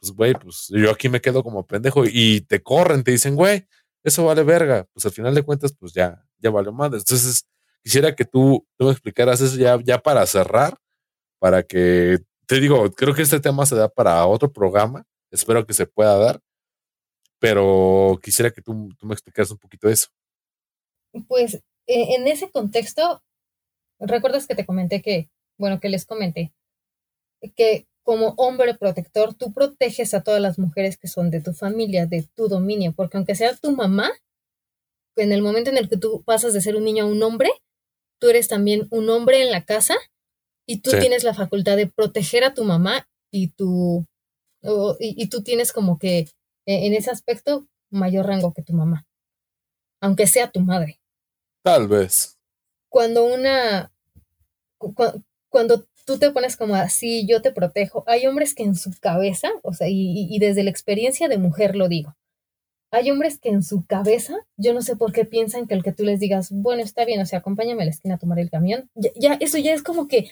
[0.00, 3.68] pues güey, pues yo aquí me quedo como pendejo y te corren, te dicen, güey,
[4.02, 4.86] eso vale verga.
[4.94, 6.98] Pues al final de cuentas, pues ya, ya vale madre.
[6.98, 7.46] Entonces,
[7.82, 10.78] quisiera que tú, tú me explicaras eso ya, ya para cerrar,
[11.38, 15.74] para que, te digo, creo que este tema se da para otro programa, espero que
[15.74, 16.40] se pueda dar,
[17.38, 20.08] pero quisiera que tú, me explicaras un poquito eso.
[21.28, 21.56] Pues
[21.86, 23.22] e, en ese contexto,
[24.00, 26.54] recuerdas que te comenté que, bueno, que les comenté,
[27.54, 32.06] que como hombre protector, tú proteges a todas las mujeres que son de tu familia,
[32.06, 34.10] de tu dominio, porque aunque sea tu mamá,
[35.16, 37.50] en el momento en el que tú pasas de ser un niño a un hombre,
[38.18, 39.96] tú eres también un hombre en la casa
[40.68, 44.06] y tú tienes la facultad de proteger a tu mamá y tú,
[45.00, 46.28] y, tú tienes como que
[46.66, 49.06] e, en ese aspecto mayor rango que tu mamá,
[50.02, 51.00] aunque sea tu madre.
[51.62, 52.38] Tal vez.
[52.90, 53.90] Cuando una,
[55.48, 59.48] cuando tú te pones como así, yo te protejo, hay hombres que en su cabeza,
[59.62, 62.14] o sea, y desde la experiencia de mujer lo digo,
[62.90, 65.92] hay hombres que en su cabeza, yo no sé por qué piensan que el que
[65.92, 68.50] tú les digas, bueno, está bien, o sea, acompáñame a la esquina a tomar el
[68.50, 70.30] camión, ya, eso ya es como que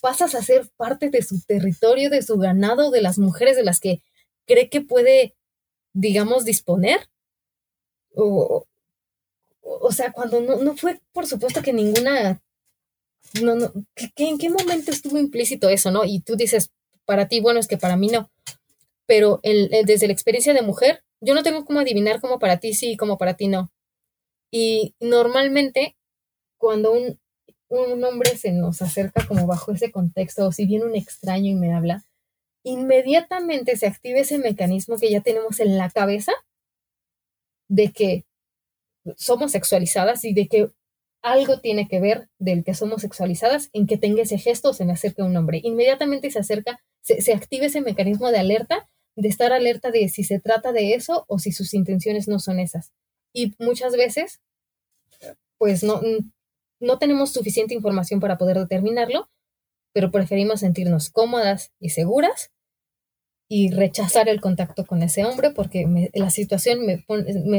[0.00, 3.80] pasas a ser parte de su territorio, de su ganado, de las mujeres de las
[3.80, 4.02] que
[4.46, 5.34] cree que puede,
[5.92, 7.08] digamos, disponer.
[8.14, 8.66] O,
[9.62, 12.42] o sea, cuando no, no fue, por supuesto que ninguna,
[13.42, 13.72] no, no,
[14.16, 16.04] ¿en qué momento estuvo implícito eso, no?
[16.04, 16.70] Y tú dices,
[17.04, 18.30] para ti, bueno, es que para mí no.
[19.06, 22.74] Pero el, desde la experiencia de mujer, yo no tengo cómo adivinar cómo para ti
[22.74, 23.70] sí y cómo para ti no.
[24.50, 25.96] Y normalmente,
[26.56, 27.18] cuando un,
[27.68, 31.54] un hombre se nos acerca como bajo ese contexto, o si viene un extraño y
[31.54, 32.04] me habla,
[32.62, 36.32] inmediatamente se activa ese mecanismo que ya tenemos en la cabeza
[37.68, 38.24] de que
[39.16, 40.70] somos sexualizadas y de que
[41.22, 44.84] algo tiene que ver del que somos sexualizadas en que tenga ese gesto o se
[44.84, 45.60] me acerque un hombre.
[45.62, 48.88] Inmediatamente se acerca, se, se activa ese mecanismo de alerta
[49.18, 52.60] de estar alerta de si se trata de eso o si sus intenciones no son
[52.60, 52.92] esas.
[53.32, 54.40] Y muchas veces,
[55.58, 56.00] pues no,
[56.80, 59.30] no tenemos suficiente información para poder determinarlo,
[59.92, 62.50] pero preferimos sentirnos cómodas y seguras
[63.48, 67.04] y rechazar el contacto con ese hombre porque la situación me,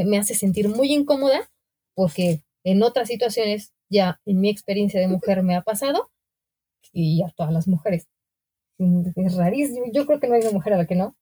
[0.04, 1.50] me, hace sentir muy incómoda
[1.94, 6.10] porque en otras situaciones ya en mi experiencia de mujer me ha pasado
[6.92, 8.06] y a todas las mujeres.
[8.78, 9.86] Es rarísimo.
[9.92, 11.16] Yo creo que no hay una mujer a la que no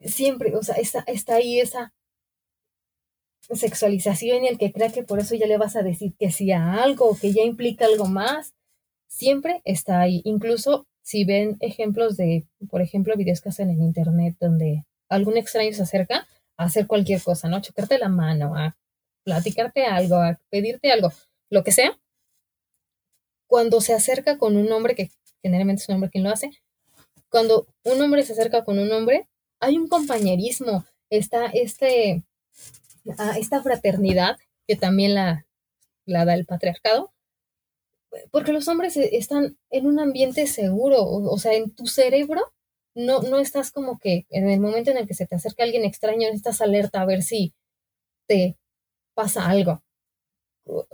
[0.00, 1.92] siempre, o sea, está, está ahí esa
[3.56, 6.52] sexualización y el que crea que por eso ya le vas a decir que sí
[6.52, 8.54] a algo que ya implica algo más,
[9.08, 10.22] siempre está ahí.
[10.24, 15.72] Incluso si ven ejemplos de, por ejemplo, videos que hacen en internet donde algún extraño
[15.72, 17.60] se acerca a hacer cualquier cosa, ¿no?
[17.60, 18.76] Chocarte la mano, a
[19.24, 21.12] platicarte algo, a pedirte algo,
[21.50, 21.98] lo que sea.
[23.46, 25.10] Cuando se acerca con un hombre, que
[25.42, 26.50] generalmente es un hombre quien lo hace,
[27.28, 29.28] cuando un hombre se acerca con un hombre,
[29.60, 32.22] hay un compañerismo, está este,
[33.18, 35.46] ah, esta fraternidad que también la,
[36.06, 37.12] la da el patriarcado,
[38.30, 42.52] porque los hombres e, están en un ambiente seguro, o, sea, en tu cerebro
[42.94, 45.84] no, no estás como que en el momento en el que se te acerca alguien
[45.84, 47.54] extraño, estás alerta a ver si
[48.26, 48.56] te
[49.14, 49.82] pasa algo.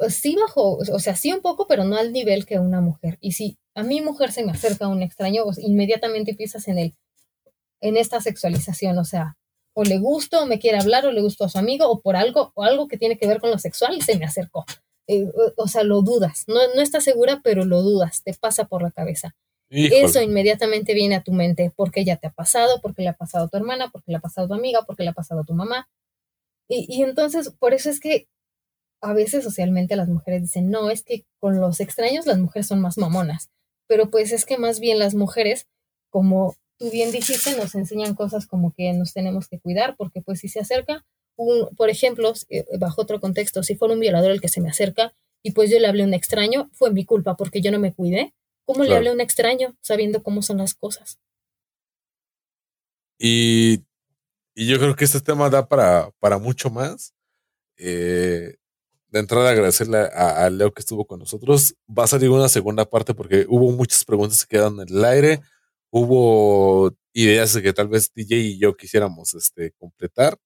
[0.09, 3.19] Sí bajo, o sea, sí un poco, pero no al nivel que una mujer.
[3.21, 6.95] Y si a mi mujer se me acerca un extraño, pues, inmediatamente piensas en el
[7.81, 9.37] en esta sexualización, o sea,
[9.79, 12.17] o le gusto, o me quiere hablar, o le gustó a su amigo, o por
[12.17, 14.65] algo, o algo que tiene que ver con lo sexual y se me acercó.
[15.07, 18.81] Eh, o sea, lo dudas, no, no estás segura, pero lo dudas, te pasa por
[18.83, 19.37] la cabeza.
[19.69, 23.45] Eso inmediatamente viene a tu mente, porque ya te ha pasado, porque le ha pasado
[23.45, 25.45] a tu hermana, porque le ha pasado a tu amiga, porque le ha pasado a
[25.45, 25.91] tu mamá.
[26.69, 28.29] Y, y entonces, por eso es que
[29.03, 32.81] a veces socialmente las mujeres dicen, no, es que con los extraños las mujeres son
[32.81, 33.51] más mamonas,
[33.87, 35.67] pero pues es que más bien las mujeres,
[36.09, 40.41] como tú bien dijiste, nos enseñan cosas como que nos tenemos que cuidar, porque pues
[40.41, 41.05] si se acerca,
[41.37, 44.71] un, por ejemplo, eh, bajo otro contexto, si fuera un violador el que se me
[44.71, 47.79] acerca y pues yo le hablé a un extraño, fue mi culpa porque yo no
[47.79, 48.35] me cuidé.
[48.65, 51.21] ¿Cómo le hablé a un extraño sabiendo cómo son las cosas?
[53.17, 53.85] Y,
[54.57, 57.15] y yo creo que este tema da para, para mucho más.
[57.77, 58.57] Eh,
[59.09, 61.77] de entrada agradecerle a, a, Leo que estuvo con nosotros.
[61.89, 65.43] Va a salir una segunda parte porque hubo muchas preguntas que quedan en el aire
[65.97, 70.37] hubo ideas de que tal vez DJ y yo quisiéramos este, completar.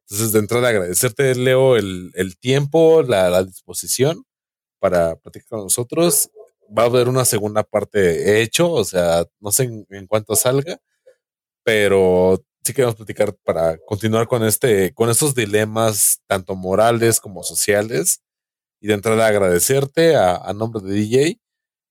[0.00, 4.24] Entonces, de entrada, agradecerte, Leo, el, el tiempo, la, la, disposición
[4.78, 6.30] para platicar con nosotros.
[6.76, 10.78] va a haber una segunda parte hecho, o sea, no sé en, cuánto salga,
[11.64, 18.22] pero sí queremos platicar para continuar con este, con estos dilemas, tanto morales como sociales.
[18.80, 21.40] Y de entrada agradecerte a, nombre de DJ.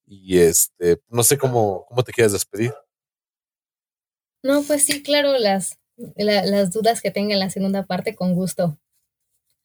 [0.08, 2.74] Y este, no sé cómo, cómo te quieres despedir.
[4.44, 5.80] No, pues sí, claro, las,
[6.18, 8.78] las dudas que tenga en la segunda parte, con gusto.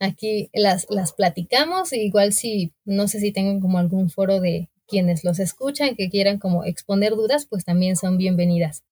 [0.01, 5.25] Aquí las, las platicamos, igual si, no sé si tengan como algún foro de quienes
[5.25, 8.85] los escuchan, que quieran como exponer dudas, pues también son bienvenidas.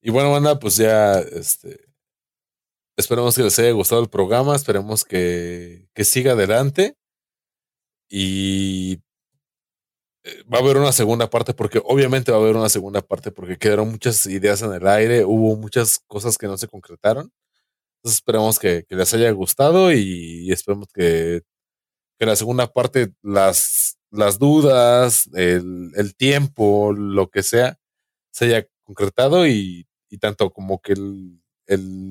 [0.00, 1.80] Y bueno, banda, pues ya, este,
[2.96, 6.94] esperemos que les haya gustado el programa, esperemos que, que siga adelante
[8.08, 9.00] y
[10.52, 13.58] va a haber una segunda parte, porque obviamente va a haber una segunda parte, porque
[13.58, 17.32] quedaron muchas ideas en el aire, hubo muchas cosas que no se concretaron.
[17.98, 21.42] Entonces esperemos que, les haya gustado y, esperemos que,
[22.18, 27.78] que la segunda parte, las, las dudas, el, el tiempo, lo que sea,
[28.32, 31.40] se haya concretado y y tanto como que el,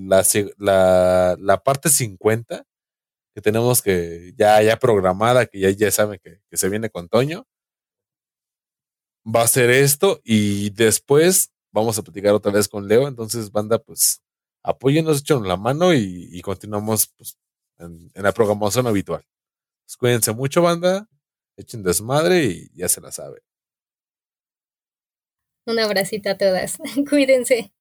[0.07, 2.63] la, la, parte 50
[3.33, 7.45] que tenemos que ya, ya programada, que ya, ya saben que, se viene con Toño,
[9.27, 13.07] va a ser esto y después vamos a platicar otra vez con Leo.
[13.07, 14.21] Entonces, banda, pues
[14.63, 17.37] apóyenos, echen la mano y, continuamos pues,
[17.79, 19.25] en, la programación habitual.
[19.85, 21.07] Pues, cuídense mucho, banda,
[21.57, 23.41] echen desmadre y ya se la sabe.
[25.65, 26.77] Un abracito a todas.
[27.09, 27.73] Cuídense.